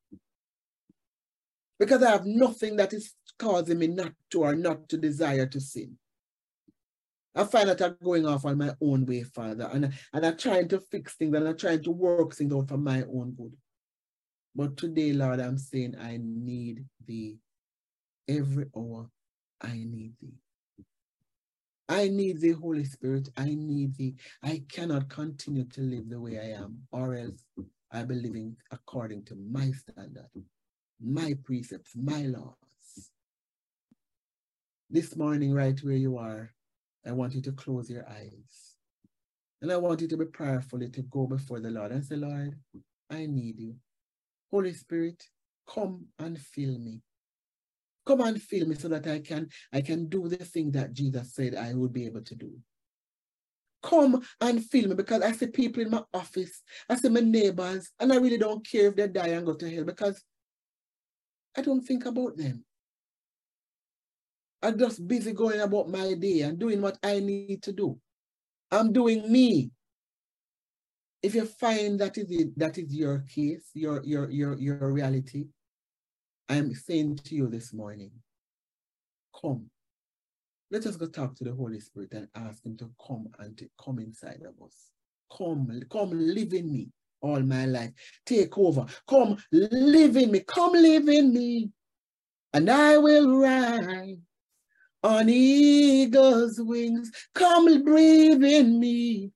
because 1.83 2.05
I 2.05 2.13
have 2.13 2.25
nothing 2.25 2.77
that 2.77 2.93
is 2.93 3.13
causing 3.41 3.77
me 3.77 3.89
not 3.89 4.13
to 4.31 4.43
or 4.43 4.55
not 4.55 4.89
to 4.89 4.97
desire 4.97 5.47
to 5.47 5.61
sin. 5.61 5.99
I 7.35 7.43
find 7.43 7.69
that 7.69 7.83
I'm 7.83 7.97
going 8.01 8.25
off 8.25 8.45
on 8.45 8.57
my 8.57 8.71
own 8.81 9.05
way, 9.05 9.25
Father, 9.25 9.69
and, 9.73 9.93
and 10.13 10.25
I'm 10.25 10.37
trying 10.37 10.69
to 10.69 10.79
fix 10.79 11.15
things 11.15 11.35
and 11.35 11.49
I'm 11.49 11.57
trying 11.57 11.83
to 11.83 11.91
work 11.91 12.37
things 12.37 12.55
out 12.55 12.69
for 12.69 12.77
my 12.77 13.03
own 13.03 13.35
good. 13.37 13.57
But 14.55 14.77
today, 14.77 15.13
Lord, 15.13 15.41
I'm 15.41 15.59
saying 15.59 15.97
I 16.01 16.21
need 16.23 16.85
thee. 17.05 17.39
Every 18.29 18.67
hour, 18.77 19.11
I 19.61 19.73
need 19.73 20.13
thee. 20.21 20.35
I 21.89 22.07
need 22.07 22.41
the 22.41 22.53
Holy 22.53 22.85
Spirit. 22.85 23.29
I 23.37 23.57
need 23.59 23.97
thee. 23.97 24.15
I 24.41 24.63
cannot 24.71 25.09
continue 25.09 25.65
to 25.65 25.81
live 25.81 26.09
the 26.09 26.21
way 26.21 26.39
I 26.39 26.63
am, 26.63 26.79
or 26.93 27.17
else 27.17 27.43
I'll 27.91 28.07
be 28.07 28.15
living 28.15 28.57
according 28.71 29.25
to 29.25 29.35
my 29.35 29.73
standard 29.73 30.31
my 31.05 31.35
precepts, 31.45 31.93
my 31.97 32.23
laws. 32.23 32.57
This 34.91 35.17
morning, 35.17 35.53
right 35.53 35.79
where 35.83 35.97
you 35.97 36.19
are, 36.19 36.53
I 37.07 37.13
want 37.13 37.35
you 37.35 37.43
to 37.43 37.53
close 37.53 37.91
your 37.91 38.09
eyes. 38.09 38.77
And 39.61 39.73
I 39.73 39.77
want 39.77 40.01
you 40.01 40.09
to 40.09 40.17
be 40.17 40.27
prayerfully 40.27 40.91
to 40.91 41.03
go 41.03 41.27
before 41.27 41.61
the 41.61 41.71
Lord 41.71 41.93
and 41.93 42.05
say, 42.05 42.17
Lord, 42.17 42.57
I 43.11 43.27
need 43.27 43.59
you. 43.59 43.77
Holy 44.51 44.75
Spirit, 44.75 45.23
come 45.69 46.07
and 46.19 46.39
fill 46.39 46.79
me. 46.79 47.01
Come 48.05 48.21
and 48.21 48.41
fill 48.41 48.67
me 48.67 48.75
so 48.75 48.89
that 48.89 49.07
I 49.07 49.21
can, 49.21 49.49
I 49.73 49.81
can 49.81 50.09
do 50.09 50.29
the 50.29 50.45
thing 50.45 50.73
that 50.73 50.93
Jesus 50.93 51.35
said 51.35 51.55
I 51.55 51.75
would 51.75 51.93
be 51.93 52.07
able 52.07 52.23
to 52.23 52.35
do. 52.35 52.53
Come 53.83 54.23
and 54.41 54.65
fill 54.65 54.89
me 54.89 54.95
because 54.95 55.23
I 55.23 55.33
see 55.33 55.47
people 55.47 55.83
in 55.83 55.91
my 55.91 56.03
office, 56.13 56.63
I 56.89 56.97
see 56.97 57.09
my 57.09 57.21
neighbors, 57.21 57.91
and 57.99 58.13
I 58.13 58.17
really 58.17 58.39
don't 58.39 58.67
care 58.67 58.89
if 58.89 58.97
they 58.97 59.09
die 59.09 59.29
and 59.29 59.47
go 59.47 59.55
to 59.55 59.75
hell 59.75 59.85
because 59.85 60.23
I 61.57 61.63
don't 61.63 61.83
think 61.83 62.07
about 62.07 62.37
them. 62.37 62.65
I'm 64.63 64.79
just 64.79 65.07
busy 65.07 65.33
going 65.33 65.61
about 65.61 65.89
my 65.89 66.15
day 66.15 66.43
and 66.43 66.59
doing 66.59 66.81
what 66.81 66.99
I 67.03 67.19
need 67.21 67.63
to 67.65 67.73
do. 67.73 67.99
I'm 68.71 68.93
doing 68.93 69.31
me. 69.31 69.71
If 71.23 71.35
you 71.35 71.45
find 71.45 72.01
that 72.01 72.17
is 72.19 72.31
it, 72.31 72.59
that 72.59 72.79
is 72.79 72.95
your 72.95 73.25
case, 73.29 73.71
your 73.75 74.03
your 74.05 74.31
your 74.31 74.59
your 74.59 74.93
reality, 74.93 75.47
I'm 76.49 76.75
saying 76.75 77.17
to 77.25 77.35
you 77.35 77.49
this 77.49 77.73
morning, 77.73 78.11
come 79.41 79.71
let 80.73 80.87
us 80.87 80.97
go 80.97 81.07
talk 81.07 81.37
to 81.37 81.45
the 81.45 81.53
Holy 81.53 81.79
Spirit 81.81 82.13
and 82.13 82.29
ask 82.35 82.65
him 82.65 82.79
to 82.79 82.91
come 83.07 83.27
and 83.39 83.59
to 83.59 83.69
come 83.85 83.99
inside 83.99 84.41
of 84.49 84.55
us. 84.65 84.75
Come, 85.37 85.69
come 85.91 86.11
live 86.13 86.55
in 86.55 86.73
me 86.73 86.89
all 87.23 87.41
my 87.41 87.67
life. 87.67 87.93
Take 88.27 88.57
over. 88.59 88.85
Come 89.09 89.39
live 89.53 90.17
in 90.17 90.31
me. 90.31 90.41
Come 90.41 90.73
live 90.73 91.09
in 91.09 91.33
me. 91.33 91.71
And 92.53 92.71
I 92.71 92.99
will 92.99 93.39
rise 93.39 94.19
on 95.03 95.29
eagle's 95.29 96.61
wings. 96.61 97.11
Come 97.35 97.83
breathe 97.83 98.45
in 98.45 98.79
me. 98.79 99.31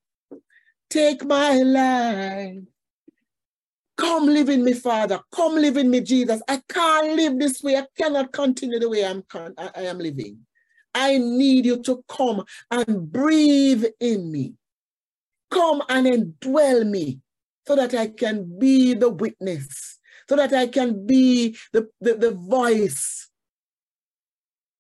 Take 0.91 1.25
my 1.25 1.55
life. 1.63 2.59
Come 3.97 4.27
live 4.27 4.51
in 4.51 4.63
me, 4.63 4.75
Father. 4.75 5.21
Come 5.33 5.55
live 5.55 5.79
in 5.79 5.91
me, 5.91 6.03
Jesus. 6.03 6.43
I 6.49 6.61
can't 6.69 7.17
live 7.17 7.39
this 7.39 7.63
way. 7.63 7.77
I 7.77 7.87
cannot 7.97 8.33
continue 8.33 8.79
the 8.79 8.91
way 8.91 9.05
I'm 9.05 9.25
I, 9.57 9.71
I 9.75 9.83
am 9.83 9.99
living. 9.99 10.39
I 10.95 11.19
need 11.19 11.67
you 11.67 11.83
to 11.83 12.05
come 12.09 12.45
and 12.71 13.11
breathe 13.11 13.85
in 14.01 14.31
me. 14.31 14.55
Come 15.51 15.83
and 15.89 16.07
indwell 16.07 16.87
me 16.87 17.21
so 17.67 17.77
that 17.77 17.95
I 17.95 18.09
can 18.09 18.59
be 18.59 18.95
the 18.95 19.11
witness, 19.11 19.99
so 20.29 20.37
that 20.37 20.53
I 20.53 20.69
can 20.69 21.07
be 21.07 21.57
the, 21.73 21.89
the, 22.01 22.15
the 22.15 22.31
voice, 22.33 23.29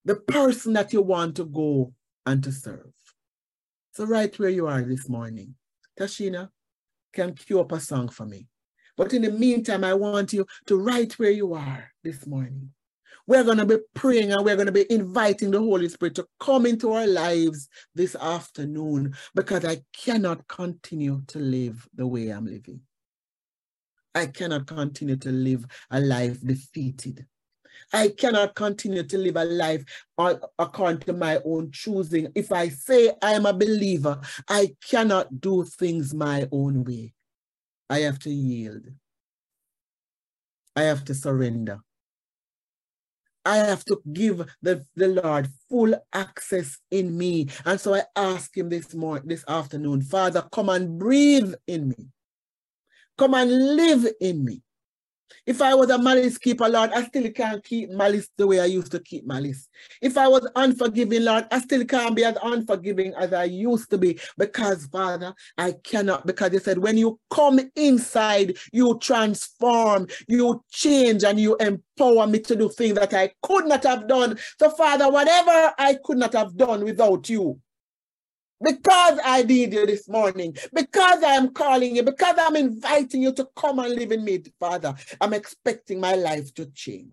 the 0.05 0.17
person 0.17 0.73
that 0.75 0.93
you 0.93 1.03
want 1.03 1.37
to 1.37 1.45
go 1.45 1.93
and 2.25 2.43
to 2.45 2.53
serve. 2.53 2.93
So 3.93 4.05
right 4.05 4.37
where 4.39 4.51
you 4.51 4.67
are 4.67 4.83
this 4.83 5.09
morning, 5.09 5.55
Tashina 5.99 6.51
can 7.13 7.35
cue 7.35 7.61
up 7.61 7.73
a 7.73 7.81
song 7.81 8.09
for 8.09 8.27
me. 8.27 8.47
But 8.97 9.13
in 9.13 9.23
the 9.23 9.31
meantime, 9.31 9.85
I 9.85 9.95
want 9.95 10.33
you 10.33 10.47
to 10.67 10.77
right 10.77 11.13
where 11.19 11.31
you 11.31 11.55
are 11.55 11.91
this 12.05 12.27
morning. 12.27 12.71
We're 13.27 13.45
going 13.45 13.59
to 13.59 13.67
be 13.67 13.79
praying 13.95 14.33
and 14.33 14.45
we're 14.45 14.57
going 14.57 14.67
to 14.67 14.73
be 14.73 14.91
inviting 14.91 15.51
the 15.51 15.59
Holy 15.59 15.89
Spirit 15.89 16.15
to 16.17 16.27
come 16.39 16.67
into 16.67 16.93
our 16.93 17.07
lives 17.07 17.69
this 17.95 18.15
afternoon 18.15 19.15
because 19.35 19.65
I 19.65 19.83
cannot 19.93 20.47
continue 20.49 21.23
to 21.29 21.39
live 21.39 21.89
the 21.95 22.07
way 22.07 22.29
I'm 22.29 22.47
living. 22.47 22.81
I 24.15 24.27
cannot 24.27 24.67
continue 24.67 25.17
to 25.17 25.31
live 25.31 25.67
a 25.91 26.01
life 26.01 26.41
defeated. 26.41 27.27
I 27.93 28.09
cannot 28.09 28.55
continue 28.55 29.03
to 29.03 29.19
live 29.19 29.37
a 29.37 29.45
life 29.45 29.85
according 30.59 31.01
to 31.01 31.13
my 31.13 31.41
own 31.45 31.71
choosing. 31.71 32.29
If 32.35 32.51
I 32.51 32.69
say 32.69 33.13
I 33.23 33.33
am 33.33 33.47
a 33.47 33.53
believer, 33.53 34.21
I 34.49 34.75
cannot 34.89 35.41
do 35.41 35.65
things 35.65 36.15
my 36.15 36.49
own 36.51 36.85
way. 36.85 37.13
I 37.89 38.01
have 38.01 38.19
to 38.21 38.31
yield. 38.31 38.87
I 40.75 40.83
have 40.83 41.05
to 41.07 41.15
surrender. 41.15 41.81
I 43.47 43.59
have 43.59 43.85
to 43.87 44.03
give 44.13 44.45
the, 44.61 44.85
the 44.97 45.09
Lord 45.09 45.49
full 45.71 45.95
access 46.13 46.79
in 46.91 47.17
me. 47.17 47.49
And 47.65 47.81
so 47.81 47.95
I 47.95 48.03
ask 48.17 48.57
him 48.57 48.69
this 48.69 48.93
morning, 48.95 49.29
this 49.29 49.45
afternoon, 49.47 50.03
Father, 50.03 50.43
come 50.53 50.69
and 50.69 50.99
breathe 50.99 51.55
in 51.67 51.91
me. 51.91 52.09
Come 53.17 53.35
and 53.35 53.77
live 53.77 54.07
in 54.21 54.45
me. 54.45 54.63
If 55.47 55.63
I 55.63 55.75
was 55.75 55.91
a 55.91 55.99
malice 55.99 56.39
keeper, 56.39 56.69
Lord, 56.69 56.91
I 56.91 57.05
still 57.05 57.31
can't 57.31 57.63
keep 57.65 57.91
malice 57.91 58.29
the 58.37 58.47
way 58.47 58.61
I 58.61 58.67
used 58.67 58.91
to 58.93 59.01
keep 59.01 59.27
malice. 59.27 59.69
If 60.03 60.19
I 60.19 60.29
was 60.29 60.49
unforgiving, 60.57 61.25
Lord, 61.25 61.47
I 61.51 61.61
still 61.61 61.85
can't 61.85 62.17
be 62.17 62.25
as 62.25 62.37
unforgiving 62.43 63.15
as 63.15 63.33
I 63.33 63.45
used 63.45 63.91
to 63.91 63.99
be 63.99 64.19
because, 64.37 64.87
Father, 64.87 65.35
I 65.57 65.73
cannot. 65.85 66.27
Because 66.27 66.53
you 66.53 66.59
said, 66.59 66.79
when 66.79 66.99
you 66.99 67.19
come 67.31 67.61
inside, 67.77 68.57
you 68.73 68.99
transform, 68.99 70.09
you 70.27 70.65
change, 70.71 71.25
and 71.25 71.39
you 71.39 71.57
empower 71.57 72.27
me 72.27 72.41
to 72.41 72.57
do 72.57 72.69
things 72.69 72.95
that 72.95 73.15
I 73.15 73.33
could 73.43 73.67
not 73.67 73.85
have 73.85 74.09
done. 74.09 74.39
So, 74.59 74.71
Father, 74.71 75.11
whatever 75.11 75.73
I 75.79 75.97
could 76.05 76.19
not 76.19 76.33
have 76.33 76.57
done 76.57 76.85
without 76.85 77.29
you, 77.29 77.61
because 78.63 79.19
I 79.25 79.43
need 79.43 79.73
you 79.73 79.87
this 79.87 80.09
morning, 80.09 80.57
because 80.73 81.23
I 81.23 81.33
am 81.33 81.51
calling 81.51 81.97
you, 81.97 82.03
because 82.03 82.37
I'm 82.39 82.57
inviting 82.57 83.23
you 83.23 83.33
to 83.35 83.49
come 83.57 83.79
and 83.79 83.95
live 83.95 84.13
in 84.13 84.25
me, 84.25 84.43
Father, 84.59 84.95
I'm 85.21 85.35
expecting 85.35 86.01
my 86.01 86.15
life 86.15 86.55
to 86.55 86.67
change. 86.67 87.13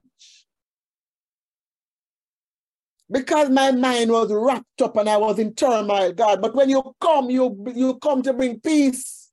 Because 3.12 3.50
my 3.50 3.72
mind 3.72 4.12
was 4.12 4.32
wrapped 4.32 4.82
up 4.82 4.98
and 4.98 5.10
I 5.10 5.18
was 5.18 5.38
in 5.38 5.54
turmoil, 5.54 6.14
God. 6.14 6.41
But 6.41 6.56
when 6.56 6.70
you 6.70 6.96
come, 7.00 7.30
you, 7.30 7.64
you 7.76 7.96
come 7.96 8.24
to 8.24 8.34
bring 8.34 8.60
peace. 8.60 9.30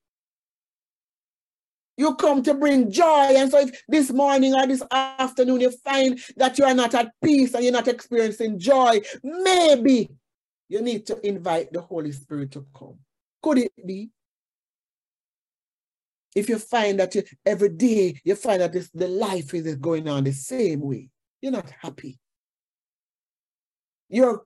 You 1.97 2.15
come 2.17 2.43
to 2.43 2.55
bring 2.55 2.91
joy. 2.91 3.35
And 3.37 3.51
so 3.51 3.61
if 3.61 3.83
this 3.89 4.11
morning 4.11 4.55
or 4.55 4.67
this 4.67 4.83
afternoon 4.91 5.61
you 5.61 5.71
find 5.85 6.19
that 6.37 6.59
you 6.59 6.65
are 6.65 6.75
not 6.75 6.95
at 6.95 7.13
peace 7.23 7.55
and 7.55 7.63
you're 7.63 7.73
not 7.73 7.89
experiencing 7.89 8.59
joy, 8.59 9.01
maybe 9.23 10.11
you 10.71 10.81
need 10.81 11.05
to 11.05 11.27
invite 11.27 11.73
the 11.73 11.81
Holy 11.81 12.13
Spirit 12.13 12.53
to 12.53 12.65
come. 12.75 12.97
Could 13.43 13.59
it 13.59 13.73
be? 13.85 14.11
If 16.37 16.49
you 16.49 16.61
find 16.61 17.01
that 17.01 17.13
you, 17.17 17.25
every 17.45 17.71
day 17.71 18.21
you 18.25 18.37
find 18.37 18.63
that 18.63 18.73
the 18.95 19.09
life 19.09 19.53
is 19.53 19.75
going 19.75 20.09
on 20.09 20.23
the 20.23 20.33
same 20.33 20.81
way, 20.81 21.11
you're 21.43 21.51
not 21.51 21.69
happy. 21.81 22.21
You're 24.09 24.45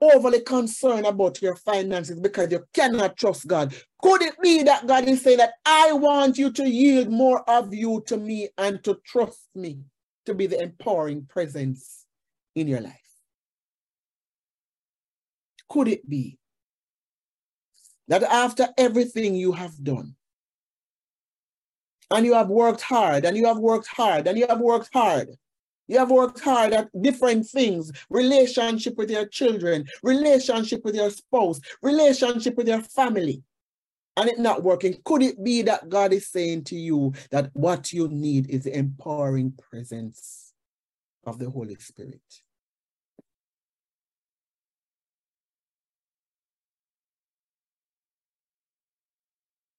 overly 0.00 0.40
concerned 0.40 1.04
about 1.04 1.42
your 1.42 1.56
finances 1.56 2.18
because 2.20 2.50
you 2.50 2.64
cannot 2.72 3.18
trust 3.18 3.46
God. 3.46 3.74
Could 4.00 4.22
it 4.22 4.34
be 4.42 4.62
that 4.62 4.86
God 4.86 5.06
is 5.06 5.20
saying 5.20 5.38
that 5.38 5.54
I 5.66 5.92
want 5.92 6.38
you 6.38 6.50
to 6.52 6.66
yield 6.66 7.10
more 7.10 7.48
of 7.48 7.74
you 7.74 8.02
to 8.06 8.16
me 8.16 8.48
and 8.56 8.82
to 8.84 8.98
trust 9.04 9.48
me 9.54 9.80
to 10.24 10.34
be 10.34 10.46
the 10.46 10.62
empowering 10.62 11.26
presence 11.26 12.06
in 12.54 12.66
your 12.66 12.80
life? 12.80 13.05
Could 15.68 15.88
it 15.88 16.08
be 16.08 16.38
that 18.08 18.22
after 18.22 18.68
everything 18.78 19.34
you 19.34 19.52
have 19.52 19.82
done, 19.82 20.14
and 22.10 22.24
you 22.24 22.34
have 22.34 22.48
worked 22.48 22.82
hard, 22.82 23.24
and 23.24 23.36
you 23.36 23.46
have 23.46 23.58
worked 23.58 23.88
hard, 23.88 24.28
and 24.28 24.38
you 24.38 24.46
have 24.48 24.60
worked 24.60 24.90
hard, 24.92 25.36
you 25.88 25.98
have 25.98 26.10
worked 26.10 26.40
hard 26.40 26.72
at 26.72 26.88
different 27.02 27.46
things 27.46 27.92
relationship 28.10 28.96
with 28.96 29.10
your 29.10 29.26
children, 29.26 29.84
relationship 30.02 30.84
with 30.84 30.94
your 30.94 31.10
spouse, 31.10 31.60
relationship 31.82 32.56
with 32.56 32.68
your 32.68 32.82
family, 32.82 33.42
and 34.16 34.28
it 34.28 34.38
not 34.38 34.62
working. 34.62 34.96
Could 35.04 35.22
it 35.22 35.42
be 35.42 35.62
that 35.62 35.88
God 35.88 36.12
is 36.12 36.28
saying 36.28 36.64
to 36.64 36.76
you 36.76 37.12
that 37.30 37.50
what 37.54 37.92
you 37.92 38.08
need 38.08 38.50
is 38.50 38.64
the 38.64 38.76
empowering 38.76 39.52
presence 39.70 40.52
of 41.24 41.38
the 41.38 41.50
Holy 41.50 41.76
Spirit? 41.76 42.22